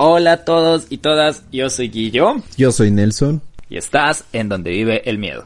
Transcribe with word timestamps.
Hola 0.00 0.32
a 0.32 0.44
todos 0.44 0.86
y 0.90 0.98
todas, 0.98 1.42
yo 1.50 1.68
soy 1.70 1.88
Guillo. 1.88 2.36
Yo 2.56 2.70
soy 2.70 2.92
Nelson. 2.92 3.42
Y 3.68 3.78
estás 3.78 4.24
en 4.32 4.48
donde 4.48 4.70
vive 4.70 5.02
el 5.10 5.18
miedo. 5.18 5.44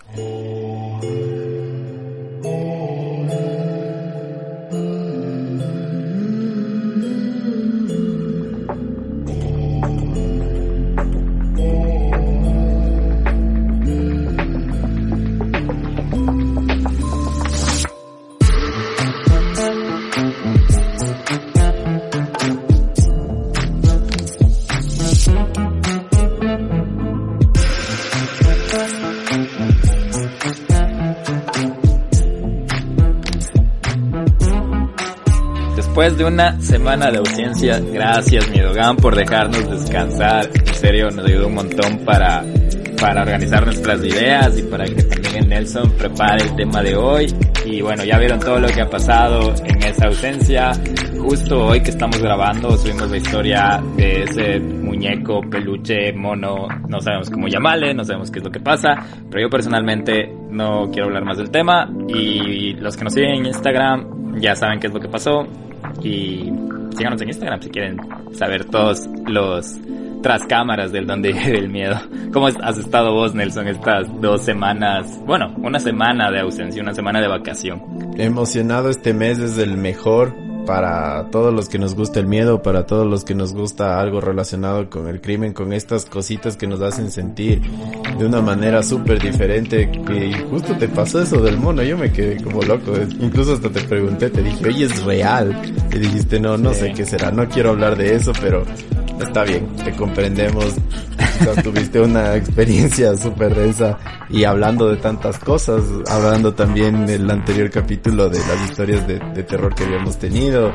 De 36.23 36.29
una 36.29 36.61
semana 36.61 37.11
de 37.11 37.19
ausencia, 37.19 37.81
gracias 37.81 38.49
Miedogan 38.51 38.97
por 38.97 39.17
dejarnos 39.17 39.69
descansar. 39.69 40.49
En 40.55 40.75
serio, 40.75 41.11
nos 41.11 41.27
ayudó 41.27 41.49
un 41.49 41.55
montón 41.55 41.99
para, 42.05 42.45
para 43.01 43.23
organizar 43.23 43.65
nuestras 43.65 44.05
ideas 44.05 44.57
y 44.57 44.63
para 44.63 44.85
que 44.85 45.03
también 45.03 45.49
Nelson 45.49 45.91
prepare 45.99 46.45
el 46.45 46.55
tema 46.55 46.81
de 46.81 46.95
hoy. 46.95 47.27
Y 47.65 47.81
bueno, 47.81 48.05
ya 48.05 48.19
vieron 48.19 48.39
todo 48.39 48.61
lo 48.61 48.69
que 48.69 48.83
ha 48.83 48.89
pasado 48.89 49.53
en 49.65 49.83
esa 49.83 50.07
ausencia. 50.07 50.71
Justo 51.19 51.67
hoy 51.67 51.81
que 51.81 51.91
estamos 51.91 52.21
grabando 52.21 52.77
subimos 52.77 53.11
la 53.11 53.17
historia 53.17 53.83
de 53.97 54.23
ese 54.23 54.61
muñeco, 54.61 55.41
peluche, 55.51 56.13
mono, 56.13 56.69
no 56.89 57.01
sabemos 57.01 57.31
cómo 57.31 57.49
llamarle, 57.49 57.95
no 57.95 58.05
sabemos 58.05 58.31
qué 58.31 58.39
es 58.39 58.45
lo 58.45 58.51
que 58.53 58.61
pasa, 58.61 58.95
pero 59.29 59.43
yo 59.43 59.51
personalmente 59.51 60.33
no 60.51 60.89
quiero 60.93 61.09
hablar 61.09 61.25
más 61.25 61.39
del 61.39 61.51
tema 61.51 61.91
y 62.09 62.75
los 62.75 62.97
que 62.97 63.05
nos 63.05 63.13
siguen 63.13 63.35
en 63.35 63.47
Instagram 63.47 64.41
ya 64.41 64.55
saben 64.55 64.79
qué 64.79 64.87
es 64.87 64.93
lo 64.93 65.01
que 65.01 65.09
pasó 65.09 65.47
y 66.03 66.53
síganos 66.97 67.21
en 67.23 67.29
Instagram 67.29 67.63
si 67.63 67.71
quieren 67.71 67.97
saber 68.33 68.65
todos 68.65 69.09
los 69.27 69.79
tras 70.23 70.47
cámaras 70.47 70.93
del 70.93 71.07
donde 71.07 71.33
vive 71.33 71.59
el 71.59 71.69
miedo. 71.69 71.97
¿Cómo 72.33 72.47
has 72.47 72.79
estado 72.79 73.13
vos, 73.13 73.35
Nelson, 73.35 73.69
estas 73.69 74.09
dos 74.21 74.43
semanas? 74.43 75.21
Bueno, 75.27 75.55
una 75.59 75.79
semana 75.79 76.31
de 76.31 76.41
ausencia, 76.41 76.83
una 76.83 76.95
semana 76.95 77.21
de 77.21 77.29
vacación. 77.29 77.83
Emocionado 78.17 78.89
este 78.89 79.13
mes 79.13 79.39
es 79.39 79.59
el 79.59 79.77
mejor 79.77 80.35
para 80.67 81.31
todos 81.31 81.53
los 81.53 81.69
que 81.69 81.79
nos 81.79 81.95
gusta 81.95 82.21
el 82.21 82.27
miedo, 82.27 82.63
para 82.63 82.87
todos 82.87 83.07
los 83.07 83.25
que 83.25 83.35
nos 83.35 83.53
gusta 83.53 84.01
algo 84.01 84.21
relacionado 84.21 84.89
con 84.89 85.09
el 85.09 85.21
crimen, 85.21 85.53
con 85.53 85.73
estas 85.73 86.05
cositas 86.05 86.57
que 86.57 86.67
nos 86.67 86.81
hacen 86.81 87.11
sentir 87.11 87.61
de 88.19 88.27
una 88.27 88.41
manera 88.41 88.83
súper 88.83 89.21
diferente. 89.21 89.91
Que 89.91 90.45
justo 90.51 90.77
te 90.77 90.89
pasó 90.89 91.23
eso 91.23 91.41
del 91.41 91.59
mono, 91.59 91.83
yo 91.83 91.97
me 91.99 92.13
quedé 92.13 92.43
como 92.43 92.63
loco. 92.63 92.93
Incluso 93.21 93.55
hasta 93.55 93.71
te 93.71 93.81
pregunté, 93.81 94.31
te 94.31 94.43
dije, 94.43 94.67
oye, 94.67 94.85
es 94.87 95.03
real. 95.05 95.61
Y 95.93 95.99
dijiste, 95.99 96.41
no, 96.41 96.57
no 96.57 96.73
sé 96.75 96.93
qué 96.93 97.05
será, 97.05 97.31
no 97.31 97.49
quiero 97.49 97.71
hablar 97.71 97.97
de 97.97 98.15
eso, 98.15 98.33
pero 98.41 98.65
está 99.23 99.45
bien, 99.45 99.75
te 99.77 99.93
comprendemos. 99.93 100.75
tuviste 101.63 102.01
una 102.01 102.37
experiencia 102.37 103.17
súper 103.17 103.55
densa 103.55 103.99
y 104.29 104.45
hablando 104.45 104.89
de 104.89 104.97
tantas 104.97 105.39
cosas, 105.39 105.83
hablando 106.09 106.55
también 106.55 107.07
del 107.07 107.31
anterior 107.31 107.71
capítulo 107.71 108.29
de 108.29 108.39
las 108.39 108.71
historias 108.71 109.07
de, 109.07 109.19
terror 109.43 109.75
que 109.75 109.85
habíamos 109.85 110.19
tenido. 110.19 110.73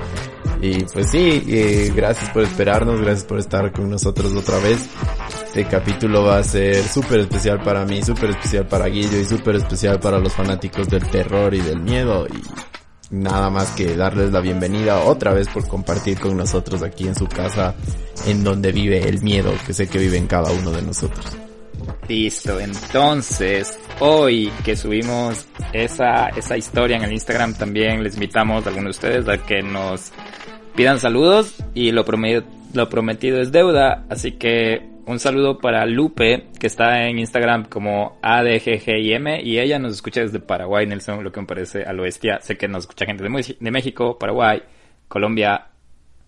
Y 0.62 0.84
pues 0.86 1.12
sí, 1.12 1.44
eh, 1.48 1.92
gracias 1.96 2.32
por 2.32 2.44
esperarnos, 2.44 3.00
gracias 3.00 3.26
por 3.26 3.40
estar 3.40 3.72
con 3.72 3.90
nosotros 3.90 4.34
otra 4.34 4.58
vez. 4.60 4.90
Este 5.46 5.66
capítulo 5.66 6.24
va 6.24 6.40
a 6.40 6.44
ser 6.44 6.84
súper 6.84 7.20
especial 7.22 7.62
para 7.62 7.86
mí, 7.86 8.02
súper 8.02 8.32
especial 8.32 8.68
para 8.68 8.88
Guillo 8.88 9.20
y 9.20 9.26
súper 9.26 9.56
especial 9.56 10.00
para 10.00 10.20
los 10.20 10.34
fanáticos 10.34 10.88
del 10.90 11.08
terror 11.10 11.54
y 11.54 11.62
del 11.62 11.80
miedo. 11.80 12.28
Y 12.28 12.42
nada 13.10 13.50
más 13.50 13.72
que 13.72 13.96
darles 13.96 14.32
la 14.32 14.42
bienvenida 14.42 15.04
otra 15.04 15.34
vez 15.34 15.48
por 15.48 15.68
compartir 15.68 16.20
con 16.20 16.36
nosotros 16.38 16.84
aquí 16.84 17.08
en 17.08 17.16
su 17.16 17.28
casa, 17.28 17.76
en 18.26 18.44
donde 18.44 18.72
vive 18.72 19.08
el 19.08 19.22
miedo 19.22 19.54
que 19.66 19.74
sé 19.74 19.88
que 19.88 19.98
vive 19.98 20.18
en 20.18 20.28
cada 20.28 20.52
uno 20.52 20.72
de 20.72 20.82
nosotros. 20.82 21.26
Listo, 22.08 22.60
entonces 22.60 23.78
hoy 24.00 24.52
que 24.64 24.76
subimos 24.76 25.46
esa, 25.74 26.28
esa 26.30 26.58
historia 26.58 26.98
en 26.98 27.04
el 27.04 27.14
Instagram 27.14 27.54
también 27.54 28.04
les 28.04 28.16
invitamos 28.16 28.66
a 28.66 28.70
algunos 28.70 29.00
de 29.00 29.08
ustedes 29.08 29.28
a 29.28 29.46
que 29.46 29.62
nos 29.62 30.12
pidan 30.76 31.00
saludos 31.00 31.56
y 31.74 31.92
lo 31.92 32.06
prometido, 32.06 32.44
lo 32.74 32.90
prometido 32.90 33.42
es 33.42 33.52
deuda, 33.52 34.06
así 34.10 34.34
que 34.34 34.97
un 35.08 35.20
saludo 35.20 35.58
para 35.58 35.86
Lupe, 35.86 36.48
que 36.60 36.68
está 36.68 37.08
en 37.08 37.18
Instagram 37.18 37.66
como 37.70 38.20
ADGGIM 38.22 39.40
y 39.42 39.58
ella 39.58 39.80
nos 39.80 39.94
escucha 39.94 40.20
desde 40.20 40.42
Paraguay, 40.42 40.86
Nelson, 40.86 41.24
lo 41.24 41.32
que 41.32 41.40
me 41.40 41.48
parece 41.48 41.84
al 41.84 42.00
oeste. 42.02 42.38
Sé 42.42 42.58
que 42.58 42.68
nos 42.68 42.84
escucha 42.84 43.06
gente 43.06 43.24
de, 43.24 43.56
de 43.58 43.72
México, 43.72 44.20
Paraguay, 44.20 44.62
Colombia 45.08 45.68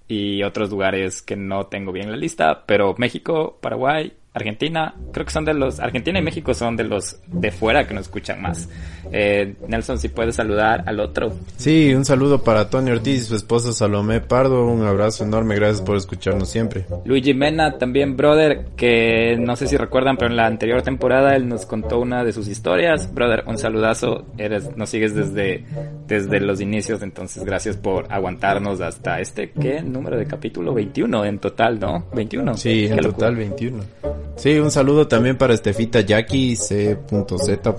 y 0.07 0.43
otros 0.43 0.69
lugares 0.69 1.21
que 1.21 1.35
no 1.35 1.67
tengo 1.67 1.91
bien 1.91 2.05
en 2.05 2.11
la 2.13 2.17
lista, 2.17 2.63
pero 2.65 2.95
México, 2.97 3.59
Paraguay, 3.61 4.13
Argentina, 4.33 4.93
creo 5.11 5.25
que 5.25 5.31
son 5.31 5.43
de 5.43 5.53
los, 5.55 5.79
Argentina 5.79 6.19
y 6.19 6.21
México 6.21 6.53
son 6.53 6.75
de 6.75 6.83
los 6.83 7.17
de 7.27 7.51
fuera 7.51 7.87
que 7.87 7.95
nos 7.95 8.03
escuchan 8.03 8.41
más. 8.41 8.69
Eh, 9.11 9.55
Nelson, 9.67 9.97
si 9.97 10.09
puedes 10.09 10.35
saludar 10.35 10.83
al 10.85 10.99
otro. 10.99 11.33
Sí, 11.57 11.93
un 11.95 12.05
saludo 12.05 12.43
para 12.43 12.69
Tony 12.69 12.91
Ortiz 12.91 13.21
y 13.21 13.25
su 13.25 13.35
esposa 13.35 13.73
Salomé 13.73 14.21
Pardo, 14.21 14.67
un 14.67 14.85
abrazo 14.85 15.23
enorme, 15.23 15.55
gracias 15.55 15.81
por 15.81 15.97
escucharnos 15.97 16.47
siempre. 16.49 16.85
Luigi 17.05 17.33
Mena, 17.33 17.77
también 17.79 18.15
brother, 18.15 18.67
que 18.77 19.35
no 19.39 19.55
sé 19.55 19.67
si 19.67 19.77
recuerdan, 19.77 20.15
pero 20.15 20.29
en 20.29 20.37
la 20.37 20.45
anterior 20.45 20.83
temporada 20.83 21.35
él 21.35 21.47
nos 21.47 21.65
contó 21.65 21.99
una 21.99 22.23
de 22.23 22.31
sus 22.31 22.47
historias. 22.47 23.11
Brother, 23.11 23.43
un 23.47 23.57
saludazo, 23.57 24.27
eres, 24.37 24.77
nos 24.77 24.89
sigues 24.89 25.15
desde, 25.15 25.65
desde 26.07 26.39
los 26.39 26.61
inicios, 26.61 27.01
entonces 27.01 27.43
gracias 27.43 27.77
por 27.77 28.05
aguantarnos 28.13 28.79
hasta 28.81 29.19
este, 29.19 29.49
¿qué 29.51 29.81
número 29.81 30.17
de 30.17 30.25
capítulo? 30.25 30.73
21 30.73 31.25
en 31.25 31.39
total, 31.39 31.79
¿no? 31.79 32.05
21. 32.13 32.57
Sí, 32.57 32.85
en 32.85 32.97
total 32.97 33.35
21. 33.35 33.83
Sí, 34.39 34.57
un 34.57 34.71
saludo 34.71 35.05
también 35.05 35.37
para 35.37 35.53
Estefita 35.53 35.99
Jackie 35.99 36.55
C.Z. 36.55 37.75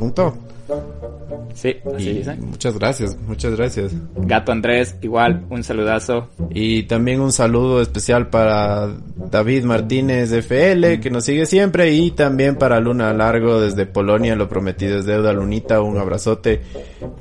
Sí, 1.55 1.77
así 1.95 2.23
Muchas 2.39 2.79
gracias, 2.79 3.17
muchas 3.27 3.57
gracias. 3.57 3.93
Gato 4.15 4.53
Andrés, 4.53 4.95
igual, 5.01 5.47
un 5.49 5.65
saludazo. 5.65 6.29
Y 6.51 6.83
también 6.83 7.21
un 7.21 7.33
saludo 7.33 7.81
especial 7.81 8.29
para 8.29 8.89
David 9.31 9.65
Martínez 9.65 10.33
FL, 10.33 11.01
que 11.01 11.11
nos 11.11 11.25
sigue 11.25 11.47
siempre, 11.47 11.93
y 11.93 12.11
también 12.11 12.57
para 12.57 12.79
Luna 12.79 13.13
Largo 13.15 13.59
desde 13.59 13.87
Polonia, 13.87 14.37
lo 14.37 14.49
prometido 14.49 14.99
es 14.99 15.07
deuda, 15.07 15.33
Lunita, 15.33 15.81
un 15.81 15.97
abrazote, 15.97 16.61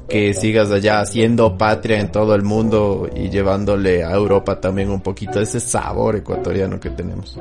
que 0.10 0.34
sigas 0.34 0.70
allá 0.70 1.00
haciendo 1.00 1.58
patria 1.58 2.02
en 2.02 2.12
todo 2.12 2.36
el 2.36 2.44
mundo 2.44 3.10
y 3.16 3.30
llevándole 3.30 4.04
a 4.04 4.12
Europa 4.12 4.60
también 4.60 4.90
un 4.90 5.02
poquito 5.02 5.40
ese 5.40 5.62
sabor 5.62 6.18
ecuatoriano 6.18 6.78
que 6.78 6.90
tenemos. 6.90 7.38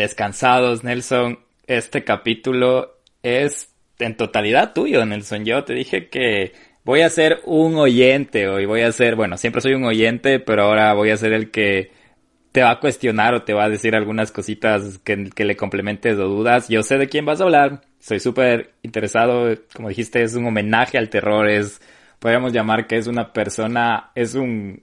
Descansados, 0.00 0.84
Nelson. 0.84 1.38
Este 1.66 2.04
capítulo 2.04 2.96
es 3.22 3.74
en 3.98 4.16
totalidad 4.16 4.72
tuyo, 4.72 5.04
Nelson. 5.04 5.44
Yo 5.44 5.64
te 5.64 5.74
dije 5.74 6.08
que 6.08 6.52
voy 6.84 7.02
a 7.02 7.10
ser 7.10 7.40
un 7.44 7.76
oyente 7.76 8.48
hoy. 8.48 8.66
Voy 8.66 8.82
a 8.82 8.92
ser, 8.92 9.14
bueno, 9.16 9.36
siempre 9.36 9.60
soy 9.60 9.74
un 9.74 9.84
oyente, 9.84 10.40
pero 10.40 10.64
ahora 10.64 10.92
voy 10.94 11.10
a 11.10 11.16
ser 11.16 11.32
el 11.32 11.50
que 11.50 11.92
te 12.52 12.62
va 12.62 12.72
a 12.72 12.80
cuestionar 12.80 13.34
o 13.34 13.42
te 13.42 13.52
va 13.54 13.64
a 13.64 13.68
decir 13.68 13.94
algunas 13.94 14.32
cositas 14.32 14.98
que, 14.98 15.16
le 15.16 15.56
complementes 15.56 16.18
o 16.18 16.24
dudas. 16.28 16.68
Yo 16.68 16.82
sé 16.82 16.98
de 16.98 17.08
quién 17.08 17.24
vas 17.24 17.40
a 17.40 17.44
hablar. 17.44 17.82
Soy 18.00 18.18
súper 18.18 18.72
interesado. 18.82 19.54
Como 19.74 19.88
dijiste, 19.88 20.22
es 20.22 20.34
un 20.34 20.46
homenaje 20.46 20.98
al 20.98 21.10
terror. 21.10 21.48
Es, 21.48 21.80
podríamos 22.18 22.52
llamar 22.52 22.86
que 22.86 22.96
es 22.96 23.06
una 23.06 23.32
persona, 23.32 24.10
es 24.14 24.34
un 24.34 24.82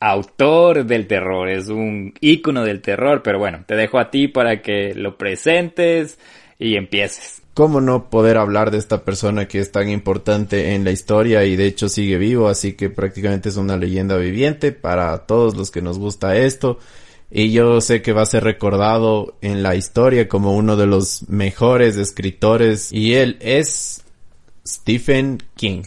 autor 0.00 0.84
del 0.86 1.06
terror, 1.06 1.48
es 1.48 1.68
un 1.68 2.14
ícono 2.20 2.64
del 2.64 2.80
terror, 2.80 3.22
pero 3.22 3.38
bueno, 3.38 3.64
te 3.66 3.74
dejo 3.74 3.98
a 3.98 4.10
ti 4.10 4.28
para 4.28 4.62
que 4.62 4.94
lo 4.94 5.16
presentes 5.16 6.18
y 6.58 6.76
empieces. 6.76 7.42
¿Cómo 7.54 7.80
no 7.80 8.08
poder 8.08 8.36
hablar 8.36 8.70
de 8.70 8.78
esta 8.78 9.04
persona 9.04 9.48
que 9.48 9.58
es 9.58 9.72
tan 9.72 9.88
importante 9.88 10.74
en 10.74 10.84
la 10.84 10.92
historia 10.92 11.44
y 11.44 11.56
de 11.56 11.66
hecho 11.66 11.88
sigue 11.88 12.16
vivo, 12.16 12.48
así 12.48 12.74
que 12.74 12.88
prácticamente 12.88 13.48
es 13.48 13.56
una 13.56 13.76
leyenda 13.76 14.16
viviente 14.16 14.70
para 14.70 15.26
todos 15.26 15.56
los 15.56 15.72
que 15.72 15.82
nos 15.82 15.98
gusta 15.98 16.36
esto? 16.36 16.78
Y 17.30 17.50
yo 17.50 17.80
sé 17.80 18.00
que 18.00 18.12
va 18.12 18.22
a 18.22 18.26
ser 18.26 18.44
recordado 18.44 19.34
en 19.42 19.62
la 19.62 19.74
historia 19.74 20.28
como 20.28 20.56
uno 20.56 20.76
de 20.76 20.86
los 20.86 21.28
mejores 21.28 21.96
escritores 21.96 22.92
y 22.92 23.14
él 23.14 23.36
es 23.40 24.04
Stephen 24.64 25.42
King. 25.56 25.82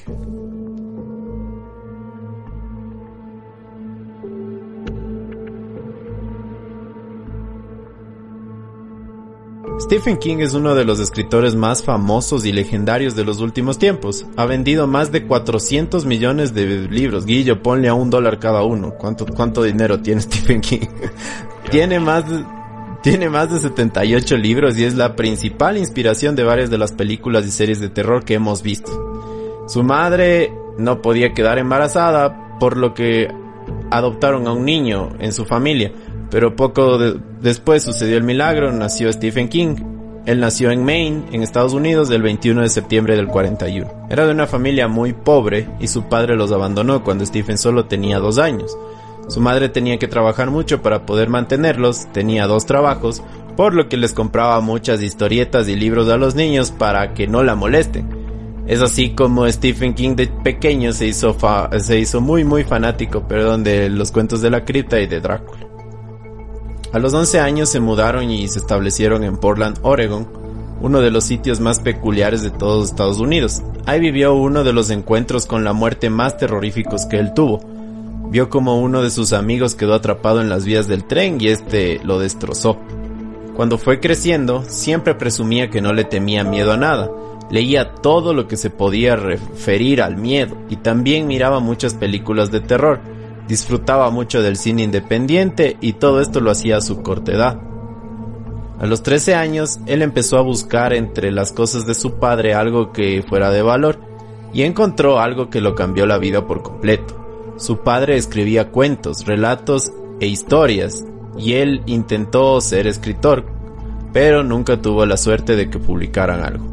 Stephen 9.81 10.17
King 10.17 10.37
es 10.41 10.53
uno 10.53 10.75
de 10.75 10.85
los 10.85 10.99
escritores 10.99 11.55
más 11.55 11.83
famosos 11.83 12.45
y 12.45 12.51
legendarios 12.51 13.15
de 13.15 13.25
los 13.25 13.41
últimos 13.41 13.79
tiempos. 13.79 14.27
Ha 14.37 14.45
vendido 14.45 14.85
más 14.85 15.11
de 15.11 15.25
400 15.25 16.05
millones 16.05 16.53
de 16.53 16.87
libros. 16.87 17.25
Guillo, 17.25 17.63
ponle 17.63 17.89
a 17.89 17.95
un 17.95 18.11
dólar 18.11 18.37
cada 18.37 18.61
uno. 18.61 18.91
¿Cuánto, 18.91 19.25
cuánto 19.25 19.63
dinero 19.63 19.99
tiene 19.99 20.21
Stephen 20.21 20.61
King? 20.61 20.85
tiene 21.71 21.99
más 21.99 22.29
de, 22.29 22.45
tiene 23.01 23.27
más 23.27 23.51
de 23.51 23.57
78 23.57 24.37
libros 24.37 24.77
y 24.77 24.83
es 24.83 24.93
la 24.93 25.15
principal 25.15 25.79
inspiración 25.79 26.35
de 26.35 26.43
varias 26.43 26.69
de 26.69 26.77
las 26.77 26.91
películas 26.91 27.47
y 27.47 27.51
series 27.51 27.79
de 27.79 27.89
terror 27.89 28.23
que 28.23 28.35
hemos 28.35 28.61
visto. 28.61 29.65
Su 29.67 29.81
madre 29.81 30.53
no 30.77 31.01
podía 31.01 31.33
quedar 31.33 31.57
embarazada, 31.57 32.59
por 32.59 32.77
lo 32.77 32.93
que 32.93 33.29
adoptaron 33.89 34.47
a 34.47 34.53
un 34.53 34.63
niño 34.63 35.09
en 35.19 35.33
su 35.33 35.45
familia 35.45 35.91
pero 36.31 36.55
poco 36.55 36.97
después 37.41 37.83
sucedió 37.83 38.17
el 38.17 38.23
milagro, 38.23 38.71
nació 38.71 39.11
Stephen 39.11 39.49
King. 39.49 39.75
Él 40.25 40.39
nació 40.39 40.71
en 40.71 40.85
Maine, 40.85 41.25
en 41.31 41.43
Estados 41.43 41.73
Unidos, 41.73 42.09
el 42.09 42.21
21 42.21 42.61
de 42.61 42.69
septiembre 42.69 43.17
del 43.17 43.27
41. 43.27 44.07
Era 44.09 44.25
de 44.25 44.31
una 44.31 44.47
familia 44.47 44.87
muy 44.87 45.13
pobre 45.13 45.67
y 45.79 45.87
su 45.87 46.03
padre 46.03 46.37
los 46.37 46.51
abandonó 46.51 47.03
cuando 47.03 47.25
Stephen 47.25 47.57
solo 47.57 47.85
tenía 47.85 48.19
dos 48.19 48.37
años. 48.37 48.77
Su 49.27 49.41
madre 49.41 49.67
tenía 49.67 49.99
que 49.99 50.07
trabajar 50.07 50.49
mucho 50.51 50.81
para 50.81 51.05
poder 51.05 51.29
mantenerlos, 51.29 52.07
tenía 52.13 52.47
dos 52.47 52.65
trabajos, 52.65 53.21
por 53.57 53.73
lo 53.73 53.89
que 53.89 53.97
les 53.97 54.13
compraba 54.13 54.61
muchas 54.61 55.01
historietas 55.01 55.67
y 55.67 55.75
libros 55.75 56.07
a 56.09 56.17
los 56.17 56.35
niños 56.35 56.71
para 56.71 57.13
que 57.13 57.27
no 57.27 57.43
la 57.43 57.55
molesten. 57.55 58.07
Es 58.67 58.81
así 58.81 59.15
como 59.15 59.49
Stephen 59.49 59.95
King 59.95 60.15
de 60.15 60.27
pequeño 60.27 60.93
se 60.93 61.07
hizo, 61.07 61.35
se 61.79 61.99
hizo 61.99 62.21
muy 62.21 62.43
muy 62.43 62.63
fanático 62.63 63.27
perdón, 63.27 63.63
de 63.63 63.89
los 63.89 64.11
cuentos 64.11 64.41
de 64.41 64.49
la 64.49 64.63
cripta 64.63 64.99
y 64.99 65.07
de 65.07 65.19
Drácula. 65.19 65.70
A 66.93 66.99
los 66.99 67.13
11 67.13 67.39
años 67.39 67.69
se 67.69 67.79
mudaron 67.79 68.29
y 68.29 68.49
se 68.49 68.59
establecieron 68.59 69.23
en 69.23 69.37
Portland, 69.37 69.79
Oregon, 69.81 70.27
uno 70.81 70.99
de 70.99 71.09
los 71.09 71.23
sitios 71.23 71.61
más 71.61 71.79
peculiares 71.79 72.43
de 72.43 72.49
todos 72.49 72.89
Estados 72.89 73.19
Unidos. 73.19 73.61
Ahí 73.85 74.01
vivió 74.01 74.33
uno 74.33 74.65
de 74.65 74.73
los 74.73 74.89
encuentros 74.89 75.45
con 75.45 75.63
la 75.63 75.71
muerte 75.71 76.09
más 76.09 76.37
terroríficos 76.37 77.05
que 77.05 77.17
él 77.17 77.33
tuvo. 77.33 77.61
Vio 78.29 78.49
como 78.49 78.81
uno 78.81 79.01
de 79.03 79.09
sus 79.09 79.31
amigos 79.31 79.75
quedó 79.75 79.93
atrapado 79.93 80.41
en 80.41 80.49
las 80.49 80.65
vías 80.65 80.89
del 80.89 81.05
tren 81.05 81.39
y 81.39 81.47
este 81.47 82.01
lo 82.03 82.19
destrozó. 82.19 82.77
Cuando 83.55 83.77
fue 83.77 84.01
creciendo, 84.01 84.65
siempre 84.67 85.15
presumía 85.15 85.69
que 85.69 85.81
no 85.81 85.93
le 85.93 86.03
temía 86.03 86.43
miedo 86.43 86.73
a 86.73 86.77
nada. 86.77 87.09
Leía 87.49 87.93
todo 87.95 88.33
lo 88.33 88.49
que 88.49 88.57
se 88.57 88.69
podía 88.69 89.15
referir 89.15 90.01
al 90.01 90.17
miedo 90.17 90.57
y 90.69 90.75
también 90.75 91.27
miraba 91.27 91.61
muchas 91.61 91.93
películas 91.93 92.51
de 92.51 92.59
terror 92.59 92.99
disfrutaba 93.51 94.09
mucho 94.11 94.41
del 94.41 94.55
cine 94.55 94.83
independiente 94.83 95.75
y 95.81 95.93
todo 95.93 96.21
esto 96.21 96.39
lo 96.39 96.51
hacía 96.51 96.77
a 96.77 96.81
su 96.81 97.03
corta 97.03 97.33
edad. 97.33 97.59
A 98.79 98.85
los 98.85 99.03
13 99.03 99.35
años, 99.35 99.81
él 99.87 100.01
empezó 100.03 100.37
a 100.37 100.41
buscar 100.41 100.93
entre 100.93 101.33
las 101.33 101.51
cosas 101.51 101.85
de 101.85 101.93
su 101.93 102.13
padre 102.13 102.53
algo 102.53 102.93
que 102.93 103.21
fuera 103.27 103.51
de 103.51 103.61
valor 103.61 103.99
y 104.53 104.61
encontró 104.61 105.19
algo 105.19 105.49
que 105.49 105.59
lo 105.59 105.75
cambió 105.75 106.05
la 106.05 106.17
vida 106.17 106.47
por 106.47 106.63
completo. 106.63 107.53
Su 107.57 107.79
padre 107.79 108.15
escribía 108.15 108.69
cuentos, 108.69 109.25
relatos 109.25 109.91
e 110.21 110.27
historias 110.27 111.03
y 111.37 111.55
él 111.55 111.83
intentó 111.87 112.61
ser 112.61 112.87
escritor, 112.87 113.45
pero 114.13 114.45
nunca 114.45 114.81
tuvo 114.81 115.05
la 115.05 115.17
suerte 115.17 115.57
de 115.57 115.69
que 115.69 115.77
publicaran 115.77 116.41
algo. 116.41 116.70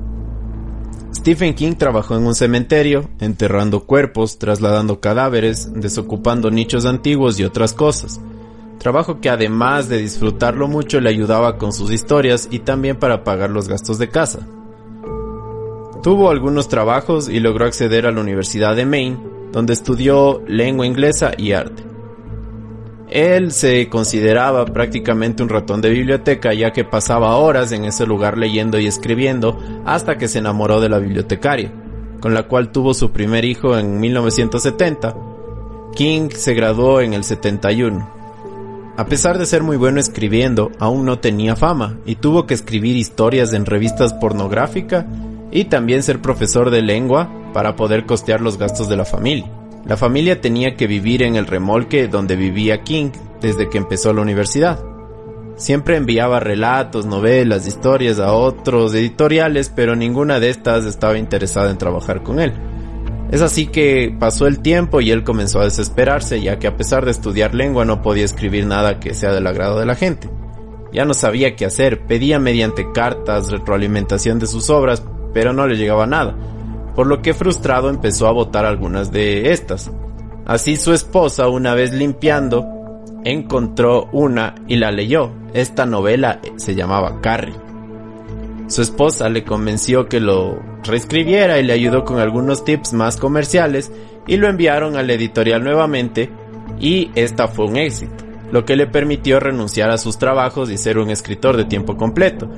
Stephen 1.28 1.52
King 1.52 1.74
trabajó 1.74 2.16
en 2.16 2.26
un 2.26 2.34
cementerio, 2.34 3.10
enterrando 3.20 3.80
cuerpos, 3.84 4.38
trasladando 4.38 4.98
cadáveres, 4.98 5.70
desocupando 5.74 6.50
nichos 6.50 6.86
antiguos 6.86 7.38
y 7.38 7.44
otras 7.44 7.74
cosas. 7.74 8.18
Trabajo 8.78 9.20
que 9.20 9.28
además 9.28 9.90
de 9.90 9.98
disfrutarlo 9.98 10.68
mucho 10.68 11.02
le 11.02 11.10
ayudaba 11.10 11.58
con 11.58 11.74
sus 11.74 11.92
historias 11.92 12.48
y 12.50 12.60
también 12.60 12.96
para 12.96 13.24
pagar 13.24 13.50
los 13.50 13.68
gastos 13.68 13.98
de 13.98 14.08
casa. 14.08 14.38
Tuvo 16.02 16.30
algunos 16.30 16.68
trabajos 16.68 17.28
y 17.28 17.40
logró 17.40 17.66
acceder 17.66 18.06
a 18.06 18.10
la 18.10 18.22
Universidad 18.22 18.74
de 18.74 18.86
Maine, 18.86 19.18
donde 19.52 19.74
estudió 19.74 20.42
lengua 20.46 20.86
inglesa 20.86 21.32
y 21.36 21.52
arte. 21.52 21.87
Él 23.10 23.52
se 23.52 23.88
consideraba 23.88 24.66
prácticamente 24.66 25.42
un 25.42 25.48
ratón 25.48 25.80
de 25.80 25.90
biblioteca 25.90 26.52
ya 26.52 26.72
que 26.72 26.84
pasaba 26.84 27.36
horas 27.36 27.72
en 27.72 27.84
ese 27.84 28.06
lugar 28.06 28.36
leyendo 28.36 28.78
y 28.78 28.86
escribiendo 28.86 29.58
hasta 29.86 30.18
que 30.18 30.28
se 30.28 30.40
enamoró 30.40 30.80
de 30.80 30.90
la 30.90 30.98
bibliotecaria, 30.98 31.72
con 32.20 32.34
la 32.34 32.44
cual 32.44 32.70
tuvo 32.70 32.92
su 32.92 33.10
primer 33.10 33.44
hijo 33.44 33.78
en 33.78 33.98
1970. 33.98 35.16
King 35.94 36.28
se 36.34 36.54
graduó 36.54 37.00
en 37.00 37.14
el 37.14 37.24
71. 37.24 38.18
A 38.98 39.06
pesar 39.06 39.38
de 39.38 39.46
ser 39.46 39.62
muy 39.62 39.76
bueno 39.76 40.00
escribiendo, 40.00 40.70
aún 40.78 41.04
no 41.06 41.18
tenía 41.18 41.56
fama 41.56 41.96
y 42.04 42.16
tuvo 42.16 42.46
que 42.46 42.54
escribir 42.54 42.96
historias 42.96 43.52
en 43.54 43.64
revistas 43.64 44.12
pornográficas 44.12 45.06
y 45.50 45.64
también 45.64 46.02
ser 46.02 46.20
profesor 46.20 46.70
de 46.70 46.82
lengua 46.82 47.30
para 47.54 47.74
poder 47.76 48.04
costear 48.04 48.40
los 48.40 48.58
gastos 48.58 48.88
de 48.88 48.96
la 48.96 49.04
familia. 49.04 49.57
La 49.84 49.96
familia 49.96 50.40
tenía 50.40 50.76
que 50.76 50.86
vivir 50.86 51.22
en 51.22 51.36
el 51.36 51.46
remolque 51.46 52.08
donde 52.08 52.36
vivía 52.36 52.82
King 52.82 53.10
desde 53.40 53.68
que 53.68 53.78
empezó 53.78 54.12
la 54.12 54.22
universidad. 54.22 54.84
Siempre 55.56 55.96
enviaba 55.96 56.40
relatos, 56.40 57.06
novelas, 57.06 57.66
historias 57.66 58.20
a 58.20 58.32
otros 58.32 58.94
editoriales, 58.94 59.72
pero 59.74 59.96
ninguna 59.96 60.40
de 60.40 60.50
estas 60.50 60.84
estaba 60.84 61.18
interesada 61.18 61.70
en 61.70 61.78
trabajar 61.78 62.22
con 62.22 62.38
él. 62.38 62.52
Es 63.30 63.42
así 63.42 63.66
que 63.66 64.14
pasó 64.18 64.46
el 64.46 64.60
tiempo 64.60 65.00
y 65.00 65.10
él 65.10 65.24
comenzó 65.24 65.60
a 65.60 65.64
desesperarse, 65.64 66.40
ya 66.40 66.58
que 66.58 66.66
a 66.66 66.76
pesar 66.76 67.04
de 67.04 67.10
estudiar 67.10 67.54
lengua 67.54 67.84
no 67.84 68.02
podía 68.02 68.24
escribir 68.24 68.66
nada 68.66 69.00
que 69.00 69.14
sea 69.14 69.32
del 69.32 69.46
agrado 69.46 69.78
de 69.78 69.86
la 69.86 69.96
gente. 69.96 70.30
Ya 70.92 71.04
no 71.04 71.12
sabía 71.12 71.54
qué 71.56 71.66
hacer, 71.66 72.06
pedía 72.06 72.38
mediante 72.38 72.90
cartas 72.92 73.50
retroalimentación 73.50 74.38
de 74.38 74.46
sus 74.46 74.70
obras, 74.70 75.02
pero 75.34 75.52
no 75.52 75.66
le 75.66 75.76
llegaba 75.76 76.06
nada 76.06 76.36
por 76.98 77.06
lo 77.06 77.22
que 77.22 77.32
frustrado 77.32 77.90
empezó 77.90 78.26
a 78.26 78.32
botar 78.32 78.66
algunas 78.66 79.12
de 79.12 79.52
estas. 79.52 79.88
Así 80.46 80.76
su 80.76 80.92
esposa, 80.92 81.46
una 81.46 81.72
vez 81.72 81.92
limpiando, 81.92 82.66
encontró 83.24 84.08
una 84.10 84.56
y 84.66 84.78
la 84.78 84.90
leyó. 84.90 85.30
Esta 85.54 85.86
novela 85.86 86.40
se 86.56 86.74
llamaba 86.74 87.20
Carrie. 87.20 87.54
Su 88.66 88.82
esposa 88.82 89.28
le 89.28 89.44
convenció 89.44 90.08
que 90.08 90.18
lo 90.18 90.58
reescribiera 90.82 91.60
y 91.60 91.62
le 91.62 91.72
ayudó 91.72 92.04
con 92.04 92.18
algunos 92.18 92.64
tips 92.64 92.94
más 92.94 93.16
comerciales 93.16 93.92
y 94.26 94.36
lo 94.36 94.48
enviaron 94.48 94.96
al 94.96 95.08
editorial 95.08 95.62
nuevamente 95.62 96.32
y 96.80 97.12
esta 97.14 97.46
fue 97.46 97.66
un 97.66 97.76
éxito, 97.76 98.24
lo 98.50 98.64
que 98.64 98.74
le 98.74 98.88
permitió 98.88 99.38
renunciar 99.38 99.90
a 99.90 99.98
sus 99.98 100.18
trabajos 100.18 100.68
y 100.68 100.76
ser 100.76 100.98
un 100.98 101.10
escritor 101.10 101.56
de 101.56 101.64
tiempo 101.64 101.96
completo. 101.96 102.50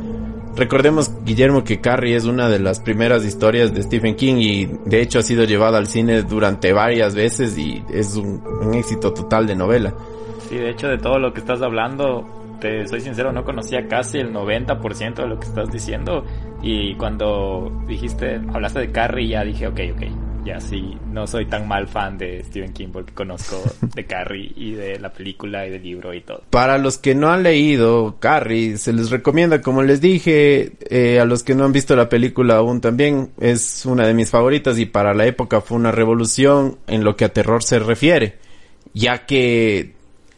Recordemos, 0.57 1.11
Guillermo, 1.25 1.65
que 1.65 1.81
Carrie 1.81 2.17
es 2.17 2.25
una 2.25 2.49
de 2.49 2.59
las 2.59 2.81
primeras 2.81 3.25
historias 3.25 3.73
de 3.73 3.83
Stephen 3.83 4.17
King 4.17 4.37
y 4.39 4.67
de 4.67 5.01
hecho 5.01 5.21
ha 5.21 5.23
sido 5.23 5.45
llevada 5.45 5.79
al 5.79 5.87
cine 5.87 6.23
durante 6.23 6.73
varias 6.73 7.15
veces 7.15 7.57
y 7.57 7.83
es 7.93 8.17
un, 8.17 8.43
éxito 8.75 9.13
total 9.13 9.47
de 9.47 9.55
novela. 9.55 9.95
Sí, 10.49 10.57
de 10.57 10.71
hecho 10.71 10.89
de 10.89 10.99
todo 10.99 11.19
lo 11.19 11.33
que 11.33 11.41
estás 11.41 11.63
hablando, 11.63 12.27
te 12.61 12.87
soy 12.89 13.01
sincero, 13.01 13.33
no 13.33 13.45
conocía 13.45 13.87
casi 13.87 14.19
el 14.19 14.33
90% 14.33 15.15
de 15.15 15.29
lo 15.29 15.39
que 15.39 15.47
estás 15.47 15.71
diciendo 15.71 16.25
y 16.63 16.95
cuando 16.97 17.71
dijiste, 17.87 18.41
hablaste 18.53 18.81
de 18.81 18.93
Carrie 18.93 19.29
ya 19.29 19.45
dije, 19.45 19.69
ok, 19.69 19.81
ok, 19.95 20.30
ya 20.45 20.61
sí, 20.61 20.97
no 21.07 21.27
soy 21.27 21.47
tan 21.47 21.69
mal 21.69 21.87
fan 21.87 22.17
de 22.19 22.43
Stephen 22.45 22.73
King 22.73 22.89
porque 22.93 23.13
conozco 23.13 23.63
de 23.95 24.07
Carrie 24.07 24.53
y 24.57 24.73
de 24.73 24.99
la 24.99 25.13
película 25.13 25.67
y 25.67 25.71
del 25.71 25.83
libro 25.83 26.15
y 26.15 26.21
todo. 26.23 26.43
Para 26.51 26.79
los 26.79 26.99
que 26.99 27.15
no 27.15 27.31
han 27.31 27.43
leído 27.43 28.17
Carrie, 28.19 28.79
se 28.79 28.93
les 28.93 29.11
recomienda, 29.11 29.61
como 29.61 29.83
les 29.83 30.01
dije, 30.01 30.73
eh, 30.89 31.21
a 31.21 31.25
los 31.25 31.43
que 31.43 31.55
no 31.55 31.65
han 31.65 31.73
visto 31.73 31.97
la 31.97 32.09
película 32.09 32.57
aún 32.57 32.81
también, 32.81 33.31
es 33.41 33.85
una 33.87 34.07
de 34.07 34.15
mis 34.15 34.31
favoritas 34.31 34.79
y 34.79 34.87
para 34.87 35.15
la 35.15 35.27
época 35.27 35.61
fue 35.61 35.77
una 35.77 35.93
revolución 35.93 36.79
en 36.87 37.05
lo 37.05 37.17
que 37.17 37.25
a 37.25 37.33
terror 37.33 37.63
se 37.63 37.79
refiere, 37.79 38.39
ya 38.95 39.27
que 39.27 39.95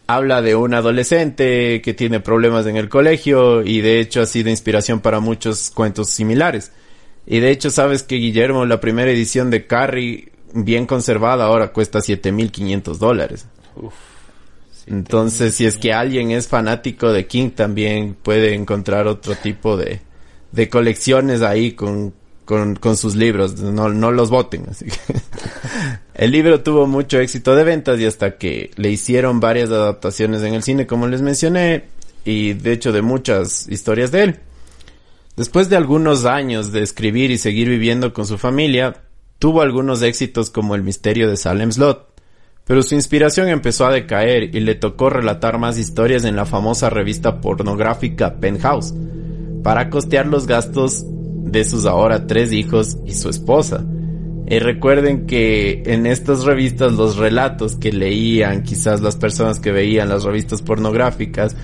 habla 0.07 0.43
de 0.43 0.55
un 0.55 0.75
adolescente 0.75 1.81
que 1.81 1.95
tiene 1.95 2.21
problemas 2.21 2.67
en 2.67 2.77
el 2.77 2.89
colegio 2.89 3.63
y 3.63 3.81
de 3.81 4.01
hecho 4.01 4.21
ha 4.21 4.27
sido 4.27 4.51
inspiración 4.51 5.01
para 5.01 5.21
muchos 5.21 5.71
cuentos 5.71 6.11
similares. 6.11 6.73
Y 7.27 7.41
de 7.41 7.51
hecho, 7.51 7.71
sabes 7.71 8.03
que 8.03 8.17
Guillermo, 8.17 8.67
la 8.67 8.81
primera 8.81 9.11
edición 9.11 9.51
de 9.51 9.67
Carrie, 9.67 10.33
bien 10.55 10.87
conservada, 10.87 11.45
ahora 11.45 11.73
cuesta 11.73 12.01
7500 12.01 12.99
dólares. 12.99 13.47
Entonces, 14.87 15.55
si 15.55 15.67
es 15.67 15.79
que 15.79 15.93
alguien 15.93 16.33
es 16.33 16.49
fanático 16.49 17.13
de 17.13 17.27
King, 17.27 17.51
también 17.51 18.17
puede 18.21 18.55
encontrar 18.55 19.07
otro 19.07 19.37
tipo 19.37 19.77
de, 19.77 20.01
de 20.51 20.69
colecciones 20.69 21.43
ahí 21.43 21.73
con, 21.73 22.13
con, 22.45 22.75
con 22.77 22.97
sus 22.97 23.15
libros. 23.15 23.59
No, 23.61 23.89
no 23.89 24.11
los 24.11 24.31
voten. 24.31 24.67
Así 24.69 24.87
el 26.15 26.31
libro 26.33 26.63
tuvo 26.63 26.87
mucho 26.87 27.21
éxito 27.21 27.55
de 27.55 27.65
ventas 27.65 28.01
y 28.01 28.07
hasta 28.07 28.37
que 28.37 28.71
le 28.77 28.91
hicieron 28.91 29.41
varias 29.41 29.71
adaptaciones 29.71 30.43
en 30.43 30.55
el 30.55 30.63
cine, 30.63 30.87
como 30.87 31.07
les 31.07 31.23
mencioné, 31.23 31.85
y 32.25 32.55
de 32.55 32.73
hecho 32.73 32.93
de 32.93 33.03
muchas 33.03 33.69
historias 33.69 34.11
de 34.11 34.23
él. 34.23 34.41
Después 35.43 35.69
de 35.69 35.75
algunos 35.75 36.25
años 36.25 36.71
de 36.71 36.85
escribir 36.85 37.33
y 37.33 37.37
seguir 37.37 37.69
viviendo 37.69 38.13
con 38.13 38.27
su 38.27 38.39
familia, 38.39 39.03
tuvo 39.41 39.61
algunos 39.61 40.01
éxitos 40.01 40.51
como 40.51 40.77
El 40.77 40.85
misterio 40.85 41.29
de 41.29 41.37
Salem 41.37 41.73
Slot, 41.73 42.15
pero 42.65 42.81
su 42.85 42.95
inspiración 42.95 43.49
empezó 43.49 43.85
a 43.85 43.93
decaer 43.93 44.55
y 44.55 44.61
le 44.61 44.77
tocó 44.77 45.11
relatar 45.11 45.59
más 45.59 45.79
historias 45.79 46.23
en 46.23 46.37
la 46.37 46.47
famosa 46.47 46.91
revista 46.91 47.41
pornográfica 47.41 48.37
Penthouse. 48.37 48.95
para 49.65 49.91
costear 49.91 50.29
los 50.29 50.47
gastos 50.47 51.05
de 51.09 51.65
sus 51.65 51.87
ahora 51.87 52.29
tres 52.29 52.53
hijos 52.53 52.99
y 53.05 53.15
su 53.15 53.29
esposa. 53.29 53.85
Y 54.47 54.61
recuerden 54.61 55.27
que 55.27 55.83
en 55.87 56.07
estas 56.07 56.45
revistas 56.45 56.93
los 56.93 57.17
relatos 57.17 57.75
que 57.75 57.91
leían 57.91 58.63
quizás 58.63 59.01
las 59.01 59.17
personas 59.17 59.59
que 59.59 59.73
veían 59.73 60.09
las 60.09 60.23
revistas 60.23 60.63
pornográficas, 60.63 61.57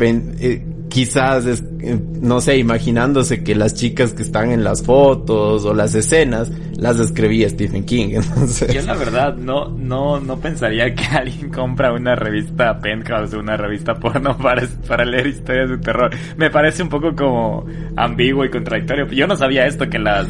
eh, 0.00 0.66
quizás, 0.92 1.46
eh, 1.46 1.98
no 2.20 2.42
sé, 2.42 2.58
imaginándose 2.58 3.42
que 3.42 3.54
las 3.54 3.74
chicas 3.74 4.12
que 4.12 4.22
están 4.22 4.50
en 4.50 4.62
las 4.62 4.82
fotos 4.82 5.64
o 5.64 5.72
las 5.72 5.94
escenas 5.94 6.52
las 6.76 6.98
escribía 6.98 7.48
Stephen 7.48 7.84
King. 7.84 8.10
Entonces... 8.12 8.74
Yo 8.74 8.82
la 8.82 8.94
verdad 8.94 9.34
no, 9.36 9.70
no, 9.70 10.20
no 10.20 10.38
pensaría 10.38 10.94
que 10.94 11.04
alguien 11.04 11.50
compra 11.50 11.94
una 11.94 12.14
revista 12.14 12.78
Penthouse 12.78 13.32
o 13.32 13.38
una 13.40 13.56
revista 13.56 13.94
porno 13.94 14.36
para, 14.42 14.68
para 14.86 15.06
leer 15.06 15.28
historias 15.28 15.70
de 15.70 15.78
terror. 15.78 16.10
Me 16.36 16.50
parece 16.50 16.82
un 16.82 16.90
poco 16.90 17.16
como 17.16 17.64
ambiguo 17.96 18.44
y 18.44 18.50
contradictorio. 18.50 19.06
Yo 19.06 19.26
no 19.26 19.36
sabía 19.36 19.66
esto 19.66 19.88
que 19.88 19.98
las... 19.98 20.28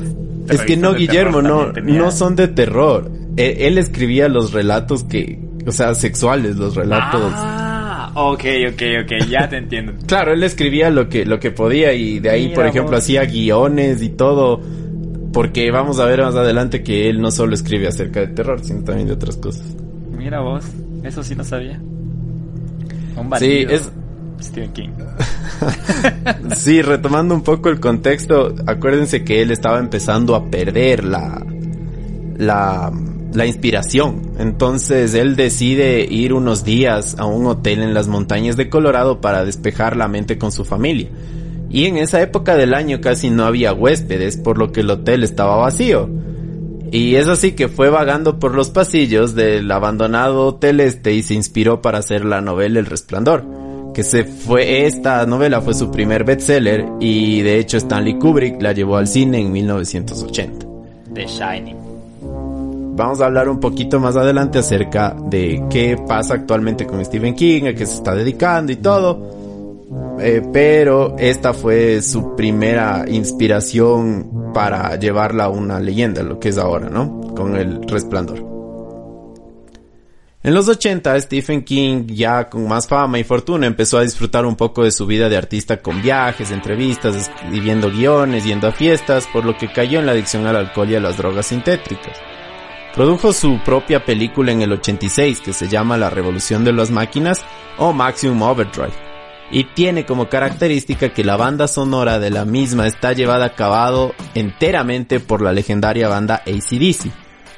Es 0.49 0.63
que 0.63 0.77
no, 0.77 0.95
Guillermo, 0.95 1.43
no, 1.43 1.73
no 1.73 2.11
son 2.13 2.37
de 2.37 2.47
terror. 2.47 3.11
Él, 3.37 3.57
él, 3.59 3.79
escribía 3.79 4.29
los 4.29 4.53
relatos 4.53 5.05
que, 5.05 5.41
o 5.67 5.73
sea, 5.73 5.95
sexuales, 5.95 6.57
los 6.57 6.75
relatos. 6.75 7.33
Ah 7.35 7.72
Ok, 8.15 8.45
ok, 8.73 8.83
ok, 9.05 9.29
ya 9.29 9.49
te 9.49 9.57
entiendo. 9.57 9.95
claro, 10.07 10.33
él 10.33 10.43
escribía 10.43 10.91
lo 10.91 11.09
que, 11.09 11.25
lo 11.25 11.41
que 11.41 11.51
podía 11.51 11.93
y 11.95 12.21
de 12.21 12.31
ahí, 12.31 12.49
por 12.55 12.67
ejemplo, 12.67 12.97
hacía 12.97 13.25
guiones 13.25 14.03
y 14.03 14.11
todo. 14.11 14.61
Porque 15.33 15.71
vamos 15.71 15.99
a 15.99 16.05
ver 16.05 16.21
más 16.21 16.35
adelante 16.35 16.83
que 16.83 17.09
él 17.09 17.21
no 17.21 17.31
solo 17.31 17.55
escribe 17.55 17.89
acerca 17.89 18.21
de 18.21 18.29
terror, 18.29 18.61
sino 18.63 18.85
también 18.85 19.09
de 19.09 19.15
otras 19.15 19.39
cosas. 19.39 19.65
Mira 20.11 20.41
vos, 20.41 20.65
eso 21.03 21.23
sí 21.23 21.35
no 21.35 21.43
sabía. 21.43 21.81
Un 23.17 23.31
sí, 23.39 23.65
es... 23.69 23.91
Stephen 24.43 24.73
King. 24.73 24.91
sí, 26.57 26.83
retomando 26.83 27.35
un 27.35 27.43
poco 27.43 27.71
el 27.71 27.81
contexto, 27.81 28.55
acuérdense 28.67 29.25
que 29.25 29.41
él 29.41 29.51
estaba 29.51 29.79
empezando 29.79 30.35
a 30.35 30.51
perder 30.51 31.05
la... 31.05 31.43
la 32.37 32.93
la 33.35 33.47
inspiración. 33.47 34.33
Entonces 34.39 35.15
él 35.15 35.37
decide 35.37 36.05
ir 36.05 36.33
unos 36.33 36.65
días 36.65 37.17
a 37.19 37.27
un 37.27 37.47
hotel 37.47 37.83
en 37.83 37.95
las 37.95 38.09
montañas 38.09 38.57
de 38.57 38.69
Colorado 38.69 39.21
para 39.21 39.45
despejar 39.45 39.97
la 39.97 40.09
mente 40.09 40.39
con 40.39 40.53
su 40.53 40.65
familia. 40.65 41.09
Y 41.71 41.87
en 41.87 41.97
esa 41.97 42.21
época 42.21 42.57
del 42.57 42.75
año 42.75 43.01
casi 43.01 43.31
no 43.31 43.45
había 43.45 43.73
huéspedes, 43.73 44.37
por 44.37 44.59
lo 44.59 44.73
que 44.73 44.81
el 44.81 44.91
hotel 44.91 45.25
estaba 45.25 45.57
vacío. 45.57 46.09
Y 46.91 47.15
es 47.15 47.27
así 47.29 47.53
que 47.53 47.69
fue 47.69 47.89
vagando 47.89 48.39
por 48.39 48.55
los 48.55 48.69
pasillos 48.69 49.35
del 49.35 49.71
abandonado 49.71 50.49
hotel 50.49 50.81
este 50.81 51.15
y 51.15 51.23
se 51.23 51.33
inspiró 51.33 51.81
para 51.81 51.99
hacer 51.99 52.27
la 52.27 52.43
novela 52.43 52.79
El 52.79 52.87
Resplandor. 52.87 53.45
Que 53.95 54.03
se 54.03 54.25
fue, 54.25 54.87
esta 54.87 55.25
novela 55.25 55.63
fue 55.63 55.73
su 55.73 55.91
primer 55.91 56.25
bestseller 56.25 56.85
y 57.01 57.41
de 57.41 57.59
hecho 57.59 57.79
Stanley 57.79 58.19
Kubrick 58.19 58.61
la 58.61 58.73
llevó 58.73 58.99
al 58.99 59.07
cine 59.07 59.41
en 59.41 59.53
1980. 59.53 60.67
The 61.15 61.27
Shining 61.27 61.92
vamos 62.95 63.21
a 63.21 63.27
hablar 63.27 63.49
un 63.49 63.59
poquito 63.59 63.99
más 64.01 64.17
adelante 64.17 64.59
acerca 64.59 65.17
de 65.27 65.65
qué 65.71 65.97
pasa 66.07 66.35
actualmente 66.35 66.87
con 66.87 67.05
Stephen 67.05 67.35
King, 67.35 67.65
a 67.65 67.75
qué 67.75 67.87
se 67.87 67.95
está 67.95 68.15
dedicando 68.15 68.73
y 68.73 68.77
todo. 68.77 69.43
Eh, 70.21 70.43
pero 70.53 71.17
esta 71.19 71.53
fue 71.53 72.03
su 72.03 72.37
primera 72.37 73.05
inspiración 73.09 74.53
para 74.53 74.97
llevarla 74.97 75.45
a 75.45 75.49
una 75.49 75.81
leyenda, 75.81 76.23
lo 76.23 76.39
que 76.39 76.51
es 76.51 76.59
ahora, 76.59 76.89
¿no? 76.89 77.21
Con 77.35 77.57
el 77.57 77.83
resplandor. 77.89 78.53
En 80.45 80.55
los 80.55 80.69
80, 80.69 81.21
Stephen 81.21 81.63
King, 81.63 82.07
ya 82.09 82.49
con 82.49 82.67
más 82.67 82.89
fama 82.89 83.19
y 83.19 83.25
fortuna, 83.25 83.67
empezó 83.67 83.99
a 83.99 84.03
disfrutar 84.03 84.45
un 84.45 84.57
poco 84.57 84.83
de 84.83 84.91
su 84.91 85.07
vida 85.07 85.29
de 85.29 85.37
artista 85.37 85.77
con 85.77 86.03
viajes, 86.03 86.51
entrevistas, 86.51 87.15
escribiendo 87.15 87.91
guiones, 87.91 88.45
yendo 88.45 88.67
a 88.67 88.73
fiestas, 88.73 89.29
por 89.33 89.45
lo 89.45 89.57
que 89.57 89.73
cayó 89.73 90.01
en 90.01 90.07
la 90.07 90.13
adicción 90.13 90.45
al 90.47 90.57
alcohol 90.57 90.91
y 90.91 90.97
a 90.97 91.01
las 91.01 91.17
drogas 91.17 91.47
sintéticas. 91.47 92.19
Produjo 92.95 93.33
su 93.33 93.59
propia 93.65 94.05
película 94.05 94.53
en 94.53 94.61
el 94.61 94.73
86 94.73 95.41
que 95.41 95.55
se 95.55 95.69
llama 95.69 95.97
La 95.97 96.11
Revolución 96.11 96.63
de 96.63 96.73
las 96.73 96.91
Máquinas 96.91 97.43
o 97.79 97.93
Maximum 97.93 98.43
Overdrive 98.43 99.13
y 99.53 99.65
tiene 99.65 100.07
como 100.07 100.29
característica 100.29 101.11
que 101.11 101.25
la 101.25 101.37
banda 101.37 101.69
sonora 101.69 102.19
de 102.19 102.31
la 102.31 102.45
misma 102.45 102.87
está 102.87 103.13
llevada 103.13 103.47
a 103.47 103.55
cabo 103.55 104.15
enteramente 104.35 105.21
por 105.21 105.43
la 105.43 105.53
legendaria 105.53 106.09
banda 106.09 106.43
ACDC, 106.47 107.13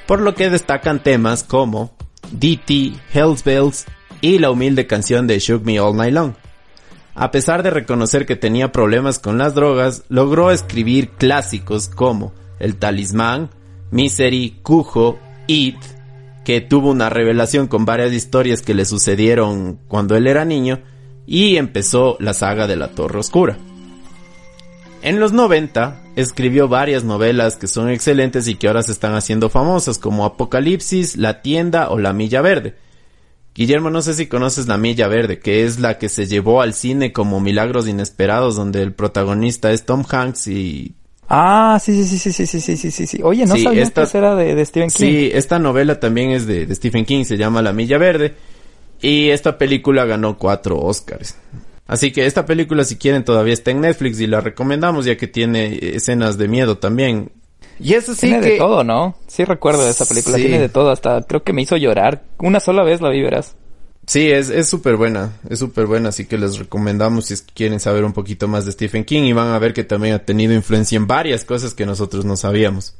por 0.05 0.21
lo 0.21 0.35
que 0.35 0.49
destacan 0.49 1.01
temas 1.01 1.43
como 1.43 1.95
DT, 2.31 2.99
Hells 3.13 3.43
Bells 3.43 3.85
y 4.19 4.39
la 4.39 4.51
humilde 4.51 4.87
canción 4.87 5.25
de 5.25 5.39
Shook 5.39 5.63
Me 5.63 5.79
All 5.79 5.95
Night 5.95 6.13
Long. 6.13 6.33
A 7.13 7.31
pesar 7.31 7.63
de 7.63 7.69
reconocer 7.69 8.25
que 8.25 8.35
tenía 8.35 8.73
problemas 8.73 9.19
con 9.19 9.37
las 9.37 9.55
drogas, 9.55 10.03
logró 10.09 10.51
escribir 10.51 11.11
clásicos 11.11 11.87
como 11.87 12.33
El 12.59 12.75
Talismán, 12.75 13.49
Misery, 13.91 14.59
Cujo 14.63 15.17
It, 15.47 15.77
que 16.43 16.61
tuvo 16.61 16.91
una 16.91 17.09
revelación 17.09 17.67
con 17.67 17.85
varias 17.85 18.13
historias 18.13 18.61
que 18.61 18.73
le 18.73 18.85
sucedieron 18.85 19.79
cuando 19.87 20.15
él 20.15 20.27
era 20.27 20.45
niño, 20.45 20.81
y 21.25 21.57
empezó 21.57 22.17
la 22.19 22.33
saga 22.33 22.67
de 22.67 22.75
la 22.75 22.89
Torre 22.89 23.19
Oscura. 23.19 23.57
En 25.01 25.19
los 25.19 25.33
90 25.33 26.01
escribió 26.15 26.67
varias 26.67 27.03
novelas 27.03 27.57
que 27.57 27.67
son 27.67 27.89
excelentes 27.89 28.47
y 28.47 28.55
que 28.55 28.67
ahora 28.67 28.81
se 28.83 28.91
están 28.91 29.13
haciendo 29.13 29.49
famosas 29.49 29.99
como 29.99 30.25
Apocalipsis, 30.25 31.17
La 31.17 31.41
Tienda 31.41 31.89
o 31.89 31.99
La 31.99 32.13
Milla 32.13 32.41
Verde. 32.41 32.75
Guillermo, 33.53 33.89
no 33.89 34.01
sé 34.01 34.13
si 34.13 34.27
conoces 34.27 34.67
La 34.67 34.77
Milla 34.77 35.07
Verde, 35.07 35.39
que 35.39 35.63
es 35.63 35.79
la 35.79 35.97
que 35.97 36.09
se 36.09 36.25
llevó 36.25 36.61
al 36.61 36.73
cine 36.73 37.13
como 37.13 37.39
Milagros 37.39 37.87
Inesperados, 37.87 38.55
donde 38.55 38.81
el 38.81 38.93
protagonista 38.93 39.71
es 39.71 39.85
Tom 39.85 40.03
Hanks 40.09 40.47
y 40.47 40.95
Ah, 41.37 41.79
sí, 41.81 42.05
sí, 42.05 42.17
sí, 42.17 42.31
sí, 42.31 42.45
sí, 42.45 42.61
sí, 42.61 42.77
sí, 42.77 42.91
sí, 42.91 43.07
sí. 43.07 43.19
Oye, 43.21 43.45
no 43.45 43.57
sabía 43.57 43.83
esta, 43.83 44.09
que 44.09 44.17
era 44.17 44.35
de, 44.35 44.65
Stephen 44.65 44.89
King. 44.89 45.05
Sí, 45.05 45.31
esta 45.33 45.59
novela 45.59 45.99
también 45.99 46.31
es 46.31 46.47
de, 46.47 46.73
Stephen 46.73 47.03
King, 47.03 47.25
se 47.25 47.35
llama 47.35 47.61
La 47.61 47.73
Milla 47.73 47.97
Verde. 47.97 48.35
Y 49.01 49.31
esta 49.31 49.57
película 49.57 50.05
ganó 50.05 50.37
cuatro 50.37 50.79
Oscars. 50.79 51.35
Así 51.87 52.13
que 52.13 52.25
esta 52.25 52.45
película, 52.45 52.85
si 52.85 52.95
quieren, 52.95 53.25
todavía 53.25 53.53
está 53.53 53.71
en 53.71 53.81
Netflix 53.81 54.21
y 54.21 54.27
la 54.27 54.39
recomendamos 54.39 55.03
ya 55.03 55.17
que 55.17 55.27
tiene 55.27 55.77
escenas 55.81 56.37
de 56.37 56.47
miedo 56.47 56.77
también. 56.77 57.31
Y 57.81 57.95
eso 57.95 58.15
sí 58.15 58.27
tiene 58.27 58.39
de 58.39 58.57
todo, 58.57 58.85
¿no? 58.85 59.15
Sí 59.27 59.43
recuerdo 59.43 59.83
de 59.83 59.91
esa 59.91 60.05
película, 60.05 60.37
tiene 60.37 60.59
de 60.59 60.69
todo, 60.69 60.89
hasta 60.89 61.21
creo 61.23 61.43
que 61.43 61.51
me 61.51 61.63
hizo 61.63 61.75
llorar. 61.75 62.23
Una 62.39 62.61
sola 62.61 62.83
vez 62.83 63.01
la 63.01 63.09
vi, 63.09 63.21
verás. 63.21 63.57
Sí, 64.07 64.29
es 64.29 64.69
súper 64.69 64.97
buena, 64.97 65.33
es 65.49 65.57
súper 65.57 65.87
buena, 65.87 66.09
así 66.09 66.25
que 66.25 66.37
les 66.37 66.59
recomendamos 66.59 67.25
si 67.25 67.35
quieren 67.55 67.79
saber 67.79 68.03
un 68.03 68.13
poquito 68.13 68.47
más 68.47 68.65
de 68.65 68.71
Stephen 68.71 69.03
King 69.03 69.23
y 69.23 69.33
van 69.33 69.47
a 69.47 69.57
ver 69.57 69.73
que 69.73 69.83
también 69.83 70.13
ha 70.13 70.19
tenido 70.19 70.53
influencia 70.53 70.95
en 70.95 71.07
varias 71.07 71.43
cosas 71.43 71.73
que 71.73 71.87
nosotros 71.87 72.23
no 72.23 72.35
sabíamos. 72.37 72.93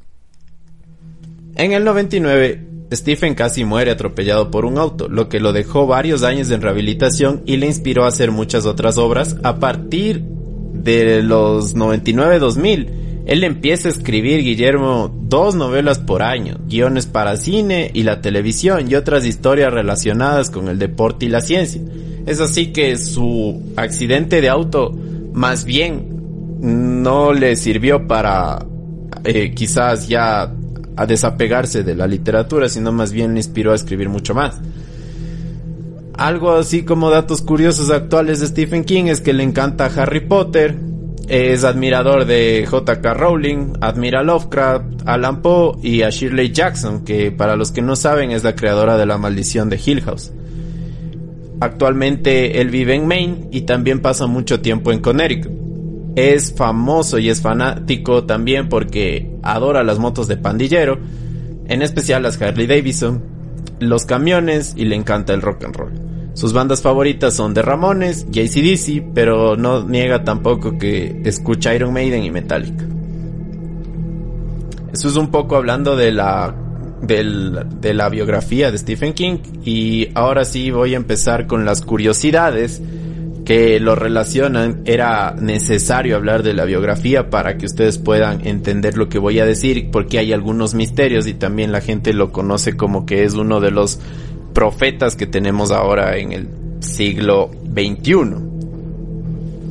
En 1.55 1.73
el 1.73 1.83
99, 1.83 2.67
Stephen 2.91 3.35
casi 3.35 3.63
muere 3.65 3.91
atropellado 3.91 4.49
por 4.49 4.65
un 4.65 4.79
auto, 4.79 5.07
lo 5.07 5.29
que 5.29 5.39
lo 5.39 5.53
dejó 5.53 5.85
varios 5.85 6.23
años 6.23 6.49
en 6.49 6.61
rehabilitación 6.61 7.43
y 7.45 7.57
le 7.57 7.67
inspiró 7.67 8.05
a 8.05 8.07
hacer 8.07 8.31
muchas 8.31 8.65
otras 8.65 8.97
obras 8.97 9.37
a 9.43 9.59
partir 9.59 10.23
de 10.73 11.21
los 11.21 11.75
99-2000 11.75 13.04
él 13.25 13.43
empieza 13.43 13.89
a 13.89 13.91
escribir, 13.91 14.43
Guillermo, 14.43 15.11
dos 15.19 15.55
novelas 15.55 15.97
por 15.97 16.21
año, 16.21 16.59
guiones 16.67 17.07
para 17.07 17.37
cine 17.37 17.89
y 17.91 18.03
la 18.03 18.21
televisión 18.21 18.89
y 18.89 18.93
otras 18.93 19.25
historias 19.25 19.73
relacionadas 19.73 20.51
con 20.51 20.67
el 20.67 20.77
deporte 20.77 21.25
y 21.25 21.29
la 21.29 21.41
ciencia. 21.41 21.81
Es 22.27 22.39
así 22.39 22.67
que 22.67 22.97
su 22.97 23.73
accidente 23.77 24.41
de 24.41 24.49
auto 24.49 24.95
más 25.33 25.65
bien 25.65 26.59
no 26.61 27.33
le 27.33 27.55
sirvió 27.55 28.07
para 28.07 28.63
eh, 29.23 29.53
quizás 29.55 30.07
ya 30.07 30.53
a 30.95 31.05
desapegarse 31.05 31.83
de 31.83 31.95
la 31.95 32.05
literatura, 32.05 32.69
sino 32.69 32.91
más 32.91 33.11
bien 33.11 33.33
le 33.33 33.39
inspiró 33.39 33.71
a 33.71 33.75
escribir 33.75 34.07
mucho 34.07 34.35
más. 34.35 34.61
Algo 36.13 36.53
así 36.53 36.83
como 36.83 37.09
datos 37.09 37.41
curiosos 37.41 37.89
actuales 37.89 38.39
de 38.39 38.47
Stephen 38.47 38.83
King 38.85 39.05
es 39.05 39.19
que 39.19 39.33
le 39.33 39.43
encanta 39.43 39.87
Harry 39.87 40.21
Potter, 40.21 40.77
es 41.27 41.63
admirador 41.63 42.25
de 42.25 42.65
J.K. 42.69 43.13
Rowling, 43.13 43.73
admira 43.81 44.23
Lovecraft, 44.23 45.07
Alan 45.07 45.41
Poe 45.41 45.77
y 45.81 46.03
a 46.03 46.09
Shirley 46.09 46.51
Jackson, 46.51 47.03
que 47.03 47.31
para 47.31 47.55
los 47.55 47.71
que 47.71 47.81
no 47.81 47.95
saben 47.95 48.31
es 48.31 48.43
la 48.43 48.55
creadora 48.55 48.97
de 48.97 49.05
La 49.05 49.17
Maldición 49.17 49.69
de 49.69 49.79
Hill 49.83 50.01
House. 50.01 50.31
Actualmente 51.59 52.61
él 52.61 52.69
vive 52.69 52.95
en 52.95 53.07
Maine 53.07 53.47
y 53.51 53.61
también 53.61 54.01
pasa 54.01 54.27
mucho 54.27 54.61
tiempo 54.61 54.91
en 54.91 54.99
Connecticut. 54.99 55.51
Es 56.15 56.53
famoso 56.53 57.17
y 57.17 57.29
es 57.29 57.41
fanático 57.41 58.25
también 58.25 58.69
porque 58.69 59.31
adora 59.41 59.83
las 59.83 59.99
motos 59.99 60.27
de 60.27 60.37
pandillero, 60.37 60.99
en 61.67 61.81
especial 61.81 62.23
las 62.23 62.41
Harley 62.41 62.67
Davidson, 62.67 63.23
los 63.79 64.05
camiones 64.05 64.73
y 64.77 64.85
le 64.85 64.95
encanta 64.95 65.33
el 65.33 65.41
rock 65.41 65.65
and 65.65 65.75
roll. 65.75 66.14
Sus 66.35 66.51
bandas 66.51 66.81
favoritas 66.81 67.33
son 67.33 67.53
The 67.53 67.61
Ramones 67.61 68.27
y 68.29 69.01
pero 69.13 69.55
no 69.55 69.87
niega 69.87 70.25
tampoco 70.25 70.77
que 70.77 71.21
escucha 71.23 71.73
Iron 71.73 71.93
Maiden 71.93 72.25
y 72.25 72.29
Metallica. 72.29 72.83
Eso 74.93 75.07
es 75.07 75.15
un 75.15 75.31
poco 75.31 75.55
hablando 75.55 75.95
de 75.95 76.11
la, 76.11 76.53
de 77.01 77.93
la 77.93 78.09
biografía 78.09 78.69
de 78.69 78.77
Stephen 78.77 79.13
King 79.13 79.37
y 79.63 80.09
ahora 80.13 80.43
sí 80.43 80.71
voy 80.71 80.93
a 80.93 80.97
empezar 80.97 81.47
con 81.47 81.63
las 81.63 81.81
curiosidades 81.81 82.81
que 83.45 83.79
lo 83.79 83.95
relacionan, 83.95 84.81
era 84.85 85.35
necesario 85.39 86.17
hablar 86.17 86.43
de 86.43 86.53
la 86.53 86.65
biografía 86.65 87.29
para 87.29 87.57
que 87.57 87.67
ustedes 87.67 87.99
puedan 87.99 88.45
entender 88.45 88.97
lo 88.97 89.07
que 89.07 89.19
voy 89.19 89.39
a 89.39 89.45
decir, 89.45 89.89
porque 89.91 90.17
hay 90.17 90.33
algunos 90.33 90.73
misterios 90.73 91.27
y 91.27 91.35
también 91.35 91.71
la 91.71 91.79
gente 91.79 92.11
lo 92.11 92.31
conoce 92.31 92.75
como 92.75 93.05
que 93.05 93.23
es 93.23 93.35
uno 93.35 93.61
de 93.61 93.71
los 93.71 93.99
profetas 94.55 95.15
que 95.17 95.27
tenemos 95.27 95.69
ahora 95.69 96.17
en 96.17 96.31
el 96.31 96.49
siglo 96.79 97.51
XXI. 97.51 98.35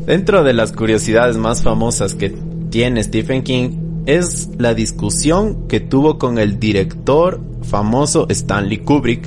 Dentro 0.07 0.45
de 0.45 0.53
las 0.53 0.73
curiosidades 0.73 1.39
más 1.39 1.63
famosas 1.63 2.15
que 2.15 2.37
tiene 2.71 3.03
Stephen 3.03 3.43
King 3.43 3.71
es 4.05 4.51
la 4.59 4.75
discusión 4.75 5.67
que 5.67 5.81
tuvo 5.81 6.19
con 6.19 6.39
el 6.39 6.61
director 6.61 7.41
famoso 7.63 8.27
Stanley 8.29 8.79
Kubrick 8.79 9.27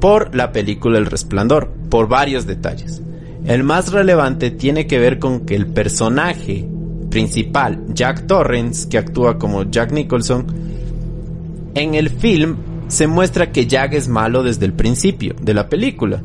por 0.00 0.34
la 0.34 0.50
película 0.50 0.98
El 0.98 1.06
Resplandor, 1.06 1.68
por 1.90 2.08
varios 2.08 2.46
detalles. 2.46 3.02
El 3.44 3.64
más 3.64 3.92
relevante 3.92 4.50
tiene 4.50 4.86
que 4.86 4.98
ver 4.98 5.18
con 5.18 5.40
que 5.40 5.56
el 5.56 5.66
personaje 5.66 6.66
principal, 7.10 7.84
Jack 7.92 8.26
Torrance, 8.26 8.88
que 8.88 8.96
actúa 8.96 9.38
como 9.38 9.64
Jack 9.64 9.92
Nicholson, 9.92 10.46
en 11.74 11.94
el 11.94 12.08
film 12.08 12.56
se 12.88 13.06
muestra 13.06 13.52
que 13.52 13.66
Jack 13.66 13.94
es 13.94 14.08
malo 14.08 14.42
desde 14.42 14.66
el 14.66 14.72
principio 14.72 15.34
de 15.40 15.54
la 15.54 15.68
película, 15.68 16.22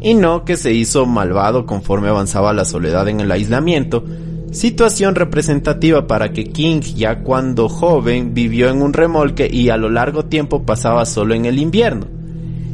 y 0.00 0.14
no 0.14 0.44
que 0.44 0.56
se 0.56 0.72
hizo 0.72 1.06
malvado 1.06 1.66
conforme 1.66 2.08
avanzaba 2.08 2.52
la 2.52 2.64
soledad 2.64 3.08
en 3.08 3.20
el 3.20 3.32
aislamiento, 3.32 4.04
situación 4.52 5.14
representativa 5.14 6.06
para 6.06 6.32
que 6.32 6.44
King 6.44 6.80
ya 6.80 7.20
cuando 7.20 7.68
joven 7.68 8.34
vivió 8.34 8.68
en 8.68 8.82
un 8.82 8.92
remolque 8.92 9.48
y 9.50 9.70
a 9.70 9.76
lo 9.76 9.90
largo 9.90 10.26
tiempo 10.26 10.64
pasaba 10.64 11.06
solo 11.06 11.34
en 11.34 11.46
el 11.46 11.58
invierno. 11.58 12.06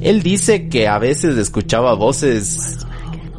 Él 0.03 0.23
dice 0.23 0.69
que 0.69 0.89
a 0.89 0.99
veces 0.99 1.37
escuchaba 1.37 1.95
voces 1.95 2.87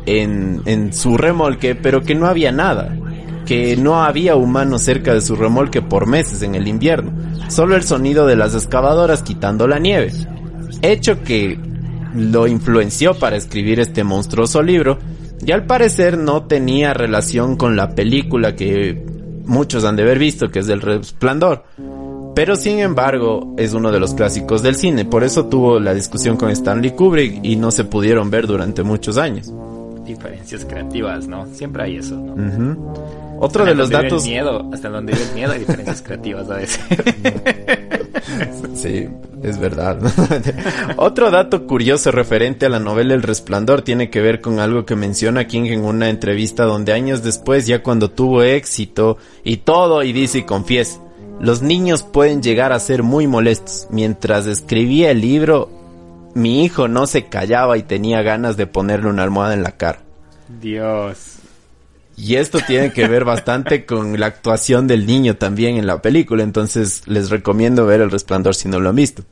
en, 0.06 0.94
su 0.94 1.18
remolque, 1.18 1.76
pero 1.76 2.02
que 2.02 2.16
no 2.16 2.28
había 2.28 2.52
nada, 2.52 2.98
que 3.52 3.76
no 3.76 4.02
había 4.02 4.38
humanos 4.38 4.82
cerca 4.84 5.14
de 5.14 5.20
su 5.20 5.36
remolque 5.36 5.82
por 5.82 6.08
meses 6.08 6.42
en 6.42 6.56
el 6.56 6.70
invierno, 6.70 7.12
solo 7.50 7.76
el 7.76 7.84
sonido 7.84 8.26
de 8.26 8.38
las 8.38 8.56
excavadoras 8.56 9.24
quitando 9.24 9.68
la 9.68 9.78
nieve, 9.78 10.14
hecho 10.82 11.22
que 11.22 11.60
lo 12.16 12.48
influenció 12.48 13.14
para 13.14 13.36
escribir 13.36 13.82
este 13.82 14.06
monstruoso 14.06 14.64
libro, 14.64 15.00
y 15.46 15.52
al 15.52 15.66
parecer 15.66 16.18
no 16.18 16.46
tenía 16.46 16.94
relación 16.94 17.58
con 17.58 17.76
la 17.76 17.94
película 17.94 18.56
que 18.56 19.04
muchos 19.44 19.84
han 19.84 19.98
de 19.98 20.04
haber 20.04 20.18
visto, 20.18 20.48
que 20.48 20.60
es 20.60 20.68
del 20.68 20.80
resplandor. 20.80 21.66
Pero 22.34 22.56
sin 22.56 22.80
embargo, 22.80 23.54
es 23.58 23.74
uno 23.74 23.92
de 23.92 24.00
los 24.00 24.14
clásicos 24.14 24.64
del 24.64 24.76
cine, 24.78 25.04
por 25.04 25.26
eso 25.26 25.48
tuvo 25.48 25.78
la 25.78 25.94
discusión 25.94 26.38
con 26.38 26.52
Stanley 26.52 26.92
Kubrick 26.92 27.44
y 27.44 27.58
no 27.58 27.72
se 27.72 27.84
pudieron 27.84 28.30
ver 28.32 28.48
durante 28.48 28.82
muchos 28.82 29.18
años 29.18 29.52
diferencias 30.06 30.66
creativas, 30.66 31.28
¿no? 31.28 31.46
Siempre 31.54 31.84
hay 31.84 31.98
eso, 31.98 32.16
¿no? 32.16 32.36
Otro 33.40 33.66
de 33.66 33.74
los 33.74 33.90
datos. 33.90 34.24
Miedo, 34.24 34.70
hasta 34.72 34.90
donde 34.90 35.14
hay 35.14 35.32
miedo 35.34 35.52
hay 35.52 35.60
diferencias 35.60 36.02
creativas 36.02 36.50
a 36.50 36.58
veces. 36.58 36.80
sí, 38.76 39.08
es 39.42 39.60
verdad. 39.60 39.98
Otro 40.98 41.32
dato 41.32 41.66
curioso 41.66 42.12
referente 42.12 42.68
a 42.68 42.70
la 42.70 42.80
novela 42.80 43.16
El 43.16 43.24
Resplandor 43.24 43.82
tiene 43.82 44.12
que 44.12 44.22
ver 44.22 44.42
con 44.42 44.60
algo 44.60 44.86
que 44.86 44.96
menciona 44.96 45.48
King 45.48 45.66
en 45.66 45.86
una 45.86 46.10
entrevista 46.10 46.66
donde 46.66 46.94
años 46.94 47.24
después, 47.24 47.66
ya 47.66 47.82
cuando 47.82 48.12
tuvo 48.12 48.44
éxito 48.44 49.18
y 49.44 49.58
todo, 49.58 50.04
y 50.04 50.14
dice 50.14 50.40
y 50.40 50.44
confiesa, 50.44 51.00
los 51.40 51.64
niños 51.64 52.04
pueden 52.04 52.44
llegar 52.44 52.72
a 52.74 52.80
ser 52.80 53.02
muy 53.02 53.26
molestos. 53.26 53.88
Mientras 53.90 54.46
escribía 54.46 55.10
el 55.10 55.22
libro, 55.22 55.81
mi 56.34 56.64
hijo 56.64 56.88
no 56.88 57.08
se 57.08 57.26
callaba 57.26 57.78
y 57.78 57.84
tenía 57.84 58.22
ganas 58.22 58.58
de 58.58 58.68
ponerle 58.68 59.10
una 59.10 59.24
almohada 59.24 59.54
en 59.54 59.64
la 59.64 59.72
cara. 59.72 60.00
Dios. 60.60 61.38
Y 62.18 62.36
esto 62.36 62.60
tiene 62.66 62.92
que 62.92 63.08
ver 63.08 63.26
bastante 63.26 63.86
con 63.88 64.20
la 64.20 64.28
actuación 64.28 64.88
del 64.88 65.06
niño 65.06 65.38
también 65.38 65.78
en 65.78 65.88
la 65.88 66.02
película, 66.02 66.44
entonces 66.44 67.04
les 67.08 67.30
recomiendo 67.30 67.86
ver 67.86 68.02
El 68.02 68.12
Resplandor 68.12 68.56
si 68.56 68.68
no 68.68 68.80
lo 68.80 68.90
han 68.90 68.96
visto. 68.96 69.24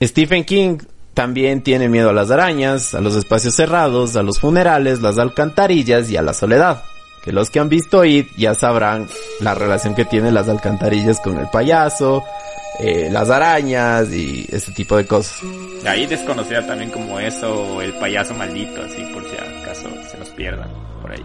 Stephen 0.00 0.44
King 0.44 0.78
también 1.14 1.62
tiene 1.62 1.88
miedo 1.88 2.10
a 2.10 2.12
las 2.12 2.30
arañas, 2.30 2.94
a 2.94 3.00
los 3.00 3.16
espacios 3.16 3.56
cerrados, 3.56 4.14
a 4.14 4.22
los 4.22 4.38
funerales, 4.38 5.00
las 5.00 5.18
alcantarillas 5.18 6.10
y 6.10 6.16
a 6.16 6.22
la 6.22 6.32
soledad. 6.32 6.82
Que 7.24 7.32
los 7.32 7.50
que 7.50 7.58
han 7.58 7.68
visto 7.68 8.04
It 8.04 8.28
ya 8.36 8.54
sabrán 8.54 9.08
la 9.40 9.54
relación 9.54 9.96
que 9.96 10.04
tienen 10.04 10.34
las 10.34 10.48
alcantarillas 10.48 11.20
con 11.20 11.36
el 11.38 11.48
payaso, 11.48 12.22
eh, 12.80 13.08
las 13.10 13.30
arañas 13.30 14.12
y 14.12 14.46
ese 14.50 14.72
tipo 14.72 14.96
de 14.96 15.06
cosas. 15.06 15.42
Ahí 15.86 16.06
desconocida 16.06 16.66
también 16.66 16.90
como 16.90 17.18
eso, 17.18 17.82
el 17.82 17.92
payaso 17.94 18.34
maldito, 18.34 18.82
así 18.82 19.02
por 19.12 19.24
si 19.24 19.36
acaso 19.36 19.88
se 20.10 20.18
nos 20.18 20.28
pierdan 20.30 20.70
por 21.02 21.12
ahí. 21.12 21.24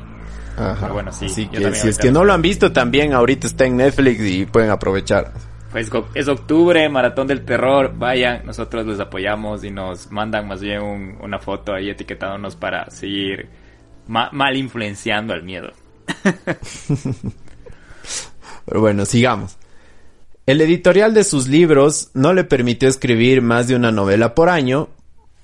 Ajá. 0.57 0.87
bueno, 0.89 1.11
sí. 1.11 1.29
si 1.29 1.49
es 1.51 1.97
que 1.97 2.11
no 2.11 2.23
lo 2.23 2.33
han 2.33 2.41
visto 2.41 2.71
también, 2.71 3.13
ahorita 3.13 3.47
está 3.47 3.65
en 3.65 3.77
Netflix 3.77 4.21
y 4.21 4.45
pueden 4.45 4.69
aprovechar. 4.69 5.33
Pues 5.71 5.89
es 6.13 6.27
octubre, 6.27 6.87
maratón 6.89 7.25
del 7.25 7.43
terror, 7.43 7.93
vayan, 7.97 8.45
nosotros 8.45 8.85
les 8.85 8.99
apoyamos 8.99 9.63
y 9.63 9.71
nos 9.71 10.11
mandan 10.11 10.47
más 10.47 10.61
bien 10.61 11.17
una 11.19 11.39
foto 11.39 11.73
ahí 11.73 11.89
etiquetándonos 11.89 12.55
para 12.55 12.91
seguir 12.91 13.49
mal 14.07 14.55
influenciando 14.55 15.33
al 15.33 15.41
miedo. 15.41 15.71
Pero 18.65 18.81
bueno, 18.81 19.05
sigamos. 19.05 19.57
El 20.45 20.59
editorial 20.59 21.13
de 21.13 21.23
sus 21.23 21.47
libros 21.47 22.09
no 22.13 22.33
le 22.33 22.43
permitió 22.43 22.89
escribir 22.89 23.41
más 23.41 23.69
de 23.69 23.75
una 23.75 23.93
novela 23.93 24.35
por 24.35 24.49
año 24.49 24.89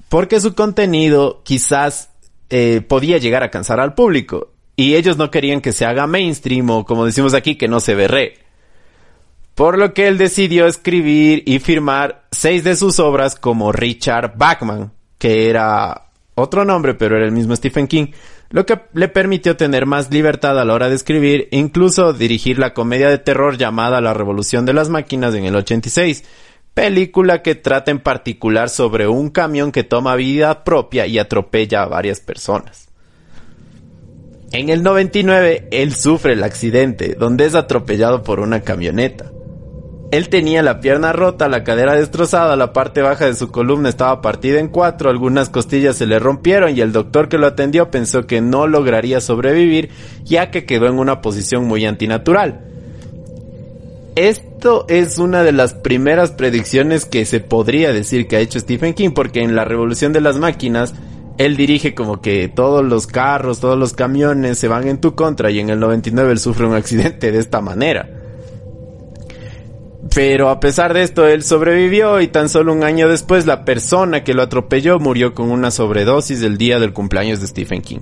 porque 0.10 0.42
su 0.42 0.56
contenido 0.56 1.42
quizás 1.46 2.10
eh, 2.50 2.82
podía 2.86 3.18
llegar 3.18 3.44
a 3.44 3.52
cansar 3.52 3.80
al 3.80 3.94
público 3.94 4.52
y 4.76 4.96
ellos 4.96 5.16
no 5.18 5.32
querían 5.32 5.62
que 5.62 5.72
se 5.72 5.86
haga 5.86 6.06
mainstream 6.06 6.70
o 6.70 6.86
como 6.86 7.06
decimos 7.06 7.34
aquí 7.34 7.56
que 7.56 7.70
no 7.70 7.80
se 7.80 7.96
berre. 7.96 8.40
Por 9.56 9.78
lo 9.78 9.94
que 9.94 10.08
él 10.08 10.18
decidió 10.18 10.68
escribir 10.68 11.44
y 11.46 11.60
firmar 11.60 12.28
seis 12.32 12.66
de 12.66 12.76
sus 12.76 13.00
obras 13.00 13.36
como 13.36 13.72
Richard 13.72 14.34
Bachman, 14.38 14.92
que 15.18 15.50
era 15.50 16.10
otro 16.36 16.66
nombre 16.66 16.94
pero 16.94 17.16
era 17.16 17.26
el 17.26 17.32
mismo 17.32 17.56
Stephen 17.56 17.88
King, 17.88 18.08
lo 18.50 18.66
que 18.66 18.80
le 18.94 19.08
permitió 19.08 19.58
tener 19.58 19.86
más 19.86 20.12
libertad 20.12 20.60
a 20.60 20.66
la 20.66 20.74
hora 20.74 20.90
de 20.90 20.96
escribir, 20.96 21.48
incluso 21.52 22.14
dirigir 22.14 22.58
la 22.58 22.74
comedia 22.74 23.10
de 23.10 23.20
terror 23.20 23.58
llamada 23.58 24.02
La 24.02 24.14
Revolución 24.14 24.66
de 24.66 24.74
las 24.74 24.90
Máquinas 24.90 25.36
en 25.36 25.46
el 25.46 25.56
86, 25.56 26.24
película 26.74 27.44
que 27.44 27.56
trata 27.56 27.92
en 27.92 28.00
particular 28.00 28.70
sobre 28.70 29.08
un 29.08 29.30
camión 29.30 29.72
que 29.72 29.84
toma 29.84 30.16
vida 30.16 30.64
propia 30.64 31.06
y 31.06 31.20
atropella 31.20 31.84
a 31.84 31.88
varias 31.88 32.22
personas. 32.22 32.90
En 34.52 34.70
el 34.70 34.82
99, 34.82 35.68
él 35.72 35.94
sufre 35.94 36.34
el 36.34 36.44
accidente, 36.44 37.14
donde 37.14 37.46
es 37.46 37.54
atropellado 37.54 38.24
por 38.24 38.40
una 38.40 38.62
camioneta. 38.62 39.32
Él 40.12 40.30
tenía 40.30 40.64
la 40.64 40.80
pierna 40.80 41.14
rota, 41.14 41.48
la 41.48 41.64
cadera 41.64 41.94
destrozada, 41.94 42.56
la 42.56 42.74
parte 42.74 43.04
baja 43.04 43.26
de 43.26 43.36
su 43.36 43.52
columna 43.52 43.90
estaba 43.90 44.22
partida 44.22 44.60
en 44.60 44.68
cuatro, 44.68 45.12
algunas 45.12 45.50
costillas 45.50 45.98
se 45.98 46.08
le 46.08 46.18
rompieron 46.18 46.76
y 46.76 46.82
el 46.82 46.92
doctor 46.92 47.30
que 47.30 47.38
lo 47.38 47.46
atendió 47.46 47.92
pensó 47.92 48.26
que 48.26 48.42
no 48.42 48.66
lograría 48.66 49.22
sobrevivir 49.22 49.90
ya 50.24 50.50
que 50.50 50.66
quedó 50.66 50.88
en 50.88 50.98
una 50.98 51.22
posición 51.22 51.66
muy 51.66 51.86
antinatural. 51.86 52.66
Esto 54.16 54.86
es 54.90 55.20
una 55.20 55.44
de 55.44 55.52
las 55.52 55.76
primeras 55.76 56.32
predicciones 56.32 57.06
que 57.06 57.26
se 57.26 57.40
podría 57.40 57.94
decir 57.94 58.28
que 58.28 58.36
ha 58.36 58.40
hecho 58.40 58.60
Stephen 58.60 58.96
King 58.96 59.12
porque 59.12 59.44
en 59.44 59.56
la 59.56 59.64
revolución 59.64 60.12
de 60.12 60.22
las 60.22 60.38
máquinas 60.38 60.96
él 61.38 61.56
dirige 61.56 61.94
como 61.94 62.20
que 62.20 62.48
todos 62.48 62.84
los 62.84 63.06
carros, 63.06 63.60
todos 63.60 63.78
los 63.78 63.94
camiones 63.94 64.58
se 64.58 64.68
van 64.68 64.88
en 64.88 65.00
tu 65.00 65.14
contra 65.14 65.52
y 65.52 65.60
en 65.60 65.70
el 65.70 65.80
99 65.80 66.32
él 66.32 66.40
sufre 66.40 66.66
un 66.66 66.74
accidente 66.74 67.32
de 67.32 67.38
esta 67.38 67.62
manera. 67.62 68.19
Pero 70.16 70.50
a 70.50 70.60
pesar 70.60 70.94
de 70.94 71.04
esto, 71.04 71.28
él 71.28 71.44
sobrevivió 71.44 72.20
y 72.22 72.28
tan 72.28 72.50
solo 72.50 72.74
un 72.74 72.84
año 72.84 73.08
después 73.08 73.46
la 73.46 73.64
persona 73.64 74.24
que 74.24 74.34
lo 74.34 74.42
atropelló 74.42 75.00
murió 75.00 75.34
con 75.34 75.52
una 75.52 75.72
sobredosis 75.72 76.42
el 76.42 76.58
día 76.58 76.80
del 76.80 76.94
cumpleaños 76.94 77.42
de 77.42 77.48
Stephen 77.48 77.82
King. 77.82 78.02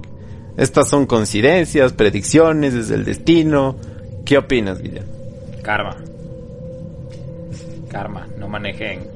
Estas 0.57 0.89
son 0.89 1.05
coincidencias, 1.05 1.93
predicciones 1.93 2.73
desde 2.73 2.95
el 2.95 3.05
destino. 3.05 3.75
¿Qué 4.25 4.37
opinas, 4.37 4.81
Guillermo? 4.81 5.11
Karma. 5.61 5.95
Karma. 7.89 8.27
No 8.37 8.47
manejen 8.47 9.07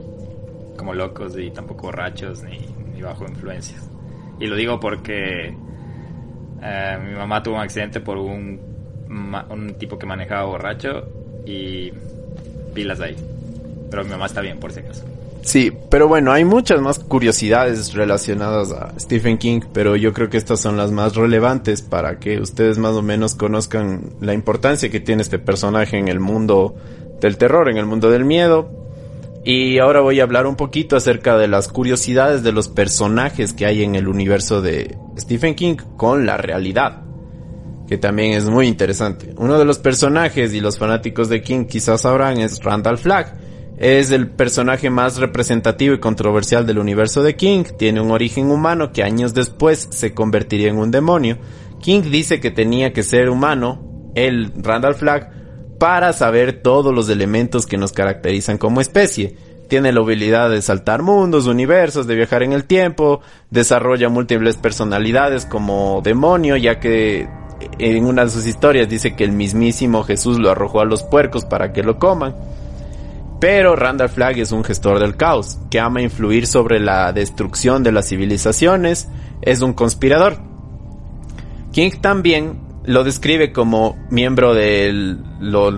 como 0.78 0.94
locos 0.94 1.38
y 1.38 1.50
tampoco 1.52 1.84
borrachos 1.84 2.44
ni, 2.44 3.02
bajo 3.02 3.26
influencias. 3.26 3.90
Y 4.40 4.48
lo 4.48 4.56
digo 4.56 4.80
porque 4.80 5.56
eh, 6.62 6.98
mi 7.04 7.16
mamá 7.16 7.42
tuvo 7.42 7.56
un 7.56 7.62
accidente 7.62 8.02
por 8.02 8.18
un, 8.18 8.60
un 9.50 9.76
tipo 9.80 9.98
que 9.98 10.06
manejaba 10.06 10.46
borracho 10.46 11.08
y 11.46 11.92
pilas 12.72 13.00
ahí. 13.00 13.16
Pero 13.90 14.04
mi 14.04 14.10
mamá 14.10 14.26
está 14.26 14.42
bien, 14.42 14.60
por 14.60 14.72
si 14.72 14.80
acaso. 14.80 15.04
Sí, 15.44 15.72
pero 15.90 16.08
bueno, 16.08 16.32
hay 16.32 16.46
muchas 16.46 16.82
más 16.82 17.00
curiosidades 17.00 17.94
relacionadas 17.94 18.72
a 18.72 18.94
Stephen 19.00 19.38
King, 19.38 19.62
pero 19.74 19.96
yo 19.96 20.14
creo 20.14 20.30
que 20.30 20.38
estas 20.38 20.62
son 20.62 20.78
las 20.78 20.92
más 20.92 21.16
relevantes 21.16 21.82
para 21.82 22.20
que 22.20 22.40
ustedes 22.40 22.78
más 22.78 22.92
o 22.92 23.02
menos 23.02 23.34
conozcan 23.34 24.12
la 24.22 24.34
importancia 24.34 24.90
que 24.90 25.00
tiene 25.00 25.24
este 25.24 25.40
personaje 25.40 25.98
en 25.98 26.10
el 26.10 26.20
mundo 26.20 26.76
del 27.20 27.38
terror, 27.38 27.70
en 27.70 27.78
el 27.78 27.88
mundo 27.88 28.12
del 28.12 28.24
miedo. 28.24 28.70
Y 29.44 29.80
ahora 29.80 30.02
voy 30.02 30.20
a 30.20 30.24
hablar 30.24 30.46
un 30.46 30.56
poquito 30.56 30.96
acerca 30.96 31.36
de 31.38 31.48
las 31.48 31.68
curiosidades 31.68 32.44
de 32.44 32.52
los 32.52 32.68
personajes 32.68 33.54
que 33.54 33.66
hay 33.66 33.84
en 33.84 33.96
el 33.96 34.08
universo 34.08 34.62
de 34.62 34.96
Stephen 35.18 35.56
King 35.56 35.78
con 35.98 36.28
la 36.28 36.38
realidad, 36.38 37.01
que 37.92 37.98
también 37.98 38.32
es 38.32 38.46
muy 38.46 38.68
interesante. 38.68 39.34
Uno 39.36 39.60
de 39.60 39.66
los 39.66 39.78
personajes 39.78 40.54
y 40.54 40.62
los 40.62 40.78
fanáticos 40.78 41.28
de 41.28 41.42
King 41.42 41.66
quizás 41.66 42.04
sabrán 42.04 42.40
es 42.40 42.64
Randall 42.64 42.98
Flagg. 42.98 43.36
Es 43.78 44.12
el 44.12 44.30
personaje 44.30 44.90
más 44.90 45.18
representativo 45.18 45.94
y 45.94 46.00
controversial 46.00 46.66
del 46.66 46.80
universo 46.80 47.22
de 47.22 47.36
King. 47.36 47.66
Tiene 47.78 48.00
un 48.00 48.12
origen 48.12 48.50
humano 48.50 48.94
que 48.94 49.04
años 49.04 49.34
después 49.34 49.90
se 49.92 50.14
convertiría 50.14 50.70
en 50.70 50.78
un 50.78 50.90
demonio. 50.90 51.38
King 51.82 52.04
dice 52.10 52.40
que 52.40 52.50
tenía 52.50 52.94
que 52.94 53.04
ser 53.04 53.30
humano, 53.30 53.84
el 54.16 54.54
Randall 54.56 54.96
Flagg, 54.96 55.30
para 55.78 56.14
saber 56.14 56.62
todos 56.64 56.96
los 56.96 57.10
elementos 57.10 57.66
que 57.66 57.76
nos 57.76 57.92
caracterizan 57.92 58.58
como 58.58 58.80
especie. 58.80 59.36
Tiene 59.68 59.92
la 59.92 60.00
habilidad 60.00 60.50
de 60.50 60.62
saltar 60.62 61.02
mundos, 61.02 61.46
universos, 61.46 62.08
de 62.08 62.16
viajar 62.16 62.44
en 62.44 62.54
el 62.54 62.64
tiempo, 62.64 63.20
desarrolla 63.50 64.08
múltiples 64.08 64.56
personalidades 64.56 65.46
como 65.46 66.00
demonio, 66.02 66.56
ya 66.56 66.80
que 66.80 67.28
en 67.80 68.06
una 68.06 68.26
de 68.26 68.30
sus 68.30 68.46
historias 68.46 68.90
dice 68.90 69.16
que 69.16 69.24
el 69.24 69.32
mismísimo 69.32 70.04
Jesús 70.04 70.40
lo 70.40 70.50
arrojó 70.50 70.82
a 70.82 70.86
los 70.86 71.04
puercos 71.04 71.46
para 71.46 71.74
que 71.74 71.84
lo 71.84 72.00
coman. 72.00 72.36
Pero 73.40 73.76
Randall 73.76 74.10
Flagg 74.10 74.38
es 74.38 74.52
un 74.52 74.64
gestor 74.64 75.00
del 75.00 75.18
caos, 75.18 75.58
que 75.72 75.80
ama 75.80 76.02
influir 76.02 76.46
sobre 76.46 76.80
la 76.80 77.12
destrucción 77.12 77.82
de 77.84 77.92
las 77.92 78.08
civilizaciones, 78.08 79.10
es 79.42 79.62
un 79.62 79.74
conspirador. 79.74 80.38
King 81.72 81.92
también 82.02 82.60
lo 82.84 83.04
describe 83.04 83.52
como 83.52 83.98
miembro 84.10 84.54
del 84.54 85.24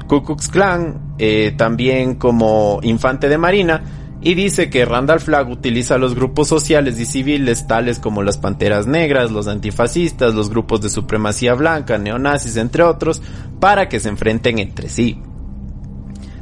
Ku 0.08 0.24
Klux 0.24 0.50
Klan, 0.50 1.16
eh, 1.18 1.54
también 1.58 2.16
como 2.16 2.80
infante 2.84 3.30
de 3.30 3.38
marina, 3.38 3.82
y 4.24 4.36
dice 4.36 4.70
que 4.70 4.86
Randall 4.86 5.20
Flagg 5.20 5.50
utiliza 5.50 5.98
los 5.98 6.16
grupos 6.16 6.48
sociales 6.48 7.00
y 7.00 7.06
civiles 7.06 7.68
tales 7.68 8.00
como 8.00 8.24
las 8.24 8.38
Panteras 8.38 8.88
Negras, 8.88 9.32
los 9.32 9.48
antifascistas, 9.48 10.34
los 10.34 10.50
grupos 10.50 10.82
de 10.82 10.90
supremacía 10.90 11.54
blanca, 11.54 11.98
neonazis, 11.98 12.56
entre 12.58 12.84
otros, 12.84 13.22
para 13.60 13.90
que 13.90 14.00
se 14.00 14.10
enfrenten 14.10 14.60
entre 14.60 14.90
sí. 14.90 15.20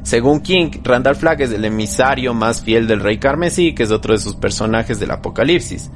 Según 0.04 0.42
King, 0.42 0.70
Randall 0.84 1.16
Flagg 1.16 1.42
es 1.42 1.52
el 1.52 1.66
emisario 1.66 2.34
más 2.34 2.64
fiel 2.64 2.88
del 2.88 3.02
rey 3.02 3.18
carmesí, 3.18 3.74
que 3.74 3.84
es 3.84 3.92
otro 3.92 4.14
de 4.14 4.20
sus 4.20 4.36
personajes 4.36 5.00
del 5.00 5.12
apocalipsis 5.12 5.90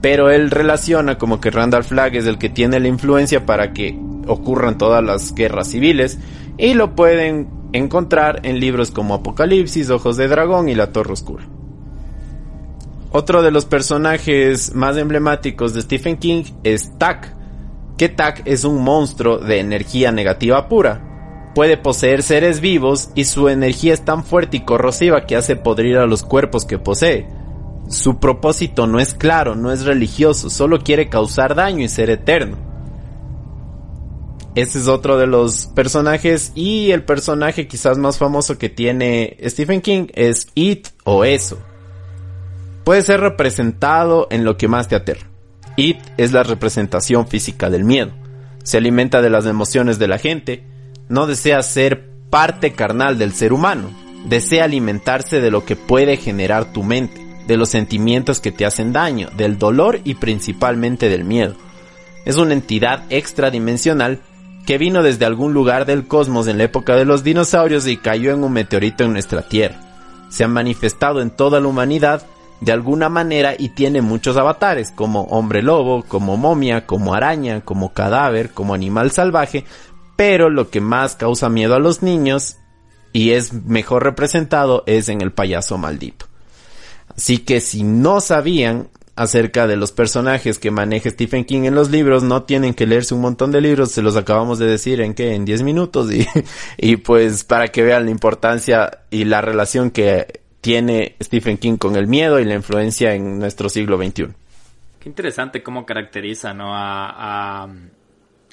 pero 0.00 0.30
él 0.30 0.50
relaciona 0.50 1.18
como 1.18 1.40
que 1.40 1.50
Randall 1.50 1.84
Flagg 1.84 2.14
es 2.16 2.26
el 2.26 2.38
que 2.38 2.48
tiene 2.48 2.80
la 2.80 2.88
influencia 2.88 3.44
para 3.44 3.72
que 3.72 3.98
ocurran 4.26 4.78
todas 4.78 5.02
las 5.02 5.34
guerras 5.34 5.68
civiles 5.68 6.18
y 6.56 6.74
lo 6.74 6.94
pueden 6.94 7.48
encontrar 7.72 8.40
en 8.44 8.60
libros 8.60 8.90
como 8.90 9.14
Apocalipsis, 9.14 9.90
Ojos 9.90 10.16
de 10.16 10.28
Dragón 10.28 10.68
y 10.68 10.74
La 10.74 10.92
Torre 10.92 11.12
Oscura. 11.12 11.44
Otro 13.10 13.42
de 13.42 13.50
los 13.50 13.64
personajes 13.64 14.74
más 14.74 14.96
emblemáticos 14.96 15.74
de 15.74 15.82
Stephen 15.82 16.18
King 16.18 16.44
es 16.64 16.96
Tak, 16.98 17.34
que 17.96 18.08
Tak 18.08 18.42
es 18.44 18.64
un 18.64 18.82
monstruo 18.82 19.38
de 19.38 19.60
energía 19.60 20.12
negativa 20.12 20.68
pura. 20.68 21.52
Puede 21.54 21.76
poseer 21.76 22.22
seres 22.22 22.60
vivos 22.60 23.10
y 23.14 23.24
su 23.24 23.48
energía 23.48 23.94
es 23.94 24.04
tan 24.04 24.24
fuerte 24.24 24.58
y 24.58 24.64
corrosiva 24.64 25.26
que 25.26 25.36
hace 25.36 25.56
podrir 25.56 25.98
a 25.98 26.06
los 26.06 26.22
cuerpos 26.22 26.64
que 26.64 26.78
posee 26.78 27.38
su 27.88 28.18
propósito 28.18 28.86
no 28.86 29.00
es 29.00 29.14
claro, 29.14 29.54
no 29.54 29.72
es 29.72 29.84
religioso, 29.84 30.50
solo 30.50 30.80
quiere 30.80 31.08
causar 31.08 31.54
daño 31.54 31.82
y 31.82 31.88
ser 31.88 32.10
eterno. 32.10 32.67
Ese 34.58 34.80
es 34.80 34.88
otro 34.88 35.16
de 35.18 35.28
los 35.28 35.66
personajes 35.66 36.50
y 36.56 36.90
el 36.90 37.04
personaje 37.04 37.68
quizás 37.68 37.96
más 37.96 38.18
famoso 38.18 38.58
que 38.58 38.68
tiene 38.68 39.36
Stephen 39.44 39.80
King 39.80 40.08
es 40.14 40.48
It 40.56 40.88
o 41.04 41.24
Eso. 41.24 41.60
Puede 42.82 43.02
ser 43.02 43.20
representado 43.20 44.26
en 44.32 44.44
lo 44.44 44.56
que 44.56 44.66
más 44.66 44.88
te 44.88 44.96
aterra. 44.96 45.28
It 45.76 45.98
es 46.16 46.32
la 46.32 46.42
representación 46.42 47.28
física 47.28 47.70
del 47.70 47.84
miedo. 47.84 48.10
Se 48.64 48.78
alimenta 48.78 49.22
de 49.22 49.30
las 49.30 49.46
emociones 49.46 50.00
de 50.00 50.08
la 50.08 50.18
gente. 50.18 50.64
No 51.08 51.28
desea 51.28 51.62
ser 51.62 52.08
parte 52.28 52.72
carnal 52.72 53.16
del 53.16 53.34
ser 53.34 53.52
humano. 53.52 53.90
Desea 54.24 54.64
alimentarse 54.64 55.40
de 55.40 55.52
lo 55.52 55.64
que 55.64 55.76
puede 55.76 56.16
generar 56.16 56.72
tu 56.72 56.82
mente 56.82 57.24
de 57.46 57.56
los 57.56 57.68
sentimientos 57.68 58.40
que 58.40 58.50
te 58.50 58.66
hacen 58.66 58.92
daño, 58.92 59.30
del 59.36 59.56
dolor 59.56 60.00
y 60.02 60.16
principalmente 60.16 61.08
del 61.08 61.24
miedo. 61.24 61.54
Es 62.24 62.36
una 62.36 62.54
entidad 62.54 63.04
extradimensional 63.08 64.20
que 64.68 64.76
vino 64.76 65.02
desde 65.02 65.24
algún 65.24 65.54
lugar 65.54 65.86
del 65.86 66.06
cosmos 66.06 66.46
en 66.46 66.58
la 66.58 66.64
época 66.64 66.94
de 66.94 67.06
los 67.06 67.24
dinosaurios 67.24 67.86
y 67.86 67.96
cayó 67.96 68.34
en 68.34 68.44
un 68.44 68.52
meteorito 68.52 69.02
en 69.02 69.14
nuestra 69.14 69.40
Tierra. 69.40 69.80
Se 70.28 70.44
ha 70.44 70.48
manifestado 70.48 71.22
en 71.22 71.30
toda 71.30 71.58
la 71.58 71.68
humanidad 71.68 72.26
de 72.60 72.72
alguna 72.72 73.08
manera 73.08 73.54
y 73.58 73.70
tiene 73.70 74.02
muchos 74.02 74.36
avatares, 74.36 74.90
como 74.90 75.22
hombre 75.22 75.62
lobo, 75.62 76.02
como 76.02 76.36
momia, 76.36 76.84
como 76.84 77.14
araña, 77.14 77.62
como 77.62 77.94
cadáver, 77.94 78.50
como 78.50 78.74
animal 78.74 79.10
salvaje, 79.10 79.64
pero 80.16 80.50
lo 80.50 80.68
que 80.68 80.82
más 80.82 81.16
causa 81.16 81.48
miedo 81.48 81.74
a 81.74 81.78
los 81.78 82.02
niños 82.02 82.58
y 83.14 83.30
es 83.30 83.54
mejor 83.54 84.04
representado 84.04 84.82
es 84.84 85.08
en 85.08 85.22
el 85.22 85.32
payaso 85.32 85.78
maldito. 85.78 86.26
Así 87.16 87.38
que 87.38 87.62
si 87.62 87.84
no 87.84 88.20
sabían 88.20 88.88
acerca 89.18 89.66
de 89.66 89.76
los 89.76 89.90
personajes 89.90 90.60
que 90.60 90.70
maneja 90.70 91.10
Stephen 91.10 91.44
King 91.44 91.64
en 91.64 91.74
los 91.74 91.90
libros, 91.90 92.22
no 92.22 92.44
tienen 92.44 92.72
que 92.72 92.86
leerse 92.86 93.14
un 93.14 93.20
montón 93.20 93.50
de 93.50 93.60
libros, 93.60 93.90
se 93.90 94.00
los 94.00 94.16
acabamos 94.16 94.60
de 94.60 94.66
decir 94.66 95.00
en 95.00 95.12
que 95.12 95.34
en 95.34 95.44
10 95.44 95.64
minutos 95.64 96.12
y, 96.12 96.24
y 96.78 96.98
pues 96.98 97.42
para 97.42 97.66
que 97.66 97.82
vean 97.82 98.04
la 98.04 98.12
importancia 98.12 99.02
y 99.10 99.24
la 99.24 99.40
relación 99.40 99.90
que 99.90 100.40
tiene 100.60 101.16
Stephen 101.20 101.58
King 101.58 101.78
con 101.78 101.96
el 101.96 102.06
miedo 102.06 102.38
y 102.38 102.44
la 102.44 102.54
influencia 102.54 103.12
en 103.12 103.40
nuestro 103.40 103.68
siglo 103.68 103.96
XXI. 103.96 104.28
Qué 105.00 105.08
interesante 105.08 105.64
cómo 105.64 105.84
caracteriza, 105.84 106.54
¿no? 106.54 106.76
A, 106.76 107.64
a, 107.64 107.68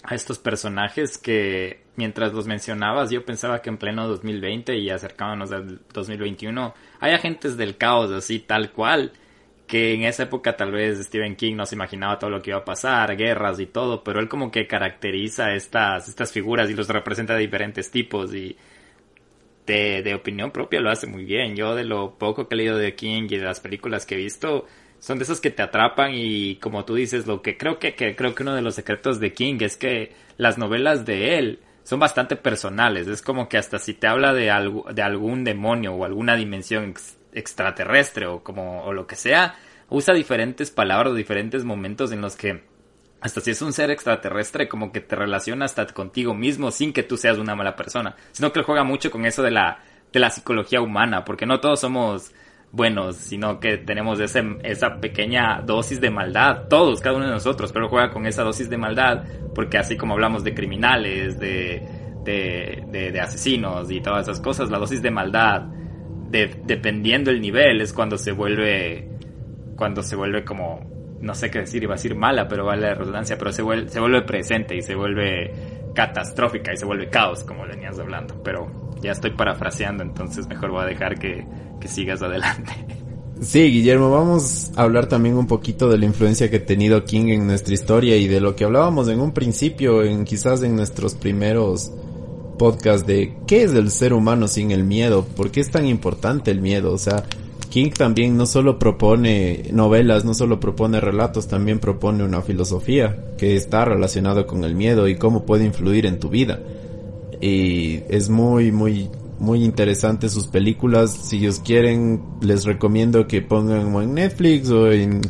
a 0.03 0.15
estos 0.15 0.39
personajes 0.39 1.19
que 1.19 1.83
mientras 1.95 2.33
los 2.33 2.47
mencionabas 2.47 3.11
yo 3.11 3.23
pensaba 3.23 3.61
que 3.61 3.69
en 3.69 3.77
pleno 3.77 4.07
2020 4.07 4.75
y 4.77 4.89
acercándonos 4.89 5.51
al 5.51 5.79
2021 5.93 6.73
hay 6.99 7.13
agentes 7.13 7.55
del 7.55 7.77
caos 7.77 8.11
así 8.11 8.39
tal 8.39 8.71
cual 8.71 9.13
que 9.67 9.93
en 9.93 10.03
esa 10.03 10.23
época 10.23 10.55
tal 10.55 10.71
vez 10.71 10.99
Stephen 11.05 11.35
King 11.35 11.55
no 11.55 11.65
se 11.65 11.75
imaginaba 11.75 12.19
todo 12.19 12.29
lo 12.29 12.41
que 12.41 12.51
iba 12.51 12.59
a 12.59 12.65
pasar, 12.65 13.15
guerras 13.17 13.59
y 13.59 13.65
todo, 13.65 14.03
pero 14.03 14.19
él 14.19 14.29
como 14.29 14.51
que 14.51 14.67
caracteriza 14.67 15.53
estas, 15.53 16.07
estas 16.07 16.31
figuras 16.31 16.69
y 16.69 16.75
los 16.75 16.87
representa 16.89 17.33
de 17.33 17.41
diferentes 17.41 17.89
tipos 17.91 18.33
y 18.33 18.57
de, 19.65 20.03
de 20.03 20.13
opinión 20.13 20.51
propia 20.51 20.79
lo 20.79 20.91
hace 20.91 21.07
muy 21.07 21.25
bien. 21.25 21.55
Yo 21.55 21.75
de 21.75 21.83
lo 21.83 22.17
poco 22.17 22.47
que 22.47 22.55
he 22.55 22.57
leído 22.57 22.77
de 22.77 22.95
King 22.95 23.27
y 23.29 23.37
de 23.37 23.45
las 23.45 23.59
películas 23.59 24.05
que 24.05 24.15
he 24.15 24.17
visto, 24.17 24.65
son 24.99 25.17
de 25.17 25.23
esos 25.23 25.41
que 25.41 25.51
te 25.51 25.61
atrapan 25.61 26.11
y 26.13 26.55
como 26.57 26.85
tú 26.85 26.95
dices, 26.95 27.27
lo 27.27 27.41
que 27.41 27.57
creo 27.57 27.79
que, 27.79 27.95
que 27.95 28.15
creo 28.15 28.35
que 28.35 28.43
uno 28.43 28.55
de 28.55 28.61
los 28.61 28.75
secretos 28.75 29.19
de 29.19 29.33
King 29.33 29.57
es 29.61 29.77
que 29.77 30.13
las 30.37 30.57
novelas 30.57 31.05
de 31.05 31.37
él 31.37 31.59
son 31.83 31.99
bastante 31.99 32.35
personales. 32.35 33.07
Es 33.07 33.21
como 33.21 33.47
que 33.47 33.57
hasta 33.57 33.79
si 33.79 33.93
te 33.93 34.07
habla 34.07 34.33
de, 34.33 34.49
algo, 34.49 34.85
de 34.91 35.01
algún 35.03 35.43
demonio 35.43 35.93
o 35.93 36.05
alguna 36.05 36.35
dimensión 36.35 36.95
extraterrestre 37.35 38.25
o 38.25 38.43
como 38.43 38.83
o 38.83 38.93
lo 38.93 39.05
que 39.05 39.15
sea, 39.15 39.55
usa 39.89 40.13
diferentes 40.13 40.71
palabras, 40.71 41.13
o 41.13 41.15
diferentes 41.15 41.63
momentos 41.63 42.11
en 42.11 42.21
los 42.21 42.35
que 42.35 42.63
hasta 43.21 43.41
si 43.41 43.51
es 43.51 43.61
un 43.61 43.73
ser 43.73 43.89
extraterrestre, 43.89 44.67
como 44.67 44.91
que 44.91 45.01
te 45.01 45.15
relaciona 45.15 45.65
hasta 45.65 45.85
contigo 45.87 46.33
mismo 46.35 46.69
sin 46.69 46.93
que 46.93 47.03
tú 47.03 47.17
seas 47.17 47.37
una 47.39 47.55
mala 47.55 47.75
persona. 47.75 48.15
Sino 48.31 48.51
que 48.51 48.59
él 48.59 48.65
juega 48.65 48.83
mucho 48.83 49.09
con 49.09 49.25
eso 49.25 49.41
de 49.41 49.49
la, 49.49 49.79
de 50.13 50.19
la 50.19 50.29
psicología 50.29 50.79
humana, 50.79 51.25
porque 51.25 51.47
no 51.47 51.59
todos 51.59 51.79
somos 51.79 52.31
buenos, 52.71 53.15
sino 53.15 53.59
que 53.59 53.77
tenemos 53.77 54.19
ese, 54.19 54.43
esa 54.63 54.99
pequeña 54.99 55.61
dosis 55.61 55.99
de 56.01 56.11
maldad, 56.11 56.67
todos, 56.69 57.01
cada 57.01 57.15
uno 57.15 57.25
de 57.25 57.31
nosotros, 57.31 57.71
pero 57.71 57.89
juega 57.89 58.11
con 58.11 58.27
esa 58.27 58.43
dosis 58.43 58.69
de 58.69 58.77
maldad, 58.77 59.23
porque 59.55 59.77
así 59.77 59.97
como 59.97 60.13
hablamos 60.13 60.43
de 60.43 60.53
criminales, 60.53 61.39
de, 61.39 61.81
de, 62.23 63.11
de, 63.11 63.19
asesinos 63.21 63.89
y 63.89 64.01
todas 64.01 64.27
esas 64.27 64.39
cosas, 64.39 64.69
la 64.69 64.77
dosis 64.77 65.01
de 65.01 65.09
maldad, 65.09 65.63
de, 66.29 66.61
dependiendo 66.65 67.31
el 67.31 67.41
nivel, 67.41 67.81
es 67.81 67.93
cuando 67.93 68.17
se 68.17 68.31
vuelve, 68.31 69.09
cuando 69.75 70.03
se 70.03 70.15
vuelve 70.15 70.43
como, 70.43 70.81
no 71.21 71.35
sé 71.35 71.49
qué 71.49 71.59
decir, 71.59 71.83
iba 71.83 71.93
a 71.93 71.97
decir 71.97 72.15
mala, 72.15 72.47
pero 72.47 72.65
vale 72.65 72.83
la 72.83 72.93
redundancia, 72.93 73.37
pero 73.37 73.51
se 73.51 73.61
vuelve, 73.61 73.89
se 73.89 73.99
vuelve 73.99 74.21
presente 74.23 74.75
y 74.75 74.81
se 74.81 74.95
vuelve 74.95 75.53
catastrófica 75.93 76.73
y 76.73 76.77
se 76.77 76.85
vuelve 76.85 77.09
caos, 77.09 77.43
como 77.43 77.65
venías 77.65 77.97
hablando, 77.99 78.41
pero 78.43 78.95
ya 79.01 79.11
estoy 79.11 79.31
parafraseando, 79.31 80.03
entonces 80.03 80.47
mejor 80.47 80.71
voy 80.71 80.83
a 80.83 80.85
dejar 80.85 81.17
que, 81.17 81.45
que 81.79 81.87
sigas 81.87 82.21
adelante. 82.21 82.73
Sí, 83.41 83.69
Guillermo, 83.69 84.09
vamos 84.09 84.71
a 84.77 84.83
hablar 84.83 85.07
también 85.07 85.35
un 85.35 85.45
poquito 85.45 85.89
de 85.89 85.97
la 85.97 86.05
influencia 86.05 86.49
que 86.49 86.57
ha 86.57 86.65
tenido 86.65 87.03
King 87.03 87.27
en 87.27 87.47
nuestra 87.47 87.73
historia 87.73 88.15
y 88.15 88.27
de 88.27 88.39
lo 88.39 88.55
que 88.55 88.63
hablábamos 88.63 89.09
en 89.09 89.19
un 89.19 89.33
principio, 89.33 90.03
en 90.03 90.23
quizás 90.23 90.63
en 90.63 90.75
nuestros 90.75 91.15
primeros 91.15 91.91
podcasts 92.57 93.05
de 93.05 93.35
qué 93.47 93.63
es 93.63 93.73
el 93.73 93.91
ser 93.91 94.13
humano 94.13 94.47
sin 94.47 94.71
el 94.71 94.83
miedo, 94.83 95.25
por 95.35 95.51
qué 95.51 95.61
es 95.61 95.71
tan 95.71 95.85
importante 95.85 96.51
el 96.51 96.61
miedo, 96.61 96.93
o 96.93 96.97
sea, 96.97 97.23
King 97.69 97.91
también 97.91 98.37
no 98.37 98.45
solo 98.45 98.79
propone 98.79 99.65
novelas, 99.73 100.23
no 100.23 100.33
solo 100.33 100.61
propone 100.61 101.01
relatos, 101.01 101.47
también 101.47 101.79
propone 101.79 102.23
una 102.23 102.41
filosofía 102.41 103.33
que 103.37 103.55
está 103.55 103.83
relacionada 103.83 104.45
con 104.47 104.63
el 104.63 104.75
miedo 104.75 105.09
y 105.09 105.17
cómo 105.17 105.45
puede 105.45 105.65
influir 105.65 106.05
en 106.05 106.19
tu 106.19 106.29
vida. 106.29 106.61
Y 107.41 107.99
es 108.07 108.29
muy, 108.29 108.71
muy 108.71 109.09
muy 109.39 109.63
interesantes 109.63 110.31
sus 110.31 110.47
películas. 110.47 111.11
Si 111.11 111.37
ellos 111.37 111.59
quieren, 111.59 112.21
les 112.41 112.65
recomiendo 112.65 113.27
que 113.27 113.41
pongan 113.41 113.93
en 113.95 114.13
Netflix 114.13 114.69
o 114.69 114.91
en, 114.91 115.21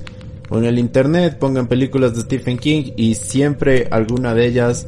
o 0.49 0.57
en 0.57 0.65
el 0.65 0.79
internet, 0.79 1.37
pongan 1.39 1.67
películas 1.67 2.15
de 2.15 2.21
Stephen 2.21 2.57
King 2.57 2.91
y 2.95 3.15
siempre 3.15 3.87
alguna 3.91 4.33
de 4.33 4.47
ellas 4.47 4.87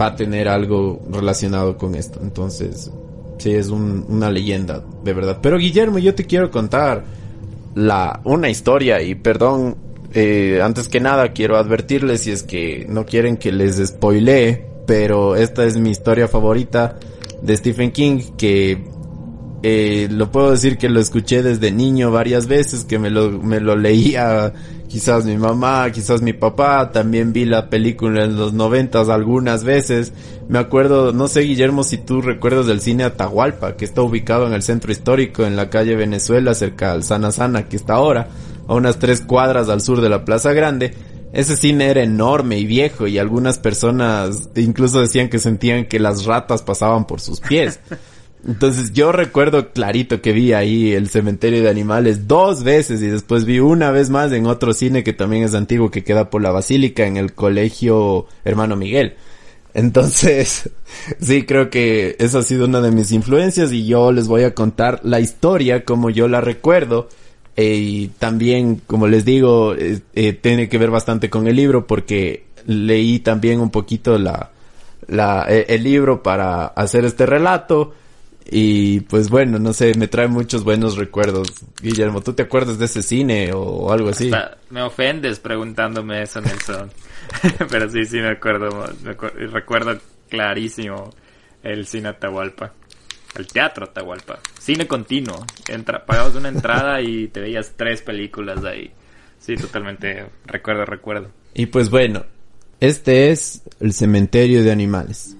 va 0.00 0.06
a 0.06 0.16
tener 0.16 0.48
algo 0.48 1.00
relacionado 1.10 1.76
con 1.76 1.94
esto. 1.94 2.20
Entonces, 2.22 2.90
sí, 3.38 3.52
es 3.52 3.68
una 3.68 4.30
leyenda, 4.30 4.82
de 5.04 5.12
verdad. 5.12 5.38
Pero 5.42 5.58
Guillermo, 5.58 5.98
yo 5.98 6.14
te 6.14 6.24
quiero 6.24 6.50
contar 6.50 7.04
la, 7.74 8.20
una 8.24 8.48
historia 8.48 9.02
y 9.02 9.14
perdón, 9.14 9.76
eh, 10.14 10.60
antes 10.62 10.88
que 10.88 11.00
nada 11.00 11.32
quiero 11.32 11.56
advertirles 11.56 12.22
si 12.22 12.30
es 12.30 12.42
que 12.42 12.86
no 12.88 13.04
quieren 13.06 13.36
que 13.36 13.52
les 13.52 13.76
spoilee, 13.76 14.64
pero 14.86 15.36
esta 15.36 15.64
es 15.64 15.76
mi 15.76 15.90
historia 15.90 16.28
favorita 16.28 16.98
de 17.42 17.56
Stephen 17.56 17.92
King 17.92 18.20
que 18.36 18.84
eh, 19.62 20.08
lo 20.10 20.30
puedo 20.30 20.52
decir 20.52 20.78
que 20.78 20.88
lo 20.88 21.00
escuché 21.00 21.42
desde 21.42 21.70
niño 21.70 22.10
varias 22.10 22.46
veces, 22.46 22.84
que 22.84 22.98
me 22.98 23.10
lo 23.10 23.76
leía 23.76 24.52
quizás 24.88 25.24
mi 25.24 25.36
mamá, 25.36 25.90
quizás 25.92 26.22
mi 26.22 26.32
papá, 26.32 26.90
también 26.90 27.32
vi 27.32 27.44
la 27.44 27.70
película 27.70 28.24
en 28.24 28.36
los 28.36 28.52
noventas 28.52 29.08
algunas 29.08 29.62
veces. 29.62 30.12
Me 30.48 30.58
acuerdo, 30.58 31.12
no 31.12 31.28
sé 31.28 31.42
Guillermo 31.42 31.84
si 31.84 31.98
tú 31.98 32.20
recuerdas 32.20 32.66
del 32.66 32.80
cine 32.80 33.04
Atahualpa, 33.04 33.76
que 33.76 33.84
está 33.84 34.02
ubicado 34.02 34.46
en 34.46 34.54
el 34.54 34.62
centro 34.62 34.90
histórico, 34.90 35.44
en 35.44 35.56
la 35.56 35.70
calle 35.70 35.94
Venezuela, 35.94 36.54
cerca 36.54 36.92
al 36.92 37.04
Sana 37.04 37.30
Sana, 37.30 37.68
que 37.68 37.76
está 37.76 37.94
ahora, 37.94 38.28
a 38.66 38.74
unas 38.74 38.98
tres 38.98 39.20
cuadras 39.20 39.68
al 39.68 39.82
sur 39.82 40.00
de 40.00 40.08
la 40.08 40.24
Plaza 40.24 40.52
Grande. 40.52 40.94
Ese 41.32 41.56
cine 41.56 41.90
era 41.90 42.02
enorme 42.02 42.58
y 42.58 42.64
viejo 42.64 43.06
y 43.06 43.18
algunas 43.18 43.58
personas 43.58 44.48
incluso 44.56 45.00
decían 45.00 45.28
que 45.28 45.38
sentían 45.38 45.84
que 45.84 46.00
las 46.00 46.24
ratas 46.24 46.62
pasaban 46.62 47.06
por 47.06 47.20
sus 47.20 47.40
pies. 47.40 47.80
Entonces 48.46 48.92
yo 48.92 49.10
recuerdo 49.12 49.72
clarito 49.72 50.22
que 50.22 50.32
vi 50.32 50.52
ahí 50.52 50.92
el 50.92 51.08
cementerio 51.08 51.62
de 51.62 51.70
animales 51.70 52.28
dos 52.28 52.62
veces 52.62 53.02
y 53.02 53.08
después 53.08 53.44
vi 53.44 53.58
una 53.58 53.90
vez 53.90 54.10
más 54.10 54.32
en 54.32 54.46
otro 54.46 54.72
cine 54.72 55.02
que 55.02 55.12
también 55.12 55.42
es 55.42 55.54
antiguo 55.54 55.90
que 55.90 56.04
queda 56.04 56.30
por 56.30 56.40
la 56.40 56.52
basílica 56.52 57.06
en 57.06 57.16
el 57.16 57.32
colegio 57.32 58.26
hermano 58.44 58.76
Miguel. 58.76 59.16
Entonces, 59.74 60.70
sí, 61.20 61.44
creo 61.44 61.70
que 61.70 62.16
esa 62.18 62.40
ha 62.40 62.42
sido 62.42 62.64
una 62.66 62.80
de 62.80 62.90
mis 62.90 63.12
influencias 63.12 63.72
y 63.72 63.86
yo 63.86 64.12
les 64.12 64.28
voy 64.28 64.44
a 64.44 64.54
contar 64.54 65.00
la 65.04 65.20
historia 65.20 65.84
como 65.84 66.10
yo 66.10 66.28
la 66.28 66.40
recuerdo. 66.40 67.08
Eh, 67.56 67.74
y 67.74 68.08
también, 68.08 68.82
como 68.86 69.08
les 69.08 69.24
digo, 69.24 69.74
eh, 69.74 70.00
eh, 70.14 70.32
tiene 70.32 70.68
que 70.68 70.78
ver 70.78 70.90
bastante 70.90 71.28
con 71.28 71.48
el 71.48 71.56
libro 71.56 71.86
porque 71.86 72.44
leí 72.66 73.18
también 73.18 73.60
un 73.60 73.70
poquito 73.70 74.16
la, 74.16 74.52
la, 75.08 75.42
el 75.42 75.82
libro 75.82 76.22
para 76.22 76.66
hacer 76.66 77.04
este 77.04 77.26
relato. 77.26 77.94
Y 78.50 79.00
pues 79.00 79.28
bueno, 79.28 79.58
no 79.58 79.74
sé, 79.74 79.92
me 79.98 80.08
trae 80.08 80.26
muchos 80.26 80.64
buenos 80.64 80.96
recuerdos. 80.96 81.52
Guillermo, 81.82 82.22
¿tú 82.22 82.32
te 82.32 82.44
acuerdas 82.44 82.78
de 82.78 82.86
ese 82.86 83.02
cine 83.02 83.52
o 83.52 83.92
algo 83.92 84.08
así? 84.08 84.30
me 84.70 84.82
ofendes 84.82 85.38
preguntándome 85.38 86.22
eso, 86.22 86.40
Nelson. 86.40 86.90
Pero 87.70 87.90
sí, 87.90 88.06
sí 88.06 88.16
me 88.18 88.30
acuerdo, 88.30 88.86
me 89.02 89.12
recuerdo 89.48 89.98
clarísimo 90.30 91.10
el 91.62 91.86
cine 91.86 92.08
Atahualpa. 92.08 92.72
El 93.36 93.46
teatro 93.46 93.84
Atahualpa. 93.84 94.38
Cine 94.58 94.86
continuo. 94.86 95.44
Entra, 95.68 96.04
pagabas 96.04 96.34
una 96.34 96.48
entrada 96.48 97.02
y 97.02 97.28
te 97.28 97.40
veías 97.40 97.74
tres 97.76 98.00
películas 98.00 98.62
de 98.62 98.70
ahí. 98.70 98.90
Sí, 99.38 99.56
totalmente. 99.56 100.26
Recuerdo, 100.46 100.86
recuerdo. 100.86 101.30
Y 101.52 101.66
pues 101.66 101.90
bueno, 101.90 102.24
este 102.80 103.30
es 103.30 103.62
el 103.80 103.92
cementerio 103.92 104.62
de 104.62 104.72
animales. 104.72 105.36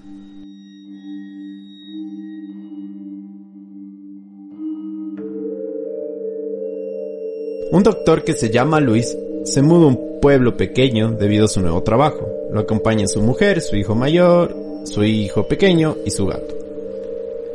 Un 7.71 7.83
doctor 7.83 8.23
que 8.23 8.33
se 8.33 8.49
llama 8.49 8.79
Luis 8.79 9.15
se 9.43 9.61
muda 9.61 9.85
a 9.85 9.89
un 9.89 10.19
pueblo 10.19 10.57
pequeño 10.57 11.11
debido 11.11 11.45
a 11.45 11.47
su 11.47 11.61
nuevo 11.61 11.83
trabajo. 11.83 12.27
Lo 12.51 12.61
acompañan 12.61 13.07
su 13.07 13.21
mujer, 13.21 13.61
su 13.61 13.75
hijo 13.75 13.93
mayor, 13.93 14.55
su 14.85 15.03
hijo 15.03 15.47
pequeño 15.47 15.95
y 16.03 16.09
su 16.09 16.25
gato. 16.25 16.57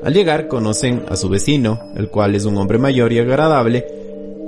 Al 0.05 0.15
llegar 0.15 0.47
conocen 0.47 1.03
a 1.09 1.17
su 1.17 1.29
vecino, 1.29 1.91
el 1.97 2.11
cual 2.11 2.37
es 2.37 2.45
un 2.45 2.57
hombre 2.59 2.79
mayor 2.79 3.13
y 3.13 3.19
agradable, 3.19 3.87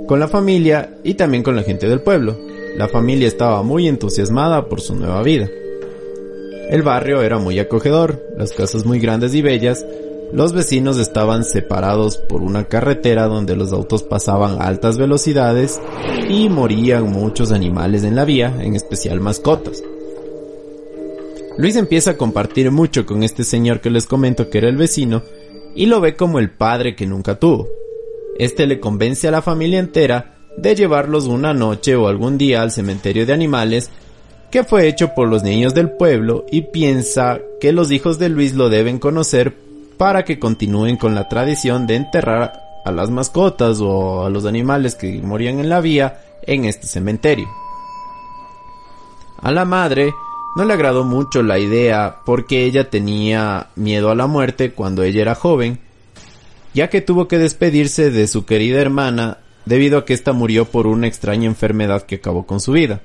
con 0.07 0.21
la 0.21 0.29
familia 0.29 0.95
y 1.03 1.15
también 1.15 1.43
con 1.43 1.57
la 1.57 1.63
gente 1.63 1.89
del 1.89 1.99
pueblo. 1.99 2.37
La 2.77 2.87
familia 2.87 3.27
estaba 3.27 3.61
muy 3.61 3.89
entusiasmada 3.89 4.69
por 4.69 4.79
su 4.79 4.95
nueva 4.95 5.21
vida. 5.21 5.49
El 6.69 6.81
barrio 6.81 7.21
era 7.23 7.39
muy 7.39 7.59
acogedor, 7.59 8.23
las 8.37 8.53
casas 8.53 8.85
muy 8.85 8.99
grandes 8.99 9.33
y 9.35 9.41
bellas, 9.41 9.85
los 10.33 10.53
vecinos 10.53 10.97
estaban 10.97 11.43
separados 11.43 12.17
por 12.17 12.41
una 12.41 12.65
carretera 12.65 13.27
donde 13.27 13.55
los 13.55 13.71
autos 13.71 14.03
pasaban 14.03 14.61
a 14.61 14.67
altas 14.67 14.97
velocidades 14.97 15.79
y 16.29 16.49
morían 16.49 17.09
muchos 17.11 17.51
animales 17.51 18.03
en 18.03 18.15
la 18.15 18.25
vía, 18.25 18.53
en 18.59 18.75
especial 18.75 19.19
mascotas. 19.19 19.83
Luis 21.57 21.75
empieza 21.75 22.11
a 22.11 22.17
compartir 22.17 22.71
mucho 22.71 23.05
con 23.05 23.23
este 23.23 23.43
señor 23.43 23.81
que 23.81 23.89
les 23.89 24.05
comento 24.05 24.49
que 24.49 24.59
era 24.59 24.69
el 24.69 24.77
vecino 24.77 25.23
y 25.75 25.85
lo 25.85 26.01
ve 26.01 26.15
como 26.15 26.39
el 26.39 26.51
padre 26.51 26.95
que 26.95 27.07
nunca 27.07 27.39
tuvo. 27.39 27.69
Este 28.37 28.67
le 28.67 28.79
convence 28.79 29.27
a 29.27 29.31
la 29.31 29.41
familia 29.41 29.79
entera 29.79 30.35
de 30.57 30.75
llevarlos 30.75 31.25
una 31.25 31.53
noche 31.53 31.95
o 31.95 32.07
algún 32.07 32.37
día 32.37 32.61
al 32.61 32.71
cementerio 32.71 33.25
de 33.25 33.33
animales 33.33 33.89
que 34.51 34.63
fue 34.63 34.87
hecho 34.87 35.13
por 35.13 35.27
los 35.27 35.43
niños 35.43 35.73
del 35.73 35.91
pueblo 35.91 36.45
y 36.51 36.61
piensa 36.61 37.39
que 37.59 37.71
los 37.71 37.91
hijos 37.91 38.19
de 38.19 38.29
Luis 38.29 38.53
lo 38.53 38.69
deben 38.69 38.99
conocer 38.99 39.66
para 39.97 40.23
que 40.23 40.39
continúen 40.39 40.97
con 40.97 41.15
la 41.15 41.27
tradición 41.27 41.87
de 41.87 41.95
enterrar 41.95 42.61
a 42.85 42.91
las 42.91 43.09
mascotas 43.09 43.79
o 43.81 44.25
a 44.25 44.29
los 44.29 44.45
animales 44.45 44.95
que 44.95 45.21
morían 45.21 45.59
en 45.59 45.69
la 45.69 45.81
vía 45.81 46.21
en 46.43 46.65
este 46.65 46.87
cementerio. 46.87 47.47
A 49.41 49.51
la 49.51 49.65
madre 49.65 50.13
no 50.55 50.65
le 50.65 50.73
agradó 50.73 51.03
mucho 51.03 51.43
la 51.43 51.59
idea 51.59 52.17
porque 52.25 52.65
ella 52.65 52.89
tenía 52.89 53.67
miedo 53.75 54.09
a 54.09 54.15
la 54.15 54.27
muerte 54.27 54.71
cuando 54.71 55.03
ella 55.03 55.21
era 55.21 55.35
joven, 55.35 55.79
ya 56.73 56.89
que 56.89 57.01
tuvo 57.01 57.27
que 57.27 57.37
despedirse 57.37 58.09
de 58.09 58.27
su 58.27 58.45
querida 58.45 58.79
hermana 58.79 59.39
debido 59.65 59.99
a 59.99 60.05
que 60.05 60.13
ésta 60.13 60.33
murió 60.33 60.65
por 60.65 60.87
una 60.87 61.07
extraña 61.07 61.45
enfermedad 61.45 62.03
que 62.03 62.15
acabó 62.15 62.45
con 62.45 62.59
su 62.59 62.71
vida. 62.71 63.01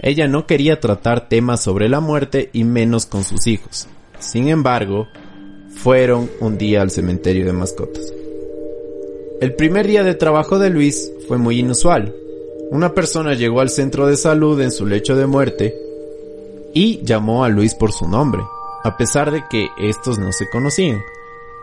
Ella 0.00 0.28
no 0.28 0.46
quería 0.46 0.78
tratar 0.80 1.28
temas 1.28 1.60
sobre 1.60 1.88
la 1.88 2.00
muerte 2.00 2.50
y 2.52 2.64
menos 2.64 3.04
con 3.04 3.24
sus 3.24 3.46
hijos. 3.46 3.88
Sin 4.20 4.48
embargo, 4.48 5.08
fueron 5.82 6.28
un 6.40 6.58
día 6.58 6.82
al 6.82 6.90
cementerio 6.90 7.46
de 7.46 7.52
mascotas. 7.52 8.12
El 9.40 9.54
primer 9.54 9.86
día 9.86 10.02
de 10.02 10.14
trabajo 10.14 10.58
de 10.58 10.70
Luis 10.70 11.12
fue 11.28 11.38
muy 11.38 11.60
inusual. 11.60 12.14
Una 12.70 12.92
persona 12.94 13.34
llegó 13.34 13.60
al 13.60 13.70
centro 13.70 14.06
de 14.06 14.16
salud 14.16 14.60
en 14.60 14.72
su 14.72 14.86
lecho 14.86 15.14
de 15.14 15.26
muerte 15.26 15.76
y 16.74 17.00
llamó 17.04 17.44
a 17.44 17.48
Luis 17.48 17.74
por 17.74 17.92
su 17.92 18.08
nombre, 18.08 18.42
a 18.82 18.96
pesar 18.96 19.30
de 19.30 19.44
que 19.48 19.68
estos 19.78 20.18
no 20.18 20.32
se 20.32 20.48
conocían. 20.50 21.00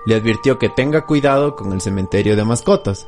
Le 0.05 0.15
advirtió 0.15 0.57
que 0.57 0.69
tenga 0.69 1.05
cuidado 1.05 1.55
con 1.55 1.73
el 1.73 1.81
cementerio 1.81 2.37
de 2.37 2.45
mascotas. 2.45 3.07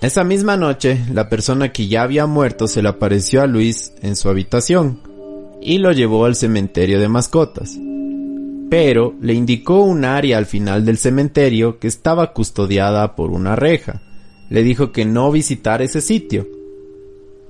Esa 0.00 0.22
misma 0.24 0.56
noche, 0.56 1.04
la 1.12 1.28
persona 1.28 1.72
que 1.72 1.88
ya 1.88 2.02
había 2.02 2.26
muerto 2.26 2.68
se 2.68 2.82
le 2.82 2.88
apareció 2.88 3.42
a 3.42 3.46
Luis 3.46 3.92
en 4.02 4.14
su 4.14 4.28
habitación 4.28 5.00
y 5.60 5.78
lo 5.78 5.90
llevó 5.90 6.26
al 6.26 6.36
cementerio 6.36 7.00
de 7.00 7.08
mascotas 7.08 7.76
pero 8.68 9.14
le 9.20 9.34
indicó 9.34 9.80
un 9.80 10.04
área 10.04 10.38
al 10.38 10.46
final 10.46 10.84
del 10.84 10.98
cementerio 10.98 11.78
que 11.78 11.86
estaba 11.86 12.32
custodiada 12.32 13.14
por 13.14 13.30
una 13.30 13.54
reja. 13.56 14.02
Le 14.50 14.62
dijo 14.62 14.92
que 14.92 15.04
no 15.04 15.30
visitara 15.30 15.84
ese 15.84 16.00
sitio. 16.00 16.46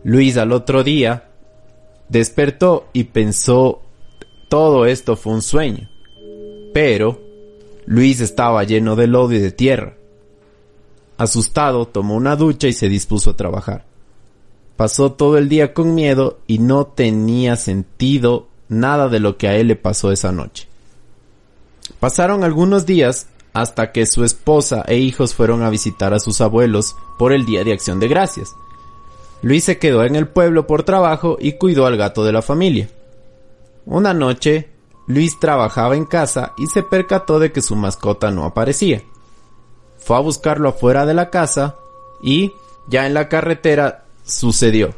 Luis 0.05 0.37
al 0.37 0.53
otro 0.53 0.85
día 0.85 1.31
despertó 2.09 2.89
y 2.93 3.05
pensó 3.05 3.83
todo 4.49 4.87
esto 4.87 5.17
fue 5.17 5.35
un 5.35 5.43
sueño. 5.43 5.89
Pero 6.73 7.21
Luis 7.87 8.21
estaba 8.21 8.65
lleno 8.65 8.95
de 8.95 9.07
lodo 9.07 9.33
y 9.33 9.39
de 9.39 9.53
tierra. 9.53 9.95
Asustado, 11.17 11.87
tomó 11.89 12.15
una 12.15 12.37
ducha 12.37 12.69
y 12.69 12.73
se 12.73 12.89
dispuso 12.89 13.31
a 13.31 13.37
trabajar. 13.37 13.85
Pasó 14.77 15.13
todo 15.13 15.39
el 15.39 15.49
día 15.49 15.73
con 15.73 15.95
miedo 15.95 16.41
y 16.47 16.59
no 16.59 16.87
tenía 16.87 17.57
sentido 17.57 18.49
nada 18.69 19.09
de 19.09 19.21
lo 19.21 19.39
que 19.39 19.49
a 19.49 19.57
él 19.57 19.69
le 19.69 19.77
pasó 19.77 20.13
esa 20.13 20.33
noche. 20.33 20.69
Pasaron 22.01 22.45
algunos 22.45 22.87
días 22.87 23.29
hasta 23.53 23.91
que 23.91 24.05
su 24.07 24.25
esposa 24.25 24.85
e 24.87 24.99
hijos 24.99 25.35
fueron 25.35 25.63
a 25.63 25.71
visitar 25.71 26.13
a 26.13 26.19
sus 26.19 26.41
abuelos 26.41 26.95
por 27.19 27.33
el 27.33 27.47
Día 27.47 27.65
de 27.65 27.73
Acción 27.73 28.01
de 28.01 28.09
Gracias. 28.09 28.55
Luis 29.43 29.65
se 29.65 29.79
quedó 29.79 30.05
en 30.05 30.17
el 30.17 30.29
pueblo 30.29 30.67
por 30.67 30.83
trabajo 30.83 31.37
y 31.41 31.53
cuidó 31.53 31.87
al 31.87 31.97
gato 31.97 32.25
de 32.25 32.33
la 32.33 32.43
familia. 32.43 32.91
Una 33.87 34.13
noche, 34.13 34.69
Luis 35.07 35.39
trabajaba 35.39 35.97
en 35.97 36.05
casa 36.05 36.53
y 36.59 36.67
se 36.67 36.83
percató 36.83 37.39
de 37.39 37.53
que 37.53 37.63
su 37.63 37.77
mascota 37.77 38.31
no 38.31 38.45
aparecía. 38.45 39.03
Fue 39.99 40.17
a 40.17 40.21
buscarlo 40.21 40.69
afuera 40.69 41.07
de 41.07 41.15
la 41.15 41.31
casa 41.31 41.77
y, 42.23 42.53
ya 42.89 43.07
en 43.07 43.15
la 43.15 43.29
carretera, 43.29 44.05
sucedió. 44.25 44.95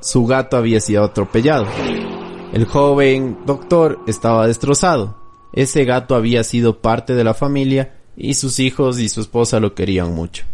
Su 0.00 0.24
gato 0.24 0.56
había 0.56 0.80
sido 0.80 1.04
atropellado. 1.04 1.66
El 2.52 2.64
joven 2.64 3.40
doctor 3.44 4.00
estaba 4.06 4.46
destrozado. 4.46 5.19
Ese 5.52 5.84
gato 5.84 6.14
había 6.14 6.44
sido 6.44 6.80
parte 6.80 7.14
de 7.14 7.24
la 7.24 7.34
familia 7.34 7.94
y 8.16 8.34
sus 8.34 8.60
hijos 8.60 8.98
y 8.98 9.08
su 9.08 9.20
esposa 9.20 9.60
lo 9.60 9.74
querían 9.74 10.14
mucho. 10.14 10.44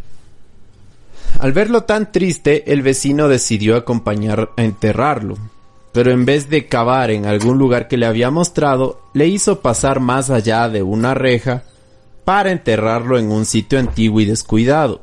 Al 1.38 1.52
verlo 1.52 1.82
tan 1.82 2.12
triste, 2.12 2.72
el 2.72 2.82
vecino 2.82 3.28
decidió 3.28 3.76
acompañar 3.76 4.50
a 4.56 4.62
enterrarlo, 4.62 5.37
pero 5.92 6.11
en 6.11 6.24
vez 6.24 6.48
de 6.48 6.66
cavar 6.66 7.11
en 7.11 7.26
algún 7.26 7.59
lugar 7.59 7.88
que 7.88 7.96
le 7.96 8.06
había 8.06 8.30
mostrado, 8.30 9.00
le 9.12 9.26
hizo 9.26 9.61
pasar 9.61 10.00
más 10.00 10.30
allá 10.30 10.68
de 10.68 10.82
una 10.82 11.14
reja 11.14 11.64
para 12.24 12.50
enterrarlo 12.50 13.18
en 13.18 13.30
un 13.30 13.44
sitio 13.44 13.78
antiguo 13.78 14.20
y 14.20 14.24
descuidado. 14.24 15.02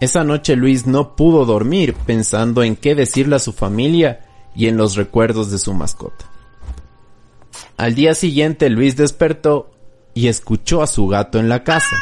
Esa 0.00 0.24
noche 0.24 0.56
Luis 0.56 0.86
no 0.86 1.14
pudo 1.16 1.44
dormir 1.44 1.94
pensando 1.94 2.62
en 2.62 2.76
qué 2.76 2.94
decirle 2.94 3.36
a 3.36 3.38
su 3.38 3.52
familia 3.52 4.20
y 4.54 4.66
en 4.66 4.76
los 4.76 4.96
recuerdos 4.96 5.50
de 5.50 5.58
su 5.58 5.72
mascota. 5.72 6.31
Al 7.76 7.94
día 7.94 8.14
siguiente 8.14 8.70
Luis 8.70 8.96
despertó 8.96 9.70
y 10.14 10.28
escuchó 10.28 10.82
a 10.82 10.86
su 10.86 11.06
gato 11.08 11.38
en 11.38 11.48
la 11.48 11.64
casa. 11.64 11.96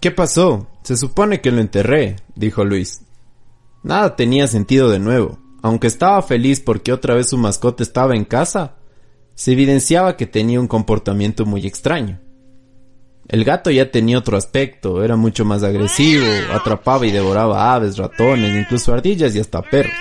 ¿Qué 0.00 0.10
pasó? 0.10 0.66
Se 0.82 0.96
supone 0.96 1.40
que 1.40 1.50
lo 1.50 1.60
enterré, 1.60 2.16
dijo 2.34 2.64
Luis. 2.64 3.02
Nada 3.82 4.16
tenía 4.16 4.46
sentido 4.46 4.90
de 4.90 4.98
nuevo. 4.98 5.38
Aunque 5.62 5.88
estaba 5.88 6.22
feliz 6.22 6.60
porque 6.60 6.92
otra 6.92 7.14
vez 7.14 7.30
su 7.30 7.36
mascota 7.36 7.82
estaba 7.82 8.14
en 8.14 8.24
casa, 8.24 8.76
se 9.34 9.52
evidenciaba 9.52 10.16
que 10.16 10.26
tenía 10.26 10.60
un 10.60 10.68
comportamiento 10.68 11.44
muy 11.46 11.66
extraño. 11.66 12.20
El 13.28 13.44
gato 13.44 13.70
ya 13.70 13.90
tenía 13.90 14.18
otro 14.18 14.36
aspecto, 14.36 15.04
era 15.04 15.16
mucho 15.16 15.44
más 15.44 15.62
agresivo, 15.62 16.24
atrapaba 16.52 17.06
y 17.06 17.10
devoraba 17.10 17.74
aves, 17.74 17.98
ratones, 17.98 18.56
incluso 18.56 18.94
ardillas 18.94 19.34
y 19.34 19.40
hasta 19.40 19.60
perros. 19.62 19.92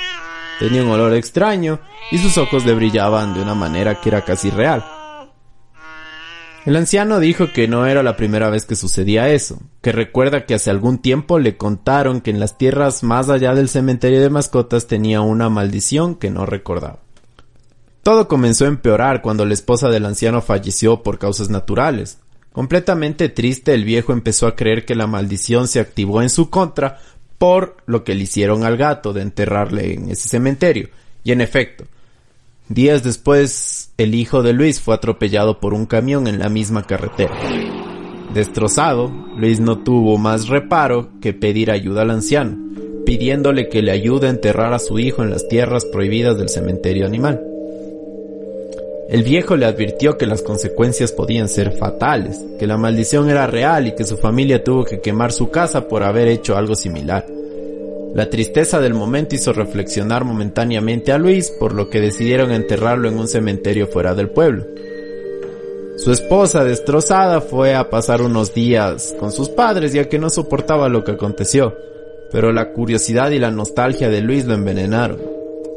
Tenía 0.59 0.83
un 0.83 0.89
olor 0.89 1.13
extraño 1.13 1.79
y 2.11 2.17
sus 2.17 2.37
ojos 2.37 2.65
le 2.65 2.73
brillaban 2.73 3.33
de 3.33 3.41
una 3.41 3.53
manera 3.53 4.01
que 4.01 4.09
era 4.09 4.23
casi 4.23 4.49
real. 4.49 4.83
El 6.65 6.75
anciano 6.75 7.21
dijo 7.21 7.53
que 7.53 7.67
no 7.67 7.85
era 7.85 8.03
la 8.03 8.17
primera 8.17 8.49
vez 8.49 8.65
que 8.65 8.75
sucedía 8.75 9.29
eso, 9.29 9.59
que 9.81 9.93
recuerda 9.93 10.45
que 10.45 10.53
hace 10.53 10.69
algún 10.69 10.97
tiempo 10.97 11.39
le 11.39 11.55
contaron 11.55 12.19
que 12.19 12.31
en 12.31 12.41
las 12.41 12.57
tierras 12.57 13.03
más 13.03 13.29
allá 13.29 13.55
del 13.55 13.69
cementerio 13.69 14.19
de 14.19 14.29
mascotas 14.29 14.85
tenía 14.85 15.21
una 15.21 15.49
maldición 15.49 16.15
que 16.15 16.29
no 16.29 16.45
recordaba. 16.45 16.99
Todo 18.03 18.27
comenzó 18.27 18.65
a 18.65 18.69
empeorar 18.69 19.21
cuando 19.21 19.45
la 19.45 19.53
esposa 19.53 19.89
del 19.89 20.05
anciano 20.05 20.41
falleció 20.41 21.03
por 21.03 21.19
causas 21.19 21.49
naturales. 21.49 22.19
Completamente 22.51 23.29
triste, 23.29 23.73
el 23.73 23.85
viejo 23.85 24.11
empezó 24.11 24.47
a 24.47 24.55
creer 24.55 24.83
que 24.83 24.95
la 24.95 25.07
maldición 25.07 25.67
se 25.67 25.79
activó 25.79 26.21
en 26.21 26.29
su 26.29 26.49
contra 26.49 26.99
por 27.37 27.77
lo 27.85 28.03
que 28.03 28.15
le 28.15 28.23
hicieron 28.23 28.63
al 28.63 28.77
gato 28.77 29.13
de 29.13 29.21
enterrarle 29.21 29.93
en 29.93 30.09
ese 30.09 30.27
cementerio. 30.27 30.89
Y 31.23 31.31
en 31.31 31.41
efecto, 31.41 31.85
Días 32.69 33.01
después, 33.01 33.93
el 33.97 34.13
hijo 34.13 34.43
de 34.43 34.51
Luis 34.51 34.81
fue 34.81 34.93
atropellado 34.93 35.61
por 35.61 35.73
un 35.73 35.85
camión 35.85 36.27
en 36.27 36.37
la 36.37 36.49
misma 36.49 36.83
carretera. 36.83 37.33
Destrozado, 38.33 39.09
Luis 39.37 39.61
no 39.61 39.83
tuvo 39.83 40.17
más 40.17 40.49
reparo 40.49 41.11
que 41.21 41.31
pedir 41.31 41.71
ayuda 41.71 42.01
al 42.01 42.11
anciano, 42.11 42.57
pidiéndole 43.05 43.69
que 43.69 43.81
le 43.81 43.91
ayude 43.91 44.27
a 44.27 44.31
enterrar 44.31 44.73
a 44.73 44.79
su 44.79 44.99
hijo 44.99 45.23
en 45.23 45.29
las 45.29 45.47
tierras 45.47 45.85
prohibidas 45.85 46.37
del 46.37 46.49
cementerio 46.49 47.05
animal. 47.05 47.41
El 49.09 49.23
viejo 49.23 49.55
le 49.55 49.65
advirtió 49.65 50.17
que 50.17 50.25
las 50.25 50.41
consecuencias 50.41 51.13
podían 51.13 51.47
ser 51.47 51.71
fatales, 51.77 52.43
que 52.59 52.67
la 52.67 52.75
maldición 52.75 53.29
era 53.29 53.47
real 53.47 53.87
y 53.87 53.95
que 53.95 54.03
su 54.03 54.17
familia 54.17 54.65
tuvo 54.65 54.83
que 54.83 54.99
quemar 54.99 55.31
su 55.31 55.49
casa 55.49 55.87
por 55.87 56.03
haber 56.03 56.27
hecho 56.27 56.57
algo 56.57 56.75
similar. 56.75 57.25
La 58.13 58.29
tristeza 58.29 58.81
del 58.81 58.93
momento 58.93 59.35
hizo 59.35 59.53
reflexionar 59.53 60.25
momentáneamente 60.25 61.13
a 61.13 61.17
Luis, 61.17 61.51
por 61.51 61.73
lo 61.73 61.89
que 61.89 62.01
decidieron 62.01 62.51
enterrarlo 62.51 63.07
en 63.07 63.17
un 63.17 63.29
cementerio 63.29 63.87
fuera 63.87 64.13
del 64.13 64.29
pueblo. 64.29 64.65
Su 65.95 66.11
esposa, 66.11 66.65
destrozada, 66.65 67.39
fue 67.39 67.75
a 67.75 67.89
pasar 67.89 68.21
unos 68.21 68.53
días 68.53 69.15
con 69.17 69.31
sus 69.31 69.47
padres 69.47 69.93
ya 69.93 70.09
que 70.09 70.19
no 70.19 70.29
soportaba 70.29 70.89
lo 70.89 71.05
que 71.05 71.11
aconteció, 71.11 71.77
pero 72.29 72.51
la 72.51 72.73
curiosidad 72.73 73.31
y 73.31 73.39
la 73.39 73.51
nostalgia 73.51 74.09
de 74.09 74.19
Luis 74.19 74.45
lo 74.45 74.53
envenenaron. 74.53 75.21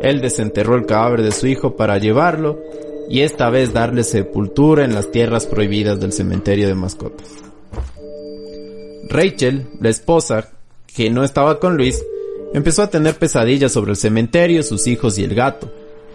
Él 0.01 0.21
desenterró 0.21 0.75
el 0.75 0.87
cadáver 0.87 1.23
de 1.23 1.31
su 1.31 1.47
hijo 1.47 1.77
para 1.77 1.99
llevarlo 1.99 2.59
y 3.11 3.23
esta 3.23 3.51
vez 3.51 3.73
darle 3.73 4.05
sepultura 4.05 4.85
en 4.85 4.95
las 4.95 5.11
tierras 5.11 5.45
prohibidas 5.45 5.99
del 5.99 6.13
cementerio 6.13 6.69
de 6.69 6.77
mascotas. 6.77 7.27
Rachel, 9.09 9.67
la 9.81 9.89
esposa, 9.89 10.49
que 10.87 11.11
no 11.11 11.25
estaba 11.25 11.59
con 11.59 11.77
Luis, 11.77 12.01
empezó 12.55 12.83
a 12.83 12.91
tener 12.91 13.17
pesadillas 13.17 13.73
sobre 13.73 13.91
el 13.91 13.97
cementerio, 13.97 14.63
sus 14.63 14.87
hijos 14.87 15.19
y 15.19 15.25
el 15.25 15.35
gato, 15.35 15.69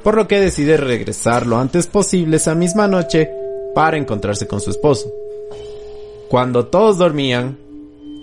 por 0.03 0.15
lo 0.15 0.29
que 0.29 0.39
decide 0.39 0.77
regresar 0.77 1.45
lo 1.45 1.58
antes 1.58 1.88
posible 1.88 2.38
esa 2.38 2.55
misma 2.55 2.88
noche 2.88 3.29
para 3.73 3.97
encontrarse 3.97 4.47
con 4.47 4.62
su 4.62 4.69
esposo. 4.69 5.12
Cuando 6.29 6.67
todos 6.67 6.97
dormían, 6.97 7.58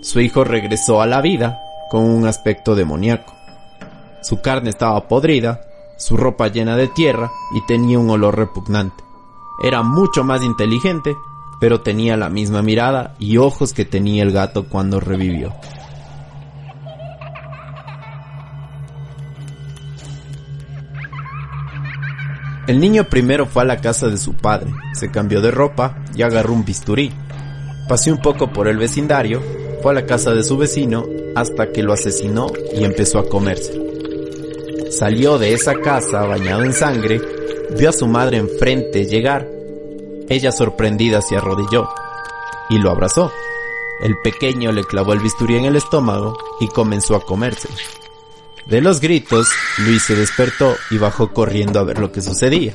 su 0.01 0.19
hijo 0.19 0.43
regresó 0.43 0.99
a 0.99 1.05
la 1.05 1.21
vida 1.21 1.59
con 1.91 2.05
un 2.05 2.25
aspecto 2.25 2.73
demoníaco. 2.73 3.33
Su 4.21 4.41
carne 4.41 4.71
estaba 4.71 5.07
podrida, 5.07 5.61
su 6.03 6.17
ropa 6.17 6.49
llena 6.49 6.75
de 6.75 6.89
tierra 6.89 7.31
y 7.53 7.61
tenía 7.65 7.97
un 7.97 8.09
olor 8.09 8.37
repugnante. 8.37 9.03
Era 9.63 9.83
mucho 9.83 10.25
más 10.25 10.43
inteligente, 10.43 11.15
pero 11.61 11.79
tenía 11.79 12.17
la 12.17 12.29
misma 12.29 12.61
mirada 12.61 13.15
y 13.19 13.37
ojos 13.37 13.71
que 13.71 13.85
tenía 13.85 14.23
el 14.23 14.33
gato 14.33 14.67
cuando 14.67 14.99
revivió. 14.99 15.53
El 22.67 22.81
niño 22.81 23.05
primero 23.05 23.45
fue 23.45 23.63
a 23.63 23.65
la 23.65 23.77
casa 23.77 24.07
de 24.07 24.17
su 24.17 24.33
padre, 24.33 24.71
se 24.93 25.09
cambió 25.09 25.41
de 25.41 25.51
ropa 25.51 26.03
y 26.15 26.23
agarró 26.23 26.53
un 26.53 26.65
bisturí. 26.65 27.13
Paseó 27.87 28.13
un 28.13 28.21
poco 28.21 28.51
por 28.51 28.67
el 28.67 28.77
vecindario, 28.77 29.41
fue 29.81 29.91
a 29.91 29.95
la 29.95 30.05
casa 30.05 30.31
de 30.31 30.43
su 30.43 30.57
vecino 30.57 31.05
hasta 31.35 31.71
que 31.71 31.83
lo 31.83 31.93
asesinó 31.93 32.47
y 32.73 32.83
empezó 32.83 33.19
a 33.19 33.29
comerse. 33.29 33.82
Salió 34.93 35.39
de 35.39 35.53
esa 35.53 35.73
casa 35.73 36.21
bañado 36.21 36.63
en 36.63 36.71
sangre, 36.71 37.19
vio 37.75 37.89
a 37.89 37.93
su 37.93 38.05
madre 38.05 38.37
enfrente 38.37 39.05
llegar. 39.05 39.49
Ella 40.29 40.51
sorprendida 40.51 41.19
se 41.19 41.35
arrodilló 41.35 41.89
y 42.69 42.77
lo 42.77 42.91
abrazó. 42.91 43.31
El 44.03 44.15
pequeño 44.23 44.71
le 44.71 44.83
clavó 44.83 45.13
el 45.13 45.19
bisturí 45.19 45.57
en 45.57 45.65
el 45.65 45.77
estómago 45.77 46.37
y 46.59 46.67
comenzó 46.67 47.15
a 47.15 47.25
comerse. 47.25 47.69
De 48.67 48.81
los 48.81 49.01
gritos, 49.01 49.49
Luis 49.79 50.03
se 50.03 50.15
despertó 50.15 50.75
y 50.91 50.99
bajó 50.99 51.33
corriendo 51.33 51.79
a 51.79 51.83
ver 51.83 51.97
lo 51.97 52.11
que 52.11 52.21
sucedía. 52.21 52.73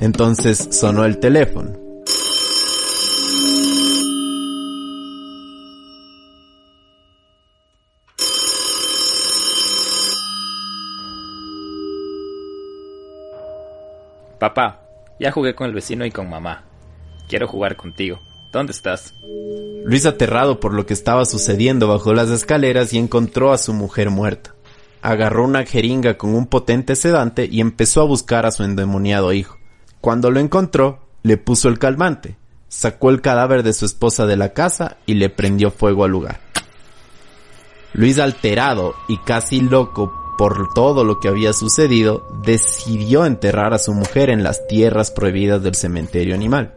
Entonces 0.00 0.68
sonó 0.72 1.04
el 1.04 1.20
teléfono. 1.20 1.81
Papá, 14.42 14.80
ya 15.20 15.30
jugué 15.30 15.54
con 15.54 15.68
el 15.68 15.72
vecino 15.72 16.04
y 16.04 16.10
con 16.10 16.28
mamá. 16.28 16.64
Quiero 17.28 17.46
jugar 17.46 17.76
contigo. 17.76 18.18
¿Dónde 18.50 18.72
estás? 18.72 19.14
Luis, 19.84 20.04
aterrado 20.04 20.58
por 20.58 20.74
lo 20.74 20.84
que 20.84 20.94
estaba 20.94 21.24
sucediendo, 21.26 21.86
bajó 21.86 22.12
las 22.12 22.28
escaleras 22.28 22.92
y 22.92 22.98
encontró 22.98 23.52
a 23.52 23.58
su 23.58 23.72
mujer 23.72 24.10
muerta 24.10 24.52
agarró 25.00 25.44
una 25.44 25.64
jeringa 25.64 26.16
con 26.16 26.34
un 26.34 26.46
potente 26.46 26.96
sedante 26.96 27.48
y 27.50 27.60
empezó 27.60 28.00
a 28.00 28.06
buscar 28.06 28.46
a 28.46 28.52
su 28.52 28.62
endemoniado 28.62 29.32
hijo. 29.32 29.58
Cuando 30.00 30.30
lo 30.30 30.40
encontró, 30.40 31.00
le 31.22 31.36
puso 31.36 31.68
el 31.68 31.78
calmante, 31.78 32.36
sacó 32.68 33.10
el 33.10 33.20
cadáver 33.20 33.62
de 33.62 33.74
su 33.74 33.84
esposa 33.84 34.26
de 34.26 34.36
la 34.36 34.52
casa 34.52 34.96
y 35.06 35.14
le 35.14 35.28
prendió 35.28 35.70
fuego 35.70 36.04
al 36.04 36.12
lugar. 36.12 36.40
Luis, 37.92 38.18
alterado 38.18 38.94
y 39.08 39.18
casi 39.18 39.60
loco 39.60 40.21
por 40.36 40.72
todo 40.74 41.04
lo 41.04 41.20
que 41.20 41.28
había 41.28 41.52
sucedido, 41.52 42.26
decidió 42.42 43.24
enterrar 43.24 43.74
a 43.74 43.78
su 43.78 43.92
mujer 43.92 44.30
en 44.30 44.42
las 44.42 44.66
tierras 44.66 45.10
prohibidas 45.10 45.62
del 45.62 45.74
cementerio 45.74 46.34
animal. 46.34 46.74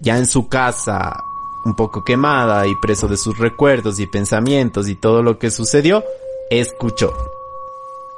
Ya 0.00 0.18
en 0.18 0.26
su 0.26 0.48
casa, 0.48 1.22
un 1.64 1.74
poco 1.74 2.04
quemada 2.04 2.66
y 2.66 2.74
preso 2.76 3.08
de 3.08 3.16
sus 3.16 3.38
recuerdos 3.38 3.98
y 4.00 4.06
pensamientos 4.06 4.88
y 4.88 4.94
todo 4.96 5.22
lo 5.22 5.38
que 5.38 5.50
sucedió, 5.50 6.04
escuchó. 6.50 7.12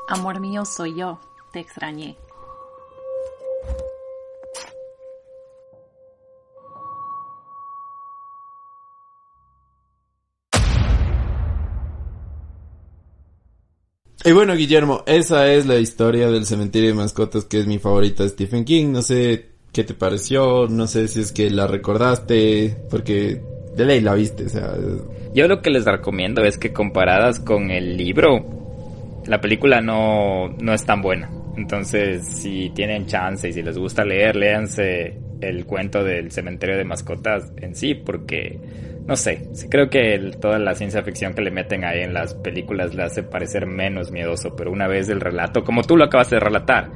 Amor 0.09 0.41
mío, 0.41 0.65
soy 0.65 0.95
yo, 0.95 1.19
te 1.53 1.61
extrañé. 1.61 2.17
Y 14.27 14.33
bueno, 14.33 14.57
Guillermo, 14.57 15.05
esa 15.07 15.53
es 15.53 15.67
la 15.67 15.77
historia 15.77 16.29
del 16.29 16.47
cementerio 16.47 16.89
de 16.89 16.95
mascotas 16.97 17.45
que 17.45 17.61
es 17.61 17.69
mi 17.69 17.79
favorita 17.79 18.25
de 18.25 18.31
Stephen 18.31 18.65
King. 18.65 18.91
No 18.91 19.01
sé 19.01 19.51
qué 19.73 19.85
te 19.85 19.95
pareció, 19.95 20.67
no 20.67 20.89
sé 20.89 21.07
si 21.07 21.21
es 21.21 21.31
que 21.31 21.49
la 21.49 21.69
recordaste, 21.69 22.77
porque 22.91 23.41
de 23.77 23.87
ley 23.87 24.01
la 24.01 24.15
viste, 24.15 24.47
o 24.47 24.49
sea... 24.49 24.75
Yo 25.33 25.47
lo 25.47 25.63
que 25.63 25.71
les 25.71 25.85
recomiendo 25.85 26.43
es 26.43 26.59
que 26.59 26.73
comparadas 26.73 27.39
con 27.39 27.71
el 27.71 27.97
libro, 27.97 28.45
la 29.27 29.41
película 29.41 29.81
no, 29.81 30.49
no 30.59 30.75
es 30.75 30.85
tan 30.85 31.03
buena. 31.03 31.31
Entonces, 31.57 32.27
si 32.27 32.71
tienen 32.71 33.07
chance 33.07 33.49
y 33.49 33.53
si 33.53 33.63
les 33.63 33.79
gusta 33.79 34.05
leer, 34.05 34.35
léanse 34.35 35.21
el 35.41 35.67
cuento 35.67 36.03
del 36.03 36.33
cementerio 36.33 36.77
de 36.77 36.85
mascotas 36.85 37.53
en 37.59 37.77
sí, 37.77 37.95
porque 37.95 38.59
no 39.07 39.17
sé, 39.17 39.49
creo 39.71 39.89
que 39.89 40.33
toda 40.41 40.59
la 40.59 40.75
ciencia 40.75 41.03
ficción 41.03 41.33
que 41.33 41.43
le 41.43 41.51
meten 41.51 41.85
ahí 41.85 42.01
en 42.01 42.13
las 42.13 42.35
películas 42.35 42.95
le 42.95 43.05
hace 43.05 43.23
parecer 43.23 43.67
menos 43.67 44.11
miedoso, 44.11 44.57
pero 44.57 44.73
una 44.73 44.89
vez 44.89 45.09
el 45.09 45.21
relato, 45.21 45.63
como 45.63 45.83
tú 45.83 45.97
lo 45.97 46.05
acabas 46.05 46.31
de 46.31 46.41
relatar, 46.41 46.91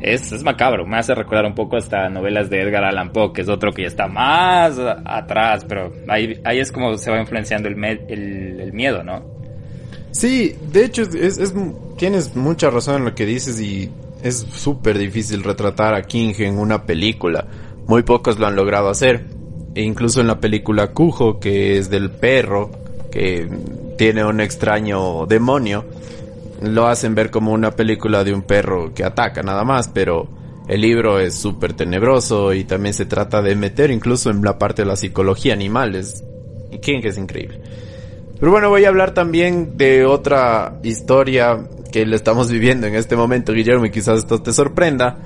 es, 0.00 0.42
macabro, 0.42 0.84
me 0.84 0.98
hace 0.98 1.14
recordar 1.14 1.46
un 1.46 1.54
poco 1.54 1.76
hasta 1.76 2.08
novelas 2.08 2.50
de 2.50 2.62
Edgar 2.62 2.84
Allan 2.84 3.12
Poe, 3.12 3.32
que 3.32 3.42
es 3.42 3.48
otro 3.48 3.70
que 3.70 3.82
ya 3.82 3.88
está 3.88 4.08
más 4.08 4.76
atrás, 5.04 5.64
pero 5.68 5.92
ahí, 6.08 6.40
ahí 6.44 6.58
es 6.58 6.72
como 6.72 6.98
se 6.98 7.10
va 7.12 7.20
influenciando 7.20 7.68
el, 7.68 7.84
el, 7.84 8.60
el 8.60 8.72
miedo, 8.72 9.04
¿no? 9.04 9.24
Sí, 10.10 10.56
de 10.72 10.84
hecho, 10.84 11.02
es, 11.02 11.38
es, 11.38 11.54
tienes 11.96 12.34
mucha 12.34 12.70
razón 12.70 12.96
en 12.96 13.04
lo 13.04 13.14
que 13.14 13.24
dices 13.24 13.60
y 13.60 13.90
es 14.22 14.46
súper 14.52 14.98
difícil 14.98 15.42
retratar 15.42 15.94
a 15.94 16.02
King 16.02 16.34
en 16.38 16.58
una 16.58 16.84
película. 16.84 17.46
Muy 17.86 18.02
pocos 18.02 18.38
lo 18.38 18.46
han 18.46 18.56
logrado 18.56 18.90
hacer. 18.90 19.24
E 19.74 19.82
incluso 19.82 20.20
en 20.20 20.26
la 20.26 20.40
película 20.40 20.88
Cujo, 20.88 21.40
que 21.40 21.78
es 21.78 21.88
del 21.88 22.10
perro, 22.10 22.70
que 23.10 23.48
tiene 23.96 24.24
un 24.24 24.40
extraño 24.40 25.26
demonio, 25.26 25.84
lo 26.60 26.86
hacen 26.86 27.14
ver 27.14 27.30
como 27.30 27.52
una 27.52 27.72
película 27.72 28.24
de 28.24 28.32
un 28.32 28.42
perro 28.42 28.92
que 28.94 29.04
ataca 29.04 29.42
nada 29.42 29.64
más, 29.64 29.88
pero 29.88 30.28
el 30.68 30.80
libro 30.80 31.18
es 31.18 31.34
súper 31.34 31.72
tenebroso 31.72 32.54
y 32.54 32.64
también 32.64 32.94
se 32.94 33.06
trata 33.06 33.42
de 33.42 33.54
meter 33.56 33.90
incluso 33.90 34.30
en 34.30 34.42
la 34.42 34.58
parte 34.58 34.82
de 34.82 34.86
la 34.86 34.96
psicología 34.96 35.52
animal. 35.52 35.94
Es, 35.94 36.22
King 36.80 37.00
es 37.04 37.18
increíble. 37.18 37.60
Pero 38.38 38.50
bueno, 38.50 38.70
voy 38.70 38.84
a 38.84 38.88
hablar 38.88 39.14
también 39.14 39.76
de 39.76 40.04
otra 40.04 40.78
historia 40.82 41.60
que 41.92 42.06
le 42.06 42.16
estamos 42.16 42.50
viviendo 42.50 42.86
en 42.86 42.94
este 42.94 43.14
momento, 43.14 43.52
Guillermo, 43.52 43.86
y 43.86 43.90
quizás 43.90 44.18
esto 44.18 44.42
te 44.42 44.52
sorprenda, 44.52 45.16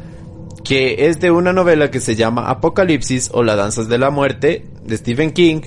que 0.67 1.07
es 1.07 1.21
de 1.21 1.31
una 1.31 1.53
novela 1.53 1.93
que 1.93 2.01
se 2.01 2.17
llama 2.17 2.51
Apocalipsis 2.51 3.31
o 3.33 3.45
Las 3.45 3.57
Danzas 3.57 3.89
de 3.89 3.99
la 3.99 4.11
Muerte 4.11 4.67
de 4.83 4.97
Stephen 4.97 5.31
King, 5.31 5.61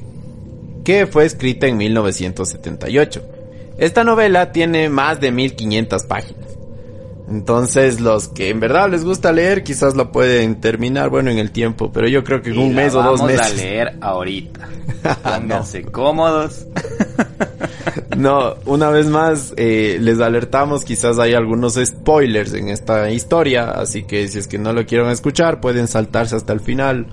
que 0.84 1.08
fue 1.08 1.26
escrita 1.26 1.68
en 1.68 1.78
1978. 1.78 3.22
Esta 3.78 4.04
novela 4.04 4.52
tiene 4.52 4.90
más 4.90 5.22
de 5.22 5.32
1500 5.32 6.04
páginas. 6.04 6.50
Entonces, 7.30 8.02
los 8.02 8.28
que 8.28 8.50
en 8.50 8.60
verdad 8.60 8.90
les 8.90 9.06
gusta 9.06 9.32
leer, 9.32 9.64
quizás 9.64 9.96
la 9.96 10.12
pueden 10.12 10.60
terminar, 10.60 11.10
bueno, 11.10 11.32
en 11.32 11.38
el 11.38 11.52
tiempo, 11.52 11.92
pero 11.94 12.10
yo 12.10 12.26
creo 12.26 12.42
que 12.42 12.50
en 12.50 12.58
un 12.58 12.76
mes 12.76 12.94
o 12.94 13.02
dos 13.02 13.24
meses. 13.24 13.40
Vamos 13.40 13.54
a 13.54 13.56
leer 13.56 13.98
ahorita. 14.02 14.68
Pónganse 15.24 15.84
cómodos. 15.84 16.66
no, 18.20 18.56
una 18.66 18.90
vez 18.90 19.08
más, 19.08 19.54
eh, 19.58 19.98
les 20.00 20.20
alertamos, 20.20 20.84
quizás 20.84 21.20
hay 21.20 21.34
algunos 21.34 21.80
spoilers 21.84 22.54
en 22.54 22.70
esta 22.70 23.10
historia, 23.12 23.72
así 23.72 24.04
que 24.04 24.28
si 24.28 24.40
es 24.40 24.48
que 24.48 24.58
no 24.58 24.74
lo 24.74 24.86
quieren 24.86 25.10
escuchar, 25.10 25.62
pueden 25.62 25.88
saltarse 25.88 26.36
hasta 26.36 26.54
el 26.54 26.60
final 26.60 27.08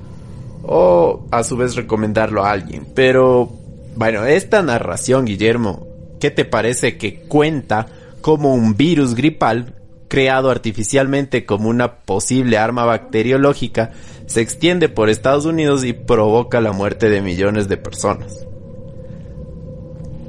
o 0.62 1.26
a 1.30 1.44
su 1.44 1.56
vez 1.56 1.76
recomendarlo 1.76 2.44
a 2.44 2.50
alguien. 2.50 2.86
Pero, 2.94 3.50
bueno, 3.94 4.24
esta 4.24 4.62
narración, 4.62 5.24
Guillermo, 5.24 5.86
¿qué 6.20 6.30
te 6.30 6.44
parece 6.44 6.98
que 6.98 7.20
cuenta 7.20 7.86
como 8.20 8.54
un 8.54 8.76
virus 8.76 9.14
gripal 9.14 9.76
creado 10.08 10.50
artificialmente 10.50 11.44
como 11.44 11.68
una 11.68 11.98
posible 11.98 12.58
arma 12.58 12.84
bacteriológica, 12.84 13.92
se 14.26 14.40
extiende 14.40 14.88
por 14.88 15.08
Estados 15.08 15.44
Unidos 15.44 15.84
y 15.84 15.92
provoca 15.92 16.60
la 16.60 16.72
muerte 16.72 17.08
de 17.08 17.22
millones 17.22 17.68
de 17.68 17.76
personas. 17.76 18.46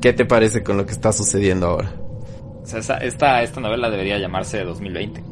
¿Qué 0.01 0.13
te 0.13 0.25
parece 0.25 0.63
con 0.63 0.77
lo 0.77 0.85
que 0.85 0.91
está 0.91 1.11
sucediendo 1.11 1.67
ahora? 1.67 1.93
esta, 2.75 3.41
esta 3.41 3.61
novela 3.61 3.89
debería 3.89 4.17
llamarse 4.17 4.63
2020. 4.63 5.23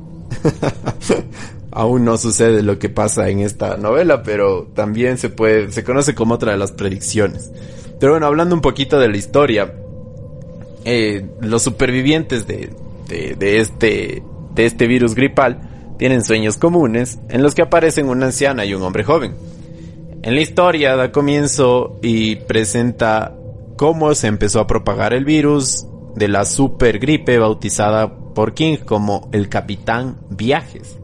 Aún 1.71 2.05
no 2.05 2.17
sucede 2.17 2.63
lo 2.63 2.79
que 2.79 2.89
pasa 2.89 3.27
en 3.29 3.39
esta 3.39 3.75
novela, 3.75 4.23
pero 4.23 4.67
también 4.73 5.17
se 5.17 5.29
puede, 5.29 5.71
se 5.71 5.83
conoce 5.83 6.15
como 6.15 6.35
otra 6.35 6.53
de 6.53 6.57
las 6.57 6.71
predicciones. 6.71 7.51
Pero 7.99 8.13
bueno, 8.13 8.27
hablando 8.27 8.55
un 8.55 8.61
poquito 8.61 8.99
de 8.99 9.09
la 9.09 9.17
historia, 9.17 9.73
eh, 10.85 11.25
los 11.41 11.63
supervivientes 11.63 12.47
de, 12.47 12.69
de, 13.07 13.59
este 13.59 14.23
de 14.53 14.65
este 14.65 14.87
virus 14.87 15.15
gripal 15.15 15.95
tienen 15.97 16.23
sueños 16.23 16.57
comunes 16.57 17.19
en 17.29 17.43
los 17.43 17.55
que 17.55 17.61
aparecen 17.61 18.07
una 18.07 18.27
anciana 18.27 18.65
y 18.65 18.73
un 18.73 18.81
hombre 18.81 19.03
joven. 19.03 19.35
En 20.23 20.33
la 20.33 20.41
historia 20.41 20.95
da 20.95 21.11
comienzo 21.11 21.99
y 22.01 22.37
presenta 22.37 23.35
cómo 23.75 24.13
se 24.15 24.27
empezó 24.27 24.59
a 24.59 24.67
propagar 24.67 25.13
el 25.13 25.25
virus 25.25 25.85
de 26.15 26.27
la 26.27 26.45
super 26.45 26.99
gripe 26.99 27.37
bautizada 27.37 28.15
por 28.33 28.53
King 28.53 28.77
como 28.85 29.29
el 29.31 29.49
Capitán 29.49 30.17
Viajes. 30.29 30.97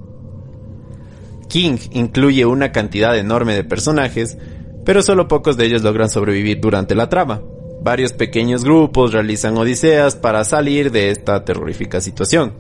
King 1.48 1.78
incluye 1.92 2.46
una 2.46 2.72
cantidad 2.72 3.18
enorme 3.18 3.54
de 3.54 3.64
personajes, 3.64 4.38
pero 4.86 5.02
solo 5.02 5.28
pocos 5.28 5.58
de 5.58 5.66
ellos 5.66 5.84
logran 5.84 6.10
sobrevivir 6.10 6.62
durante 6.62 6.96
la 6.96 7.10
trama. 7.10 7.42
Varios 7.84 8.14
pequeños 8.14 8.64
grupos 8.64 9.12
realizan 9.12 9.58
odiseas 9.58 10.16
para 10.16 10.46
salir 10.46 10.92
de 10.92 11.10
esta 11.12 11.44
terrorífica 11.44 12.00
situación. 12.00 12.54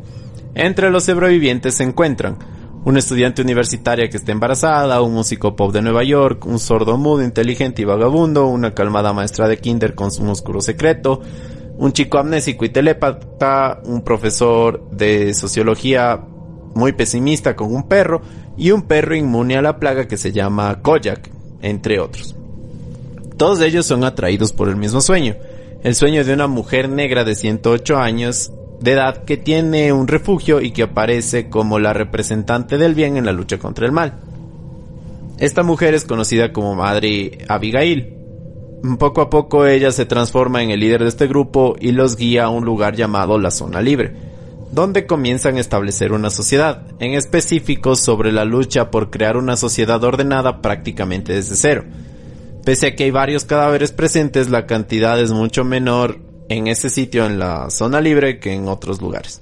Entre 0.56 0.90
los 0.90 1.06
sobrevivientes 1.06 1.76
se 1.76 1.84
encuentran 1.84 2.38
una 2.84 3.00
estudiante 3.00 3.42
universitaria 3.42 4.10
que 4.10 4.18
está 4.18 4.32
embarazada, 4.32 5.02
un 5.02 5.14
músico 5.14 5.56
pop 5.56 5.72
de 5.72 5.82
Nueva 5.82 6.04
York, 6.04 6.46
un 6.46 6.60
sordo 6.60 6.98
mudo, 6.98 7.24
inteligente 7.24 7.82
y 7.82 7.86
vagabundo, 7.86 8.48
una 8.48 8.74
calmada 8.74 9.14
maestra 9.14 9.48
de 9.48 9.58
kinder 9.58 9.94
con 9.94 10.12
su 10.12 10.28
oscuro 10.30 10.62
secreto, 10.62 11.22
un 11.78 11.94
chico 11.94 12.18
amnésico 12.18 12.66
y 12.66 12.70
telépata, 12.70 13.82
un 13.86 14.02
profesor 14.02 14.90
de 14.92 15.34
sociología 15.34 16.22
muy 16.74 16.94
pesimista 16.94 17.56
con 17.56 17.74
un 17.74 17.88
perro 17.88 18.22
y 18.58 18.72
un 18.72 18.84
perro 18.84 19.16
inmune 19.16 19.58
a 19.58 19.62
la 19.62 19.78
plaga 19.78 20.08
que 20.08 20.18
se 20.18 20.32
llama 20.32 20.82
Kojak, 20.82 21.30
entre 21.62 22.00
otros. 22.00 22.36
Todos 23.38 23.62
ellos 23.62 23.86
son 23.86 24.04
atraídos 24.04 24.54
por 24.54 24.70
el 24.70 24.76
mismo 24.76 25.02
sueño, 25.02 25.36
el 25.84 25.96
sueño 25.96 26.24
de 26.24 26.34
una 26.34 26.48
mujer 26.48 26.90
negra 26.90 27.24
de 27.24 27.36
108 27.36 27.98
años 27.98 28.52
de 28.82 28.94
edad 28.94 29.24
que 29.24 29.38
tiene 29.38 29.94
un 29.94 30.08
refugio 30.08 30.60
y 30.60 30.72
que 30.72 30.84
aparece 30.84 31.50
como 31.50 31.80
la 31.80 31.94
representante 31.94 32.78
del 32.78 32.96
bien 32.96 33.16
en 33.16 33.26
la 33.26 33.32
lucha 33.32 33.60
contra 33.60 33.86
el 33.86 33.92
mal. 33.92 34.20
Esta 35.38 35.64
mujer 35.64 35.94
es 35.94 36.06
conocida 36.06 36.52
como 36.52 36.76
Madre 36.76 37.40
Abigail. 37.48 38.18
Poco 38.98 39.22
a 39.22 39.30
poco 39.30 39.68
ella 39.68 39.92
se 39.92 40.06
transforma 40.06 40.64
en 40.64 40.72
el 40.72 40.80
líder 40.80 41.04
de 41.04 41.10
este 41.10 41.28
grupo 41.28 41.76
y 41.80 41.92
los 41.92 42.18
guía 42.18 42.46
a 42.46 42.50
un 42.50 42.66
lugar 42.66 42.96
llamado 42.96 43.38
la 43.38 43.52
Zona 43.52 43.82
Libre, 43.82 44.14
donde 44.72 45.06
comienzan 45.06 45.58
a 45.58 45.60
establecer 45.60 46.12
una 46.12 46.32
sociedad, 46.32 46.84
en 47.00 47.14
específico 47.14 47.96
sobre 47.96 48.32
la 48.32 48.46
lucha 48.46 48.90
por 48.90 49.12
crear 49.12 49.38
una 49.38 49.58
sociedad 49.58 50.04
ordenada 50.04 50.62
prácticamente 50.62 51.34
desde 51.34 51.56
cero. 51.56 51.84
Pese 52.66 52.88
a 52.88 52.96
que 52.96 53.04
hay 53.04 53.12
varios 53.12 53.46
cadáveres 53.46 53.92
presentes, 53.92 54.50
la 54.50 54.66
cantidad 54.66 55.20
es 55.20 55.32
mucho 55.32 55.64
menor 55.64 56.31
en 56.52 56.68
ese 56.68 56.90
sitio 56.90 57.26
en 57.26 57.40
la 57.40 57.70
zona 57.70 58.02
libre 58.02 58.40
que 58.40 58.54
en 58.54 58.68
otros 58.68 59.02
lugares. 59.02 59.42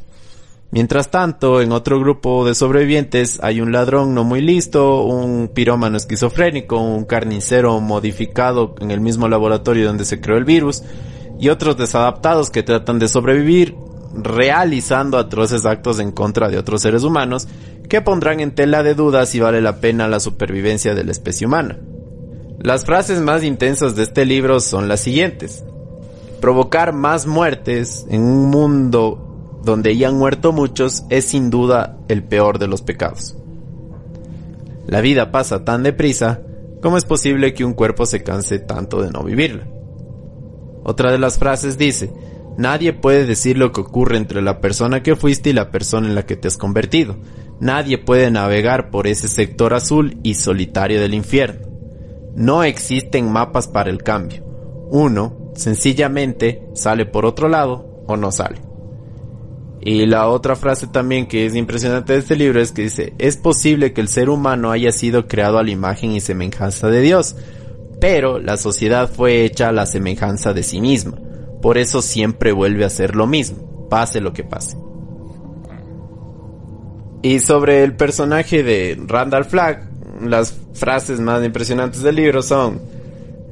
Mientras 0.71 1.09
tanto, 1.09 1.61
en 1.61 1.71
otro 1.71 1.99
grupo 1.99 2.45
de 2.45 2.53
sobrevivientes 2.53 3.39
hay 3.41 3.59
un 3.59 3.71
ladrón 3.71 4.13
no 4.13 4.23
muy 4.23 4.41
listo, 4.41 5.01
un 5.03 5.47
pirómano 5.47 5.97
esquizofrénico, 5.97 6.79
un 6.79 7.05
carnicero 7.05 7.79
modificado 7.79 8.75
en 8.79 8.91
el 8.91 9.01
mismo 9.01 9.27
laboratorio 9.27 9.87
donde 9.87 10.05
se 10.05 10.21
creó 10.21 10.37
el 10.37 10.45
virus, 10.45 10.83
y 11.39 11.49
otros 11.49 11.77
desadaptados 11.77 12.51
que 12.51 12.61
tratan 12.61 12.99
de 12.99 13.07
sobrevivir 13.07 13.75
realizando 14.13 15.17
atroces 15.17 15.65
actos 15.65 15.99
en 15.99 16.11
contra 16.11 16.49
de 16.49 16.57
otros 16.57 16.81
seres 16.81 17.03
humanos 17.03 17.47
que 17.87 18.01
pondrán 18.01 18.39
en 18.39 18.53
tela 18.53 18.83
de 18.83 18.93
duda 18.93 19.25
si 19.25 19.39
vale 19.39 19.61
la 19.61 19.79
pena 19.79 20.07
la 20.07 20.19
supervivencia 20.19 20.93
de 20.93 21.03
la 21.03 21.11
especie 21.11 21.47
humana. 21.47 21.79
Las 22.59 22.85
frases 22.85 23.21
más 23.21 23.43
intensas 23.43 23.95
de 23.95 24.03
este 24.03 24.25
libro 24.25 24.59
son 24.59 24.87
las 24.87 24.99
siguientes 24.99 25.63
provocar 26.39 26.93
más 26.93 27.27
muertes 27.27 28.05
en 28.09 28.21
un 28.21 28.49
mundo 28.49 29.59
donde 29.63 29.95
ya 29.97 30.07
han 30.07 30.17
muerto 30.17 30.51
muchos 30.51 31.03
es 31.09 31.25
sin 31.25 31.49
duda 31.49 31.97
el 32.07 32.23
peor 32.23 32.59
de 32.59 32.67
los 32.67 32.81
pecados. 32.81 33.35
La 34.87 35.01
vida 35.01 35.31
pasa 35.31 35.63
tan 35.63 35.83
deprisa, 35.83 36.41
¿cómo 36.81 36.97
es 36.97 37.05
posible 37.05 37.53
que 37.53 37.65
un 37.65 37.73
cuerpo 37.73 38.05
se 38.05 38.23
canse 38.23 38.59
tanto 38.59 39.01
de 39.01 39.11
no 39.11 39.23
vivirla? 39.23 39.67
Otra 40.83 41.11
de 41.11 41.19
las 41.19 41.37
frases 41.37 41.77
dice, 41.77 42.11
nadie 42.57 42.93
puede 42.93 43.25
decir 43.25 43.57
lo 43.57 43.71
que 43.71 43.81
ocurre 43.81 44.17
entre 44.17 44.41
la 44.41 44.61
persona 44.61 45.03
que 45.03 45.15
fuiste 45.15 45.51
y 45.51 45.53
la 45.53 45.69
persona 45.69 46.07
en 46.07 46.15
la 46.15 46.25
que 46.25 46.35
te 46.35 46.47
has 46.47 46.57
convertido. 46.57 47.17
Nadie 47.59 47.97
puede 47.97 48.31
navegar 48.31 48.89
por 48.89 49.05
ese 49.05 49.27
sector 49.27 49.73
azul 49.73 50.17
y 50.23 50.35
solitario 50.35 50.99
del 50.99 51.13
infierno. 51.13 51.67
No 52.35 52.63
existen 52.63 53.31
mapas 53.31 53.67
para 53.67 53.89
el 53.89 54.01
cambio. 54.01 54.43
Uno 54.89 55.38
sencillamente 55.59 56.63
sale 56.73 57.05
por 57.05 57.25
otro 57.25 57.49
lado 57.49 58.03
o 58.07 58.15
no 58.15 58.31
sale. 58.31 58.61
Y 59.81 60.05
la 60.05 60.27
otra 60.27 60.55
frase 60.55 60.87
también 60.87 61.27
que 61.27 61.45
es 61.45 61.55
impresionante 61.55 62.13
de 62.13 62.19
este 62.19 62.35
libro 62.35 62.59
es 62.59 62.71
que 62.71 62.83
dice, 62.83 63.13
es 63.17 63.37
posible 63.37 63.93
que 63.93 64.01
el 64.01 64.07
ser 64.07 64.29
humano 64.29 64.71
haya 64.71 64.91
sido 64.91 65.27
creado 65.27 65.57
a 65.57 65.63
la 65.63 65.71
imagen 65.71 66.11
y 66.11 66.21
semejanza 66.21 66.87
de 66.87 67.01
Dios, 67.01 67.35
pero 68.01 68.39
la 68.39 68.57
sociedad 68.57 69.09
fue 69.09 69.45
hecha 69.45 69.69
a 69.69 69.73
la 69.73 69.85
semejanza 69.85 70.53
de 70.53 70.63
sí 70.63 70.81
misma. 70.81 71.17
Por 71.61 71.77
eso 71.77 72.01
siempre 72.01 72.51
vuelve 72.51 72.85
a 72.85 72.89
ser 72.89 73.15
lo 73.15 73.27
mismo, 73.27 73.87
pase 73.89 74.21
lo 74.21 74.33
que 74.33 74.43
pase. 74.43 74.77
Y 77.21 77.39
sobre 77.39 77.83
el 77.83 77.95
personaje 77.95 78.63
de 78.63 78.97
Randall 79.05 79.45
Flagg, 79.45 79.89
las 80.21 80.57
frases 80.73 81.19
más 81.19 81.43
impresionantes 81.43 82.01
del 82.01 82.15
libro 82.15 82.41
son, 82.41 82.81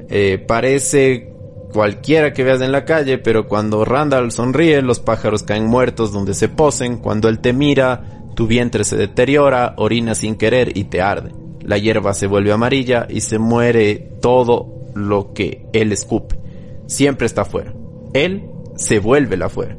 eh, 0.10 0.44
parece 0.46 1.37
cualquiera 1.72 2.34
que 2.34 2.44
veas 2.44 2.62
en 2.62 2.72
la 2.72 2.86
calle, 2.86 3.18
pero 3.18 3.48
cuando 3.48 3.86
Randall 3.86 4.32
sonríe, 4.32 4.82
los 4.82 5.00
pájaros 5.00 5.44
caen 5.44 5.66
muertos 5.66 6.12
donde 6.12 6.34
se 6.34 6.50
posen, 6.50 6.98
cuando 6.98 7.30
él 7.30 7.40
te 7.40 7.54
mira, 7.54 8.24
tu 8.36 8.48
vientre 8.48 8.84
se 8.84 8.98
deteriora, 8.98 9.74
orina 9.78 10.16
sin 10.16 10.36
querer 10.36 10.78
y 10.78 10.86
te 10.86 11.02
arde. 11.02 11.32
La 11.62 11.78
hierba 11.78 12.14
se 12.14 12.28
vuelve 12.28 12.52
amarilla 12.52 13.08
y 13.10 13.22
se 13.22 13.40
muere 13.40 14.18
todo 14.22 14.92
lo 14.96 15.34
que 15.34 15.68
él 15.74 15.92
escupe. 15.92 16.40
Siempre 16.86 17.26
está 17.26 17.42
afuera. 17.42 17.74
Él 18.14 18.50
se 18.76 19.00
vuelve 19.00 19.38
la 19.38 19.48
afuera. 19.48 19.78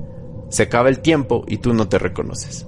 Se 0.50 0.64
acaba 0.64 0.88
el 0.88 1.00
tiempo 1.00 1.44
y 1.46 1.58
tú 1.58 1.72
no 1.72 1.88
te 1.88 1.98
reconoces. 1.98 2.66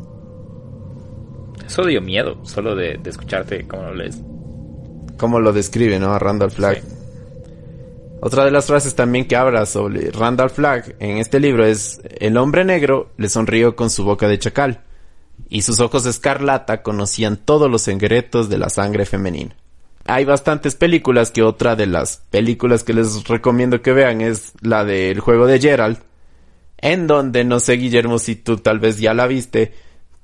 Eso 1.66 1.85
dio 1.85 2.01
miedo, 2.01 2.39
solo 2.45 2.75
de, 2.75 2.99
escucharte 3.05 3.66
cómo 3.66 3.85
lo 3.85 3.95
lees. 3.95 4.21
Lo 5.21 5.53
describe, 5.53 5.99
¿no? 5.99 6.12
A 6.12 6.18
Randall 6.18 6.51
Flagg. 6.51 6.83
Otra 8.23 8.45
de 8.45 8.51
las 8.51 8.66
frases 8.66 8.95
también 8.95 9.27
que 9.27 9.37
habla 9.37 9.64
sobre 9.64 10.11
Randall 10.11 10.51
Flagg 10.51 10.95
en 10.99 11.16
este 11.16 11.41
libro 11.41 11.64
es, 11.64 12.03
el 12.18 12.37
hombre 12.37 12.66
negro 12.66 13.12
le 13.16 13.31
sonrió 13.31 13.75
con 13.75 13.89
su 13.89 14.05
boca 14.05 14.29
de 14.29 14.39
chacal, 14.39 14.83
y 15.49 15.62
sus 15.62 15.81
ojos 15.81 16.05
de 16.05 16.11
escarlata 16.11 16.83
conocían 16.83 17.39
todos 17.39 17.71
los 17.71 17.81
secretos 17.81 18.51
de 18.51 18.59
la 18.59 18.68
sangre 18.68 19.07
femenina. 19.07 19.57
Hay 20.05 20.27
bastantes 20.27 20.75
películas 20.75 21.31
que 21.31 21.43
otra 21.43 21.77
de 21.77 21.87
las 21.87 22.18
películas 22.31 22.85
que 22.85 22.93
les 22.93 23.27
recomiendo 23.27 23.81
que 23.81 23.95
vean 23.95 24.21
es 24.21 24.53
la 24.61 24.85
del 24.85 25.21
juego 25.21 25.47
de 25.47 25.59
Gerald, 25.59 25.99
en 26.77 27.07
donde 27.07 27.45
no 27.45 27.59
sé 27.59 27.75
Guillermo 27.75 28.18
si 28.18 28.37
tú 28.37 28.59
tal 28.59 28.81
vez 28.81 28.99
ya 28.99 29.14
la 29.14 29.27
viste, 29.27 29.73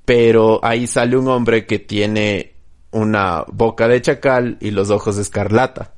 pero 0.05 0.63
ahí 0.63 0.85
sale 0.85 1.17
un 1.17 1.27
hombre 1.29 1.65
que 1.65 1.79
tiene 1.79 2.53
una 2.91 3.43
boca 3.47 3.87
de 3.87 4.01
chacal 4.03 4.57
y 4.61 4.69
los 4.69 4.91
ojos 4.91 5.15
de 5.15 5.23
escarlata. 5.23 5.96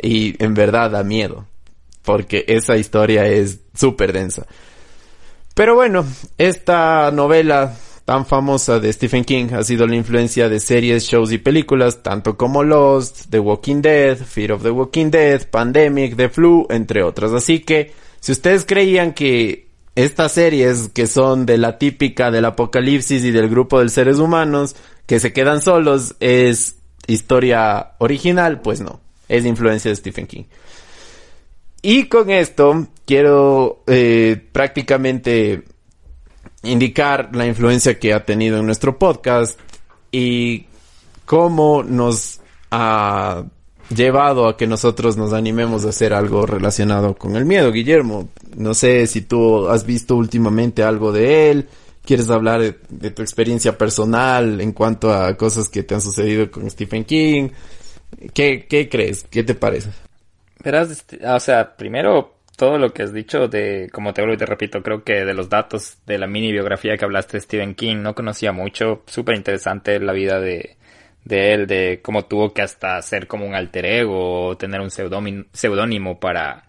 Y 0.00 0.42
en 0.42 0.54
verdad 0.54 0.90
da 0.90 1.02
miedo. 1.02 1.46
Porque 2.02 2.44
esa 2.48 2.76
historia 2.76 3.26
es 3.26 3.60
súper 3.74 4.12
densa. 4.12 4.46
Pero 5.54 5.74
bueno, 5.74 6.06
esta 6.38 7.10
novela 7.10 7.74
tan 8.04 8.24
famosa 8.24 8.80
de 8.80 8.90
Stephen 8.90 9.24
King 9.24 9.48
ha 9.52 9.62
sido 9.62 9.86
la 9.86 9.94
influencia 9.94 10.48
de 10.48 10.60
series, 10.60 11.02
shows 11.02 11.30
y 11.30 11.36
películas, 11.36 12.02
tanto 12.02 12.38
como 12.38 12.62
Lost, 12.62 13.26
The 13.28 13.38
Walking 13.38 13.82
Dead, 13.82 14.16
Fear 14.16 14.52
of 14.52 14.62
the 14.62 14.70
Walking 14.70 15.10
Dead, 15.10 15.46
Pandemic, 15.50 16.16
The 16.16 16.30
Flu, 16.30 16.66
entre 16.70 17.02
otras. 17.02 17.32
Así 17.32 17.58
que, 17.58 17.92
si 18.20 18.32
ustedes 18.32 18.64
creían 18.64 19.12
que 19.12 19.68
estas 19.94 20.32
series 20.32 20.88
que 20.94 21.06
son 21.06 21.44
de 21.44 21.58
la 21.58 21.76
típica 21.76 22.30
del 22.30 22.44
apocalipsis 22.44 23.24
y 23.24 23.30
del 23.30 23.48
grupo 23.48 23.82
de 23.82 23.88
seres 23.88 24.20
humanos 24.20 24.76
que 25.06 25.18
se 25.20 25.32
quedan 25.32 25.60
solos 25.60 26.14
es 26.20 26.76
historia 27.06 27.94
original, 27.98 28.60
pues 28.60 28.80
no 28.80 29.00
es 29.28 29.44
influencia 29.44 29.90
de 29.90 29.96
Stephen 29.96 30.26
King. 30.26 30.44
Y 31.82 32.04
con 32.04 32.30
esto 32.30 32.88
quiero 33.06 33.82
eh, 33.86 34.40
prácticamente 34.52 35.62
indicar 36.62 37.34
la 37.34 37.46
influencia 37.46 37.98
que 37.98 38.12
ha 38.12 38.24
tenido 38.24 38.58
en 38.58 38.66
nuestro 38.66 38.98
podcast 38.98 39.58
y 40.10 40.66
cómo 41.24 41.82
nos 41.82 42.40
ha 42.70 43.44
llevado 43.94 44.48
a 44.48 44.56
que 44.56 44.66
nosotros 44.66 45.16
nos 45.16 45.32
animemos 45.32 45.84
a 45.84 45.90
hacer 45.90 46.12
algo 46.12 46.46
relacionado 46.46 47.14
con 47.14 47.36
el 47.36 47.44
miedo. 47.44 47.72
Guillermo, 47.72 48.28
no 48.56 48.74
sé 48.74 49.06
si 49.06 49.22
tú 49.22 49.68
has 49.68 49.86
visto 49.86 50.16
últimamente 50.16 50.82
algo 50.82 51.12
de 51.12 51.50
él, 51.50 51.68
quieres 52.04 52.28
hablar 52.30 52.76
de 52.88 53.10
tu 53.10 53.22
experiencia 53.22 53.78
personal 53.78 54.60
en 54.60 54.72
cuanto 54.72 55.12
a 55.12 55.36
cosas 55.36 55.68
que 55.68 55.82
te 55.82 55.94
han 55.94 56.02
sucedido 56.02 56.50
con 56.50 56.68
Stephen 56.70 57.04
King, 57.04 57.50
¿Qué, 58.34 58.66
¿Qué 58.68 58.88
crees? 58.88 59.24
¿Qué 59.24 59.42
te 59.42 59.54
parece? 59.54 59.90
Verás, 60.64 60.90
este, 60.90 61.24
o 61.26 61.40
sea, 61.40 61.76
primero 61.76 62.34
todo 62.56 62.76
lo 62.76 62.92
que 62.92 63.04
has 63.04 63.12
dicho 63.12 63.46
de, 63.46 63.88
como 63.92 64.12
te 64.12 64.20
vuelvo 64.20 64.34
y 64.34 64.38
te 64.38 64.46
repito, 64.46 64.82
creo 64.82 65.04
que 65.04 65.24
de 65.24 65.32
los 65.32 65.48
datos 65.48 65.98
de 66.06 66.18
la 66.18 66.26
mini 66.26 66.50
biografía 66.50 66.96
que 66.96 67.04
hablaste 67.04 67.36
de 67.36 67.42
Stephen 67.42 67.74
King, 67.76 67.98
no 68.02 68.16
conocía 68.16 68.50
mucho, 68.50 69.04
súper 69.06 69.36
interesante 69.36 70.00
la 70.00 70.12
vida 70.12 70.40
de, 70.40 70.76
de 71.24 71.54
él, 71.54 71.66
de 71.68 72.00
cómo 72.02 72.24
tuvo 72.24 72.52
que 72.52 72.62
hasta 72.62 73.00
ser 73.02 73.28
como 73.28 73.46
un 73.46 73.54
alter 73.54 73.86
ego 73.86 74.48
o 74.48 74.56
tener 74.56 74.80
un 74.80 74.90
seudónimo 74.90 76.18
para, 76.18 76.64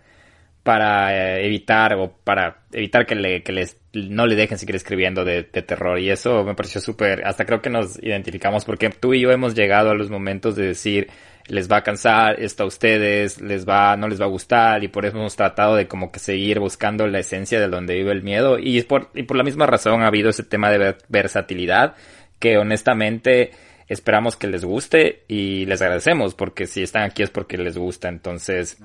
para 0.64 1.16
eh, 1.16 1.46
evitar 1.46 1.94
o 1.96 2.12
para 2.24 2.64
evitar 2.72 3.06
que, 3.06 3.16
le, 3.16 3.44
que 3.44 3.52
les, 3.52 3.78
no 3.94 4.28
le 4.28 4.36
dejen 4.36 4.58
seguir 4.58 4.76
escribiendo 4.76 5.24
de, 5.24 5.44
de 5.44 5.62
terror. 5.62 6.00
Y 6.00 6.10
eso 6.10 6.44
me 6.44 6.56
pareció 6.56 6.82
súper, 6.82 7.26
hasta 7.26 7.46
creo 7.46 7.62
que 7.62 7.70
nos 7.70 8.02
identificamos 8.04 8.66
porque 8.66 8.90
tú 8.90 9.14
y 9.14 9.22
yo 9.22 9.32
hemos 9.32 9.56
llegado 9.56 9.90
a 9.90 9.96
los 9.96 10.10
momentos 10.10 10.56
de 10.56 10.68
decir, 10.68 11.10
les 11.48 11.70
va 11.70 11.78
a 11.78 11.84
cansar 11.84 12.40
esto 12.40 12.64
a 12.64 12.68
ustedes, 12.68 13.42
les 13.42 13.68
va, 13.68 13.98
no 13.98 14.08
les 14.08 14.22
va 14.22 14.26
a 14.26 14.30
gustar 14.30 14.84
y 14.84 14.88
por 14.88 15.06
eso 15.06 15.18
hemos 15.18 15.36
tratado 15.36 15.76
de 15.76 15.88
como 15.88 16.12
que 16.12 16.20
seguir 16.20 16.60
buscando 16.60 17.08
la 17.08 17.20
esencia 17.20 17.60
de 17.60 17.68
donde 17.68 17.96
vive 17.96 18.12
el 18.12 18.22
miedo. 18.22 18.60
Y 18.60 18.82
por, 18.84 19.10
y 19.16 19.24
por 19.24 19.38
la 19.38 19.44
misma 19.44 19.66
razón 19.66 20.04
ha 20.04 20.08
habido 20.08 20.30
ese 20.30 20.44
tema 20.44 20.70
de 20.70 20.96
versatilidad 21.08 21.96
que 22.38 22.58
honestamente 22.58 23.52
esperamos 23.88 24.36
que 24.36 24.48
les 24.48 24.64
guste 24.64 25.24
y 25.28 25.66
les 25.66 25.82
agradecemos 25.82 26.36
porque 26.36 26.68
si 26.68 26.84
están 26.84 27.04
aquí 27.04 27.24
es 27.24 27.32
porque 27.32 27.58
les 27.58 27.78
gusta. 27.78 28.08
Entonces 28.08 28.78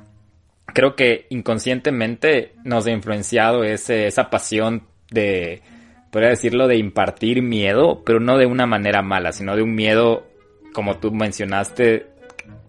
creo 0.74 0.94
que 0.94 1.26
inconscientemente 1.30 2.52
nos 2.64 2.86
ha 2.86 2.90
influenciado 2.90 3.64
ese, 3.64 4.06
esa 4.06 4.28
pasión 4.28 4.82
de 5.10 5.62
podría 6.10 6.30
decirlo 6.30 6.68
de 6.68 6.76
impartir 6.76 7.42
miedo 7.42 8.02
pero 8.04 8.20
no 8.20 8.36
de 8.36 8.46
una 8.46 8.66
manera 8.66 9.02
mala 9.02 9.32
sino 9.32 9.56
de 9.56 9.62
un 9.62 9.74
miedo 9.74 10.26
como 10.72 10.98
tú 10.98 11.10
mencionaste 11.10 12.14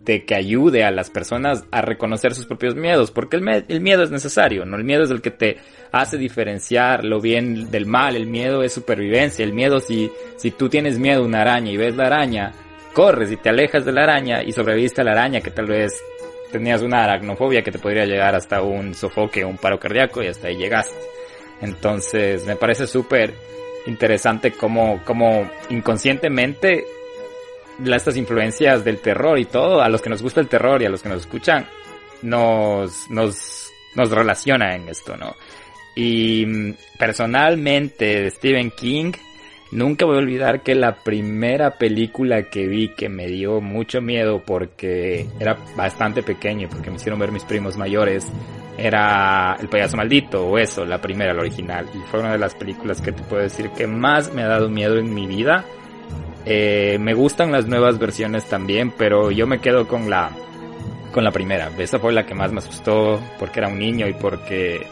de 0.06 0.24
que 0.24 0.36
ayude 0.36 0.84
a 0.84 0.92
las 0.92 1.10
personas 1.10 1.66
a 1.72 1.82
reconocer 1.82 2.36
sus 2.36 2.46
propios 2.46 2.76
miedos, 2.76 3.12
porque 3.12 3.38
el, 3.38 3.82
miedo 3.82 4.04
es 4.04 4.12
necesario, 4.12 4.66
¿no? 4.66 4.78
El 4.78 4.84
miedo 4.84 5.04
es 5.04 5.10
el 5.10 5.22
que 5.22 5.32
te 5.32 5.58
hace 5.92 6.18
diferenciar 6.18 7.04
lo 7.04 7.20
bien 7.20 7.72
del 7.72 7.88
mal, 7.88 8.16
el 8.16 8.28
miedo 8.28 8.62
es 8.62 8.72
supervivencia, 8.72 9.44
el 9.44 9.54
miedo 9.54 9.80
si, 9.80 10.12
si 10.38 10.52
tú 10.52 10.70
tienes 10.70 11.00
miedo 11.00 11.24
a 11.24 11.26
una 11.26 11.42
araña 11.42 11.72
y 11.72 11.78
ves 11.78 11.96
la 11.96 12.06
araña, 12.06 12.54
corres 12.94 13.32
y 13.32 13.38
te 13.38 13.50
alejas 13.50 13.84
de 13.84 13.92
la 13.92 14.04
araña 14.04 14.44
y 14.44 14.52
sobreviviste 14.52 15.02
a 15.02 15.04
la 15.04 15.12
araña 15.14 15.42
que 15.42 15.52
tal 15.52 15.66
vez 15.66 16.02
tenías 16.58 16.82
una 16.82 17.04
aracnofobia 17.04 17.64
que 17.64 17.72
te 17.72 17.80
podría 17.80 18.06
llegar 18.06 18.36
hasta 18.36 18.62
un 18.62 18.94
sofoque 18.94 19.46
un 19.46 19.58
paro 19.58 19.80
cardíaco 19.80 20.24
y 20.24 20.28
hasta 20.28 20.48
ahí 20.48 20.58
llegaste. 20.58 20.96
Entonces 21.62 22.46
me 22.46 22.56
parece 22.56 22.88
súper 22.88 23.34
interesante 23.86 24.52
cómo, 24.52 25.02
cómo 25.06 25.50
inconscientemente 25.70 26.86
estas 27.86 28.18
influencias 28.18 28.84
del 28.84 29.00
terror 29.00 29.38
y 29.38 29.46
todo, 29.46 29.82
a 29.82 29.90
los 29.90 30.02
que 30.02 30.10
nos 30.10 30.22
gusta 30.22 30.42
el 30.42 30.48
terror 30.48 30.82
y 30.82 30.86
a 30.86 30.90
los 30.90 31.02
que 31.02 31.10
nos 31.10 31.22
escuchan, 31.22 31.68
nos, 32.22 33.10
nos, 33.10 33.72
nos 33.96 34.10
relaciona 34.12 34.76
en 34.76 34.90
esto, 34.90 35.18
¿no? 35.18 35.36
Y 35.96 36.46
mm, 36.46 36.74
personalmente 36.98 38.30
Stephen 38.32 38.72
King, 38.72 39.12
nunca 39.76 40.06
voy 40.06 40.16
a 40.16 40.20
olvidar 40.20 40.62
que 40.62 40.76
la 40.76 40.96
primera 40.96 41.78
película 41.78 42.44
que 42.44 42.68
vi 42.68 42.90
que 42.90 43.10
me 43.10 43.28
dio 43.28 43.62
mucho 43.62 44.02
miedo 44.02 44.42
porque 44.46 45.28
era 45.40 45.58
bastante 45.76 46.24
pequeño, 46.24 46.68
porque 46.70 46.90
me 46.90 46.96
hicieron 46.96 47.20
ver 47.20 47.32
mis 47.32 47.44
primos 47.44 47.78
mayores, 47.78 48.32
era 48.78 49.56
El 49.60 49.70
payaso 49.70 49.96
maldito 49.96 50.46
o 50.46 50.58
eso, 50.58 50.84
la 50.86 51.00
primera, 51.00 51.34
la 51.34 51.42
original. 51.42 51.88
Y 51.94 52.00
fue 52.10 52.20
una 52.20 52.34
de 52.34 52.38
las 52.38 52.56
películas 52.56 53.02
que 53.02 53.12
te 53.12 53.24
puedo 53.24 53.42
decir 53.42 53.70
que 53.70 53.88
más 53.88 54.34
me 54.34 54.44
ha 54.44 54.48
dado 54.48 54.70
miedo 54.70 54.98
en 54.98 55.14
mi 55.14 55.28
vida 55.28 55.64
eh, 56.46 56.98
me 57.00 57.16
gustan 57.16 57.52
las 57.52 57.66
nuevas 57.66 57.98
versiones 57.98 58.46
también, 58.46 58.94
pero 58.96 59.32
yo 59.32 59.48
me 59.48 59.60
quedo 59.60 59.88
con 59.88 60.10
la 60.10 60.32
con 61.12 61.24
la 61.24 61.32
primera. 61.32 61.72
Esa 61.78 61.98
fue 61.98 62.14
la 62.14 62.26
que 62.26 62.36
más 62.36 62.52
me 62.52 62.60
asustó 62.60 63.20
porque 63.40 63.60
era 63.60 63.70
un 63.70 63.80
niño 63.80 64.08
y 64.08 64.14
porque 64.14 64.86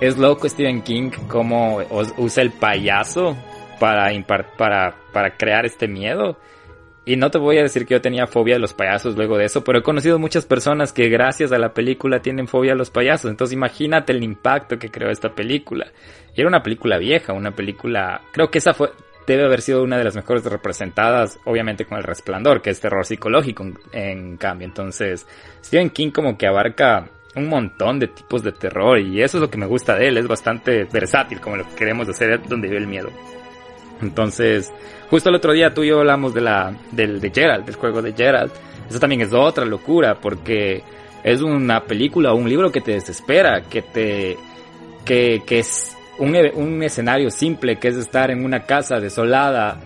es 0.00 0.16
loco 0.16 0.48
Stephen 0.48 0.82
King 0.82 1.10
cómo 1.28 1.80
usa 2.16 2.42
el 2.42 2.52
payaso 2.52 3.36
para, 3.78 4.10
para, 4.56 4.94
para 5.12 5.36
crear 5.36 5.66
este 5.66 5.88
miedo. 5.88 6.38
Y 7.04 7.16
no 7.16 7.30
te 7.30 7.38
voy 7.38 7.58
a 7.58 7.62
decir 7.62 7.86
que 7.86 7.94
yo 7.94 8.00
tenía 8.00 8.26
fobia 8.26 8.56
a 8.56 8.58
los 8.58 8.74
payasos 8.74 9.16
luego 9.16 9.38
de 9.38 9.44
eso, 9.44 9.62
pero 9.62 9.78
he 9.78 9.82
conocido 9.82 10.18
muchas 10.18 10.44
personas 10.44 10.92
que 10.92 11.08
gracias 11.08 11.52
a 11.52 11.58
la 11.58 11.72
película 11.72 12.20
tienen 12.20 12.48
fobia 12.48 12.72
a 12.72 12.76
los 12.76 12.90
payasos. 12.90 13.30
Entonces 13.30 13.54
imagínate 13.54 14.12
el 14.12 14.24
impacto 14.24 14.76
que 14.76 14.90
creó 14.90 15.10
esta 15.10 15.32
película. 15.32 15.86
Era 16.34 16.48
una 16.48 16.62
película 16.62 16.98
vieja, 16.98 17.32
una 17.32 17.52
película... 17.52 18.22
Creo 18.32 18.50
que 18.50 18.58
esa 18.58 18.74
fue 18.74 18.90
debe 19.26 19.44
haber 19.44 19.60
sido 19.60 19.82
una 19.82 19.98
de 19.98 20.04
las 20.04 20.14
mejores 20.14 20.44
representadas, 20.44 21.38
obviamente 21.44 21.84
con 21.84 21.98
El 21.98 22.04
Resplandor, 22.04 22.62
que 22.62 22.70
es 22.70 22.80
terror 22.80 23.04
psicológico 23.04 23.64
en, 23.92 24.36
cambio. 24.36 24.66
Entonces, 24.66 25.26
Stephen 25.64 25.90
King 25.90 26.10
como 26.10 26.38
que 26.38 26.46
abarca 26.46 27.08
un 27.34 27.48
montón 27.48 27.98
de 27.98 28.08
tipos 28.08 28.42
de 28.42 28.52
terror 28.52 28.98
y 28.98 29.22
eso 29.22 29.36
es 29.38 29.42
lo 29.42 29.50
que 29.50 29.58
me 29.58 29.66
gusta 29.66 29.94
de 29.96 30.08
él, 30.08 30.16
es 30.16 30.26
bastante 30.26 30.84
versátil 30.84 31.40
como 31.40 31.56
lo 31.56 31.68
que 31.68 31.74
queremos 31.74 32.08
hacer 32.08 32.40
donde 32.48 32.68
vive 32.68 32.80
el 32.80 32.86
miedo. 32.86 33.10
Entonces, 34.02 34.72
justo 35.10 35.28
el 35.28 35.36
otro 35.36 35.52
día 35.52 35.72
tú 35.72 35.82
y 35.82 35.88
yo 35.88 36.00
hablamos 36.00 36.34
de 36.34 36.40
la, 36.40 36.76
del 36.92 37.20
de 37.20 37.30
Gerald, 37.30 37.64
del 37.64 37.76
juego 37.76 38.02
de 38.02 38.12
Gerald. 38.12 38.52
Eso 38.88 39.00
también 39.00 39.22
es 39.22 39.32
otra 39.32 39.64
locura 39.64 40.18
porque 40.20 40.82
es 41.24 41.42
una 41.42 41.84
película 41.84 42.32
o 42.32 42.36
un 42.36 42.48
libro 42.48 42.70
que 42.70 42.80
te 42.80 42.92
desespera, 42.92 43.62
que 43.62 43.82
te, 43.82 44.36
que, 45.04 45.42
que 45.46 45.58
es, 45.58 45.96
un, 46.18 46.36
un 46.54 46.82
escenario 46.82 47.30
simple 47.30 47.76
que 47.76 47.88
es 47.88 47.96
estar 47.96 48.30
en 48.30 48.44
una 48.44 48.60
casa 48.60 49.00
desolada 49.00 49.80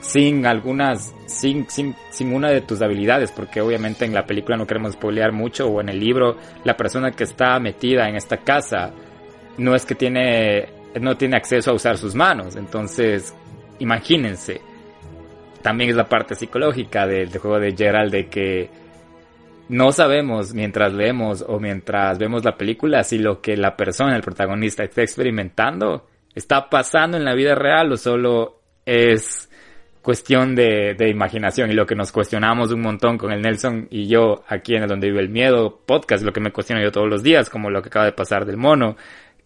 sin 0.00 0.46
algunas 0.46 1.14
sin, 1.26 1.68
sin, 1.68 1.94
sin 2.10 2.32
una 2.32 2.50
de 2.50 2.60
tus 2.60 2.80
habilidades, 2.82 3.32
porque 3.32 3.60
obviamente 3.60 4.04
en 4.04 4.14
la 4.14 4.26
película 4.26 4.56
no 4.56 4.66
queremos 4.66 4.92
spoilear 4.92 5.32
mucho, 5.32 5.66
o 5.66 5.80
en 5.80 5.88
el 5.88 5.98
libro, 5.98 6.36
la 6.64 6.76
persona 6.76 7.10
que 7.10 7.24
está 7.24 7.58
metida 7.58 8.08
en 8.08 8.16
esta 8.16 8.38
casa 8.38 8.92
no 9.56 9.74
es 9.74 9.84
que 9.84 9.94
tiene, 9.94 10.68
no 11.00 11.16
tiene 11.16 11.36
acceso 11.36 11.70
a 11.70 11.74
usar 11.74 11.96
sus 11.96 12.14
manos, 12.14 12.56
entonces 12.56 13.34
imagínense. 13.78 14.60
También 15.62 15.90
es 15.90 15.96
la 15.96 16.08
parte 16.08 16.34
psicológica 16.34 17.06
del, 17.06 17.30
juego 17.30 17.58
de 17.58 17.74
Gerald 17.76 18.12
de 18.12 18.28
que 18.28 18.70
no 19.68 19.92
sabemos 19.92 20.52
mientras 20.52 20.92
leemos 20.92 21.42
o 21.46 21.58
mientras 21.58 22.18
vemos 22.18 22.44
la 22.44 22.56
película 22.56 23.02
si 23.02 23.18
lo 23.18 23.40
que 23.40 23.56
la 23.56 23.76
persona, 23.76 24.14
el 24.14 24.22
protagonista, 24.22 24.84
está 24.84 25.02
experimentando 25.02 26.06
está 26.34 26.68
pasando 26.68 27.16
en 27.16 27.24
la 27.24 27.34
vida 27.34 27.54
real 27.54 27.92
o 27.92 27.96
solo 27.96 28.60
es 28.84 29.48
cuestión 30.02 30.54
de, 30.54 30.94
de, 30.98 31.08
imaginación 31.08 31.70
y 31.70 31.74
lo 31.74 31.86
que 31.86 31.94
nos 31.94 32.12
cuestionamos 32.12 32.72
un 32.72 32.82
montón 32.82 33.16
con 33.16 33.32
el 33.32 33.40
Nelson 33.40 33.88
y 33.90 34.06
yo 34.06 34.44
aquí 34.48 34.74
en 34.74 34.82
el 34.82 34.88
Donde 34.88 35.08
Vive 35.08 35.20
el 35.20 35.30
Miedo 35.30 35.80
podcast, 35.86 36.22
lo 36.24 36.32
que 36.32 36.40
me 36.40 36.52
cuestiono 36.52 36.82
yo 36.82 36.92
todos 36.92 37.08
los 37.08 37.22
días, 37.22 37.48
como 37.48 37.70
lo 37.70 37.80
que 37.80 37.88
acaba 37.88 38.04
de 38.04 38.12
pasar 38.12 38.44
del 38.44 38.58
mono, 38.58 38.96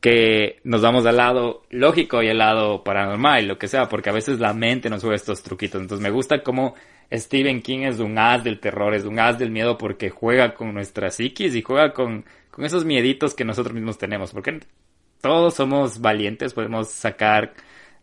que 0.00 0.60
nos 0.64 0.80
vamos 0.80 1.06
al 1.06 1.16
lado 1.16 1.62
lógico 1.70 2.22
y 2.22 2.28
al 2.28 2.38
lado 2.38 2.84
paranormal, 2.84 3.48
lo 3.48 3.58
que 3.58 3.68
sea, 3.68 3.88
porque 3.88 4.10
a 4.10 4.12
veces 4.12 4.38
la 4.38 4.54
mente 4.54 4.90
nos 4.90 5.02
juega 5.02 5.16
estos 5.16 5.42
truquitos. 5.42 5.80
Entonces 5.80 6.02
me 6.02 6.10
gusta 6.10 6.42
cómo 6.42 6.74
Stephen 7.12 7.62
King 7.62 7.80
es 7.80 7.98
un 7.98 8.18
as 8.18 8.44
del 8.44 8.60
terror, 8.60 8.94
es 8.94 9.04
un 9.04 9.18
as 9.18 9.38
del 9.38 9.50
miedo 9.50 9.76
porque 9.76 10.10
juega 10.10 10.54
con 10.54 10.72
nuestra 10.74 11.10
psiquis 11.10 11.54
y 11.54 11.62
juega 11.62 11.92
con, 11.92 12.24
con 12.50 12.64
esos 12.64 12.84
mieditos 12.84 13.34
que 13.34 13.44
nosotros 13.44 13.74
mismos 13.74 13.98
tenemos, 13.98 14.32
porque 14.32 14.60
todos 15.20 15.54
somos 15.54 16.00
valientes, 16.00 16.54
podemos 16.54 16.90
sacar 16.90 17.54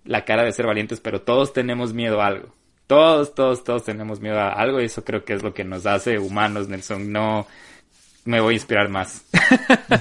la 0.03 0.25
cara 0.25 0.43
de 0.43 0.51
ser 0.51 0.67
valientes, 0.67 0.99
pero 0.99 1.21
todos 1.21 1.53
tenemos 1.53 1.93
miedo 1.93 2.21
a 2.21 2.27
algo. 2.27 2.53
Todos, 2.87 3.33
todos, 3.33 3.63
todos 3.63 3.83
tenemos 3.83 4.19
miedo 4.19 4.39
a 4.39 4.49
algo 4.49 4.79
y 4.79 4.85
eso 4.85 5.03
creo 5.03 5.25
que 5.25 5.33
es 5.33 5.41
lo 5.41 5.53
que 5.53 5.63
nos 5.63 5.87
hace 5.87 6.19
humanos, 6.19 6.67
Nelson. 6.67 7.11
No 7.11 7.47
me 8.25 8.41
voy 8.41 8.53
a 8.53 8.57
inspirar 8.57 8.89
más. 8.89 9.23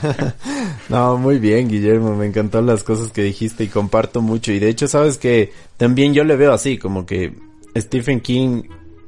no, 0.88 1.18
muy 1.18 1.38
bien, 1.38 1.68
Guillermo. 1.68 2.16
Me 2.16 2.26
encantó 2.26 2.62
las 2.62 2.82
cosas 2.82 3.12
que 3.12 3.22
dijiste 3.22 3.64
y 3.64 3.68
comparto 3.68 4.22
mucho. 4.22 4.50
Y 4.50 4.58
de 4.58 4.70
hecho, 4.70 4.88
sabes 4.88 5.18
que 5.18 5.52
también 5.76 6.14
yo 6.14 6.24
le 6.24 6.36
veo 6.36 6.52
así, 6.52 6.78
como 6.78 7.04
que 7.04 7.34
Stephen 7.76 8.20
King 8.20 8.62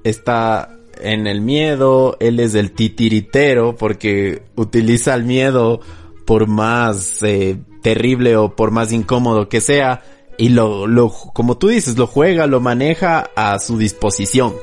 está 0.04 0.70
en 1.00 1.26
el 1.26 1.40
miedo, 1.40 2.16
él 2.20 2.40
es 2.40 2.54
el 2.54 2.72
titiritero 2.72 3.76
porque 3.76 4.42
utiliza 4.54 5.14
el 5.14 5.24
miedo 5.24 5.80
por 6.24 6.46
más 6.46 7.22
eh, 7.22 7.58
terrible 7.82 8.36
o 8.36 8.54
por 8.54 8.70
más 8.70 8.92
incómodo 8.92 9.48
que 9.48 9.60
sea 9.60 10.02
y 10.38 10.50
lo, 10.50 10.86
lo, 10.86 11.10
como 11.10 11.56
tú 11.56 11.68
dices, 11.68 11.96
lo 11.96 12.06
juega, 12.06 12.46
lo 12.46 12.60
maneja 12.60 13.30
a 13.34 13.58
su 13.58 13.78
disposición. 13.78 14.54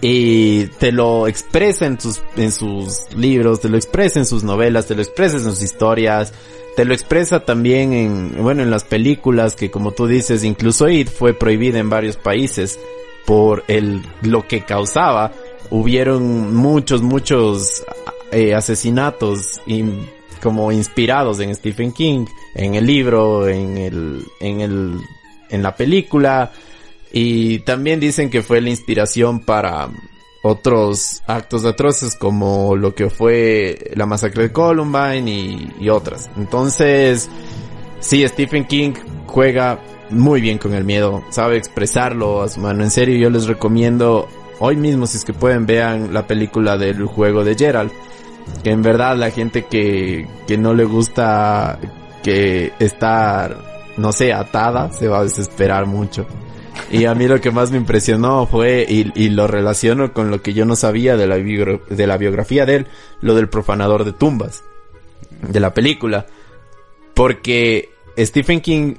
Y 0.00 0.66
te 0.78 0.92
lo 0.92 1.26
expresa 1.26 1.86
en 1.86 1.98
sus, 1.98 2.22
en 2.36 2.52
sus 2.52 3.12
libros, 3.16 3.60
te 3.60 3.68
lo 3.68 3.76
expresa 3.76 4.18
en 4.18 4.26
sus 4.26 4.44
novelas, 4.44 4.86
te 4.86 4.94
lo 4.94 5.02
expresa 5.02 5.36
en 5.36 5.44
sus 5.44 5.62
historias, 5.62 6.32
te 6.76 6.84
lo 6.84 6.92
expresa 6.92 7.40
también 7.40 7.94
en, 7.94 8.42
bueno, 8.42 8.62
en 8.62 8.70
las 8.70 8.84
películas 8.84 9.54
que 9.54 9.70
como 9.70 9.92
tú 9.92 10.06
dices, 10.06 10.44
incluso 10.44 10.88
IT 10.88 11.08
fue 11.08 11.32
prohibida 11.32 11.78
en 11.78 11.88
varios 11.88 12.16
países 12.16 12.78
por 13.24 13.64
el, 13.68 14.02
lo 14.22 14.46
que 14.46 14.64
causaba. 14.64 15.32
Hubieron 15.70 16.54
muchos, 16.54 17.02
muchos 17.02 17.82
eh, 18.30 18.54
asesinatos 18.54 19.60
y 19.66 19.84
como 20.42 20.70
inspirados 20.70 21.40
en 21.40 21.54
Stephen 21.54 21.92
King, 21.92 22.26
en 22.54 22.74
el 22.74 22.86
libro, 22.86 23.48
en 23.48 23.78
el, 23.78 24.26
en 24.40 24.60
el, 24.60 25.00
en 25.50 25.62
la 25.62 25.74
película. 25.74 26.52
Y 27.12 27.60
también 27.60 28.00
dicen 28.00 28.30
que 28.30 28.42
fue 28.42 28.60
la 28.60 28.70
inspiración 28.70 29.40
para 29.40 29.88
otros 30.42 31.22
actos 31.26 31.64
atroces 31.64 32.14
como 32.14 32.76
lo 32.76 32.94
que 32.94 33.10
fue 33.10 33.90
la 33.94 34.06
masacre 34.06 34.44
de 34.44 34.52
Columbine 34.52 35.72
y, 35.80 35.88
otras. 35.88 36.30
Entonces, 36.36 37.28
sí, 38.00 38.26
Stephen 38.26 38.66
King 38.66 38.92
juega 39.26 39.80
muy 40.10 40.40
bien 40.40 40.58
con 40.58 40.74
el 40.74 40.84
miedo, 40.84 41.24
sabe 41.30 41.56
expresarlo 41.56 42.42
a 42.42 42.48
su 42.48 42.60
mano. 42.60 42.84
En 42.84 42.90
serio, 42.90 43.16
yo 43.16 43.30
les 43.30 43.46
recomiendo 43.46 44.28
hoy 44.60 44.76
mismo, 44.76 45.06
si 45.06 45.16
es 45.16 45.24
que 45.24 45.32
pueden, 45.32 45.66
vean 45.66 46.12
la 46.12 46.26
película 46.26 46.76
del 46.76 47.04
juego 47.06 47.44
de 47.44 47.56
Gerald 47.56 47.92
que 48.62 48.70
en 48.70 48.82
verdad 48.82 49.16
la 49.16 49.30
gente 49.30 49.66
que, 49.66 50.26
que 50.46 50.58
no 50.58 50.74
le 50.74 50.84
gusta 50.84 51.78
que 52.22 52.72
estar, 52.78 53.56
no 53.96 54.12
sé, 54.12 54.32
atada, 54.32 54.90
se 54.90 55.08
va 55.08 55.20
a 55.20 55.24
desesperar 55.24 55.86
mucho. 55.86 56.26
Y 56.90 57.04
a 57.04 57.14
mí 57.14 57.26
lo 57.26 57.40
que 57.40 57.50
más 57.50 57.70
me 57.70 57.76
impresionó 57.78 58.46
fue, 58.46 58.86
y, 58.88 59.28
lo 59.30 59.46
relaciono 59.46 60.12
con 60.12 60.30
lo 60.30 60.40
que 60.42 60.54
yo 60.54 60.64
no 60.64 60.76
sabía 60.76 61.16
de 61.16 61.26
la, 61.26 61.36
de 61.36 62.06
la 62.06 62.16
biografía 62.16 62.64
de 62.64 62.76
él, 62.76 62.86
lo 63.20 63.34
del 63.34 63.48
profanador 63.48 64.04
de 64.04 64.12
tumbas, 64.12 64.62
de 65.42 65.60
la 65.60 65.74
película. 65.74 66.26
Porque 67.14 67.90
Stephen 68.18 68.60
King, 68.60 68.94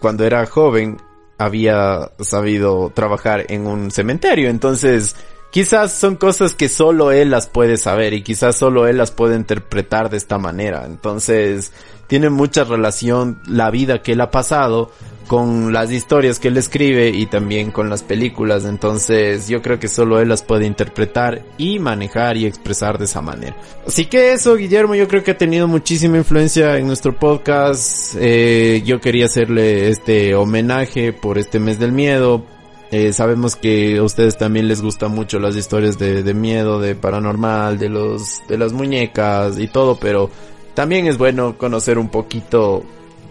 cuando 0.00 0.24
era 0.24 0.44
joven, 0.46 0.98
había 1.38 2.10
sabido 2.18 2.90
trabajar 2.94 3.46
en 3.48 3.66
un 3.66 3.90
cementerio, 3.90 4.50
entonces 4.50 5.16
quizás 5.50 5.92
son 5.92 6.16
cosas 6.16 6.54
que 6.54 6.68
solo 6.68 7.12
él 7.12 7.30
las 7.30 7.48
puede 7.48 7.76
saber 7.76 8.12
y 8.12 8.22
quizás 8.22 8.56
solo 8.56 8.86
él 8.86 8.98
las 8.98 9.10
puede 9.10 9.36
interpretar 9.36 10.10
de 10.10 10.16
esta 10.16 10.38
manera. 10.38 10.84
Entonces, 10.86 11.72
tiene 12.06 12.28
mucha 12.28 12.64
relación 12.64 13.40
la 13.46 13.70
vida 13.70 14.02
que 14.02 14.12
él 14.12 14.20
ha 14.20 14.30
pasado 14.30 14.90
con 15.30 15.72
las 15.72 15.92
historias 15.92 16.40
que 16.40 16.48
él 16.48 16.56
escribe 16.56 17.10
y 17.10 17.26
también 17.26 17.70
con 17.70 17.88
las 17.88 18.02
películas. 18.02 18.64
Entonces, 18.64 19.46
yo 19.46 19.62
creo 19.62 19.78
que 19.78 19.86
solo 19.86 20.18
él 20.18 20.28
las 20.28 20.42
puede 20.42 20.66
interpretar 20.66 21.44
y 21.56 21.78
manejar 21.78 22.36
y 22.36 22.46
expresar 22.46 22.98
de 22.98 23.04
esa 23.04 23.22
manera. 23.22 23.56
Así 23.86 24.06
que 24.06 24.32
eso, 24.32 24.56
Guillermo, 24.56 24.96
yo 24.96 25.06
creo 25.06 25.22
que 25.22 25.30
ha 25.30 25.38
tenido 25.38 25.68
muchísima 25.68 26.16
influencia 26.16 26.78
en 26.78 26.88
nuestro 26.88 27.16
podcast. 27.16 28.16
Eh, 28.18 28.82
yo 28.84 29.00
quería 29.00 29.26
hacerle 29.26 29.90
este 29.90 30.34
homenaje 30.34 31.12
por 31.12 31.38
este 31.38 31.60
mes 31.60 31.78
del 31.78 31.92
miedo, 31.92 32.44
eh, 32.90 33.12
sabemos 33.12 33.54
que 33.54 33.98
a 33.98 34.02
ustedes 34.02 34.36
también 34.36 34.66
les 34.66 34.82
gustan 34.82 35.12
mucho 35.12 35.38
las 35.38 35.54
historias 35.54 35.96
de, 35.96 36.24
de, 36.24 36.34
miedo, 36.34 36.80
de 36.80 36.96
paranormal, 36.96 37.78
de 37.78 37.88
los, 37.88 38.42
de 38.48 38.58
las 38.58 38.72
muñecas 38.72 39.60
y 39.60 39.68
todo, 39.68 39.96
pero 40.00 40.28
también 40.74 41.06
es 41.06 41.18
bueno 41.18 41.56
conocer 41.56 42.00
un 42.00 42.08
poquito 42.08 42.82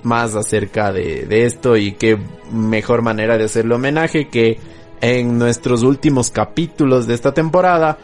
más 0.04 0.36
acerca 0.36 0.92
de, 0.92 1.26
de 1.26 1.46
esto 1.46 1.78
y 1.78 1.94
qué 1.94 2.18
mejor 2.52 3.02
manera 3.02 3.38
de 3.38 3.46
hacerle 3.46 3.76
homenaje 3.76 4.28
que 4.28 4.60
en 5.02 5.38
nuestros 5.38 5.84
últimos 5.84 6.32
capítulos 6.32 7.08
de 7.08 7.14
esta 7.14 7.34
temporada 7.34 7.98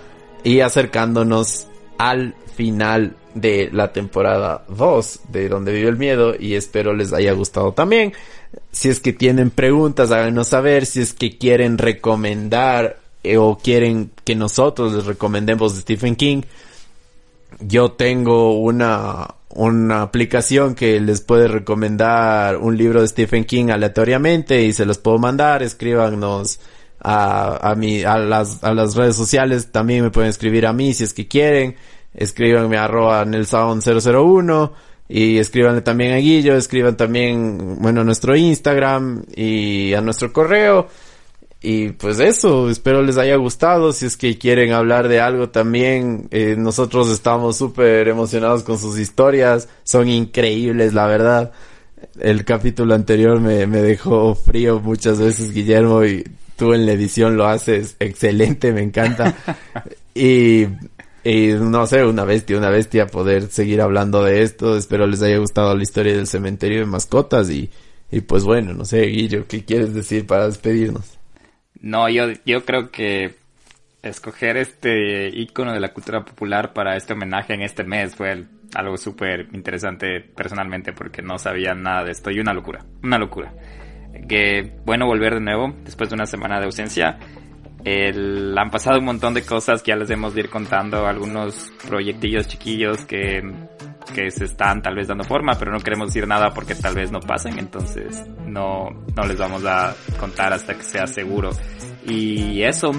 y 0.44 0.62
acercándonos 0.62 1.68
al 1.98 2.36
final 2.56 3.16
de 3.34 3.70
la 3.72 3.92
temporada 3.92 4.64
2 4.70 5.20
de 5.30 5.50
Donde 5.50 5.74
vive 5.74 5.90
el 5.90 5.98
miedo 5.98 6.34
y 6.40 6.56
espero 6.56 6.94
les 6.94 7.14
haya 7.14 7.34
gustado 7.34 7.74
también. 7.74 8.14
Si 8.72 8.90
es 8.90 9.00
que 9.00 9.12
tienen 9.12 9.52
preguntas, 9.52 10.12
háganos 10.12 10.48
saber. 10.48 10.86
Si 10.86 11.02
es 11.02 11.14
que 11.14 11.38
quieren 11.38 11.78
recomendar 11.78 13.00
eh, 13.24 13.38
o 13.38 13.58
quieren 13.58 14.12
que 14.24 14.36
nosotros 14.36 14.94
les 14.94 15.06
recomendemos 15.06 15.76
de 15.76 15.82
Stephen 15.82 16.16
King. 16.16 16.44
Yo 17.60 17.92
tengo 17.92 18.60
una, 18.60 19.36
una 19.56 20.02
aplicación 20.02 20.76
que 20.76 21.00
les 21.00 21.22
puede 21.22 21.48
recomendar 21.48 22.58
un 22.58 22.78
libro 22.78 23.02
de 23.02 23.08
Stephen 23.08 23.46
King 23.46 23.70
aleatoriamente 23.70 24.64
y 24.64 24.74
se 24.74 24.86
los 24.86 24.98
puedo 24.98 25.18
mandar. 25.18 25.64
Escríbanos 25.64 26.60
a, 27.00 27.72
a, 27.72 27.76
mi, 27.76 28.04
a, 28.04 28.18
las, 28.18 28.64
a 28.64 28.74
las 28.74 28.96
redes 28.96 29.16
sociales. 29.16 29.72
También 29.72 30.04
me 30.04 30.12
pueden 30.12 30.30
escribir 30.30 30.68
a 30.68 30.74
mí 30.74 30.94
si 30.94 31.06
es 31.06 31.14
que 31.14 31.28
quieren. 31.28 31.76
Escríbanme 32.14 32.78
a 32.78 32.86
arroba 32.86 33.26
nelsound001 33.26 34.72
y 35.08 35.38
escríbanle 35.38 35.82
también 35.82 36.14
a 36.14 36.18
Guillo, 36.18 36.56
escriban 36.56 36.98
también, 36.98 37.78
bueno, 37.80 38.02
a 38.02 38.04
nuestro 38.04 38.36
Instagram 38.36 39.24
y 39.36 39.94
a 39.94 40.02
nuestro 40.02 40.34
correo. 40.34 40.88
Y 41.68 41.94
pues 41.94 42.20
eso, 42.20 42.70
espero 42.70 43.02
les 43.02 43.18
haya 43.18 43.38
gustado. 43.38 43.92
Si 43.92 44.06
es 44.06 44.18
que 44.18 44.38
quieren 44.38 44.72
hablar 44.72 45.08
de 45.08 45.20
algo 45.20 45.50
también, 45.50 46.28
eh, 46.30 46.56
nosotros 46.56 47.10
estamos 47.10 47.58
súper 47.58 48.08
emocionados 48.08 48.62
con 48.62 48.78
sus 48.78 49.00
historias. 49.00 49.68
Son 49.84 50.08
increíbles, 50.08 50.94
la 50.94 51.08
verdad. 51.08 51.54
El 52.20 52.46
capítulo 52.46 52.94
anterior 52.94 53.40
me, 53.40 53.66
me 53.66 53.82
dejó 53.82 54.36
frío 54.36 54.80
muchas 54.80 55.18
veces, 55.18 55.52
Guillermo, 55.54 56.06
y 56.06 56.24
tú 56.56 56.74
en 56.74 56.86
la 56.86 56.92
edición 56.92 57.36
lo 57.36 57.48
haces 57.48 57.96
excelente, 58.00 58.72
me 58.72 58.84
encanta. 58.84 59.36
y 60.14 60.68
y 61.24 61.48
no 61.60 61.88
sé, 61.88 62.06
una 62.06 62.26
bestia, 62.26 62.60
una 62.60 62.70
bestia 62.70 63.08
poder 63.08 63.50
seguir 63.50 63.82
hablando 63.82 64.24
de 64.24 64.44
esto. 64.44 64.78
Espero 64.78 65.08
les 65.08 65.24
haya 65.24 65.40
gustado 65.40 65.76
la 65.76 65.82
historia 65.82 66.16
del 66.16 66.28
cementerio 66.28 66.82
de 66.82 66.86
mascotas 66.86 67.50
y, 67.50 67.72
y 68.12 68.22
pues 68.22 68.44
bueno, 68.44 68.76
no 68.76 68.86
sé, 68.86 69.02
Guillo, 69.08 69.48
¿qué 69.48 69.66
quieres 69.66 69.96
decir 69.96 70.28
para 70.28 70.46
despedirnos? 70.46 71.16
No, 71.82 72.10
yo, 72.10 72.28
yo 72.46 72.66
creo 72.66 72.90
que 72.92 73.36
escoger 74.02 74.58
este 74.58 75.30
icono 75.30 75.74
de 75.74 75.80
la 75.80 75.94
cultura 75.94 76.24
popular 76.24 76.74
para 76.74 76.96
este 76.96 77.14
homenaje 77.14 77.54
en 77.54 77.62
este 77.62 77.84
mes 77.84 78.16
fue 78.16 78.46
algo 78.76 78.98
súper 78.98 79.48
interesante 79.54 80.22
personalmente 80.22 80.94
porque 80.94 81.22
no 81.22 81.38
sabía 81.38 81.74
nada 81.74 82.04
de 82.04 82.12
esto 82.12 82.32
y 82.32 82.40
una 82.40 82.54
locura, 82.54 82.86
una 83.04 83.18
locura. 83.18 83.54
Que 84.28 84.74
bueno 84.86 85.08
volver 85.08 85.36
de 85.36 85.42
nuevo 85.42 85.76
después 85.84 86.10
de 86.10 86.16
una 86.16 86.26
semana 86.26 86.60
de 86.60 86.66
ausencia 86.66 87.20
El, 87.84 88.58
han 88.58 88.72
pasado 88.72 89.00
un 89.00 89.06
montón 89.06 89.34
de 89.34 89.44
cosas 89.44 89.84
que 89.84 89.92
ya 89.92 89.98
les 89.98 90.10
hemos 90.10 90.34
de 90.34 90.42
ir 90.42 90.50
contando, 90.50 91.06
algunos 91.06 91.72
proyectillos 91.88 92.48
chiquillos 92.48 93.06
que, 93.06 93.44
que 94.14 94.32
se 94.32 94.46
están 94.46 94.82
tal 94.82 94.96
vez 94.96 95.08
dando 95.08 95.24
forma, 95.24 95.54
pero 95.58 95.72
no 95.72 95.80
queremos 95.80 96.08
decir 96.08 96.28
nada 96.28 96.52
porque 96.52 96.76
tal 96.76 96.96
vez 96.96 97.12
no 97.12 97.20
pasen, 97.20 97.58
entonces 97.60 98.24
no, 98.46 98.90
no 99.16 99.24
les 99.26 99.38
vamos 99.38 99.66
a 99.66 99.96
contar 100.20 100.54
hasta 100.54 100.76
que 100.76 100.84
sea 100.84 101.08
seguro. 101.08 101.52
Y 102.08 102.62
eso, 102.62 102.92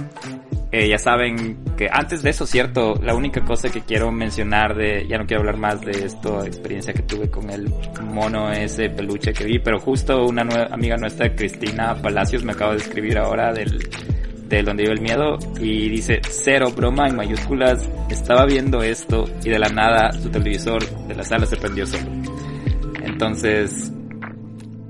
eh, 0.73 0.89
ya 0.89 0.99
saben 0.99 1.65
que 1.77 1.87
antes 1.91 2.23
de 2.23 2.31
eso, 2.31 2.45
cierto, 2.45 2.95
la 3.01 3.15
única 3.15 3.45
cosa 3.45 3.71
que 3.71 3.83
quiero 3.83 4.11
mencionar 4.11 4.75
de, 4.75 5.07
ya 5.09 5.17
no 5.19 5.27
quiero 5.27 5.43
hablar 5.43 5.59
más 5.59 5.81
de 5.81 5.93
esta 5.93 6.45
experiencia 6.45 6.93
que 6.93 7.03
tuve 7.03 7.31
con 7.31 7.49
el 7.51 7.73
mono 8.03 8.51
ese 8.51 8.91
peluche 8.91 9.33
que 9.33 9.45
vi, 9.45 9.61
pero 9.61 9.79
justo 9.79 10.25
una 10.25 10.43
nueva 10.43 10.67
amiga 10.73 10.97
nuestra, 10.97 11.35
Cristina 11.35 11.95
Palacios, 11.95 12.43
me 12.43 12.53
acaba 12.53 12.73
de 12.73 12.79
escribir 12.79 13.17
ahora 13.17 13.53
del, 13.53 13.79
de 14.49 14.63
donde 14.63 14.85
vive 14.85 14.95
el 14.95 15.01
miedo 15.01 15.39
y 15.61 15.89
dice 15.89 16.21
cero 16.29 16.73
broma 16.75 17.09
en 17.09 17.17
mayúsculas 17.17 17.89
estaba 18.09 18.47
viendo 18.47 18.83
esto 18.83 19.25
y 19.45 19.51
de 19.51 19.59
la 19.59 19.69
nada 19.69 20.13
su 20.13 20.31
televisor 20.31 20.83
de 21.07 21.15
la 21.15 21.25
sala 21.25 21.47
se 21.47 21.57
prendió 21.57 21.87
solo 21.87 22.11
entonces 23.03 23.93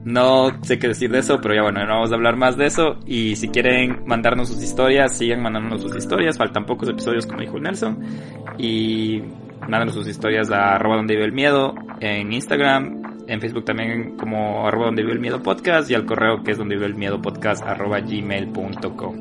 no 0.04 0.62
sé 0.62 0.78
qué 0.78 0.88
decir 0.88 1.10
de 1.10 1.20
eso 1.20 1.40
pero 1.40 1.54
ya 1.54 1.62
bueno 1.62 1.84
no 1.86 1.94
vamos 1.94 2.12
a 2.12 2.14
hablar 2.14 2.36
más 2.36 2.56
de 2.56 2.66
eso 2.66 2.98
y 3.06 3.36
si 3.36 3.48
quieren 3.48 4.04
mandarnos 4.06 4.48
sus 4.48 4.62
historias 4.62 5.16
sigan 5.16 5.42
mandándonos 5.42 5.82
sus 5.82 5.96
historias 5.96 6.36
faltan 6.36 6.66
pocos 6.66 6.88
episodios 6.88 7.26
como 7.26 7.40
dijo 7.40 7.58
Nelson 7.58 7.98
y 8.58 9.22
mándanos 9.60 9.94
sus 9.94 10.06
historias 10.06 10.50
a 10.50 10.74
arroba 10.74 10.96
donde 10.96 11.14
vive 11.14 11.26
el 11.26 11.32
miedo 11.32 11.74
en 12.00 12.32
Instagram 12.32 13.06
en 13.28 13.40
Facebook 13.40 13.64
también 13.64 14.16
como 14.16 14.66
arroba 14.66 14.86
donde 14.86 15.02
vive 15.02 15.14
el 15.14 15.20
miedo 15.20 15.42
podcast 15.42 15.90
y 15.90 15.94
al 15.94 16.06
correo 16.06 16.42
que 16.42 16.52
es 16.52 16.58
donde 16.58 16.76
vive 16.76 16.86
el 16.86 16.94
miedo 16.94 17.20
podcast 17.20 17.62
arroba 17.64 18.00
gmail.com. 18.00 19.16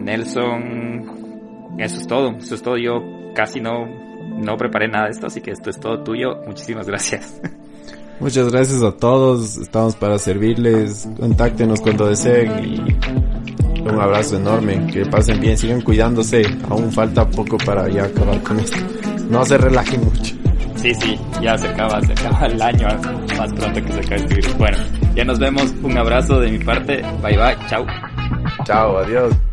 Nelson, 0.00 1.76
eso 1.78 1.96
es 2.00 2.06
todo, 2.06 2.30
eso 2.36 2.54
es 2.54 2.62
todo. 2.62 2.76
Yo 2.76 3.02
casi 3.34 3.60
no, 3.60 3.86
no 3.86 4.56
preparé 4.56 4.88
nada 4.88 5.06
de 5.06 5.12
esto, 5.12 5.26
así 5.26 5.40
que 5.40 5.50
esto 5.50 5.70
es 5.70 5.78
todo 5.78 6.02
tuyo. 6.02 6.36
Muchísimas 6.46 6.86
gracias. 6.86 7.40
Muchas 8.20 8.52
gracias 8.52 8.82
a 8.82 8.92
todos, 8.92 9.56
estamos 9.56 9.96
para 9.96 10.18
servirles, 10.18 11.08
contáctenos 11.18 11.80
cuando 11.80 12.06
deseen 12.06 12.52
y 12.62 13.80
un 13.80 13.98
abrazo 13.98 14.36
enorme, 14.36 14.86
que 14.92 15.06
pasen 15.06 15.40
bien, 15.40 15.56
sigan 15.56 15.80
cuidándose, 15.80 16.42
aún 16.68 16.92
falta 16.92 17.26
poco 17.30 17.56
para 17.56 17.88
ya 17.88 18.04
acabar 18.04 18.42
con 18.42 18.60
esto. 18.60 18.76
No 19.30 19.42
se 19.46 19.56
relajen 19.56 20.04
mucho. 20.04 20.34
Sí, 20.76 20.94
sí, 20.94 21.18
ya 21.42 21.56
se 21.56 21.68
acaba, 21.68 22.00
se 22.02 22.12
acaba 22.12 22.46
el 22.46 22.60
año 22.60 22.88
más 23.38 23.52
pronto 23.54 23.82
que 23.82 23.92
se 23.92 24.00
acabe 24.00 24.16
este 24.16 24.34
virus. 24.34 24.58
Bueno, 24.58 24.78
ya 25.14 25.24
nos 25.24 25.38
vemos. 25.38 25.74
Un 25.82 25.96
abrazo 25.96 26.40
de 26.40 26.52
mi 26.52 26.58
parte. 26.58 27.02
Bye 27.22 27.36
bye. 27.36 27.56
Chao. 27.68 27.86
Chao, 28.64 28.98
adiós. 28.98 29.49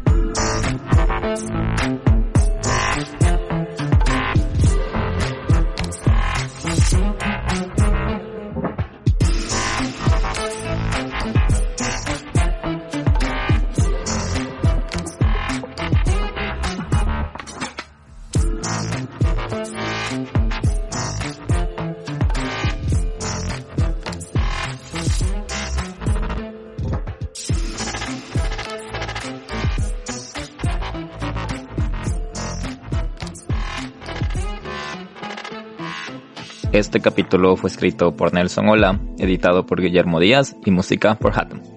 Este 36.87 37.01
capítulo 37.01 37.57
fue 37.57 37.69
escrito 37.69 38.15
por 38.15 38.33
Nelson 38.33 38.69
Ola, 38.69 38.97
editado 39.17 39.65
por 39.65 39.81
Guillermo 39.81 40.21
Díaz 40.21 40.55
y 40.63 40.71
música 40.71 41.15
por 41.15 41.37
Hatton. 41.37 41.76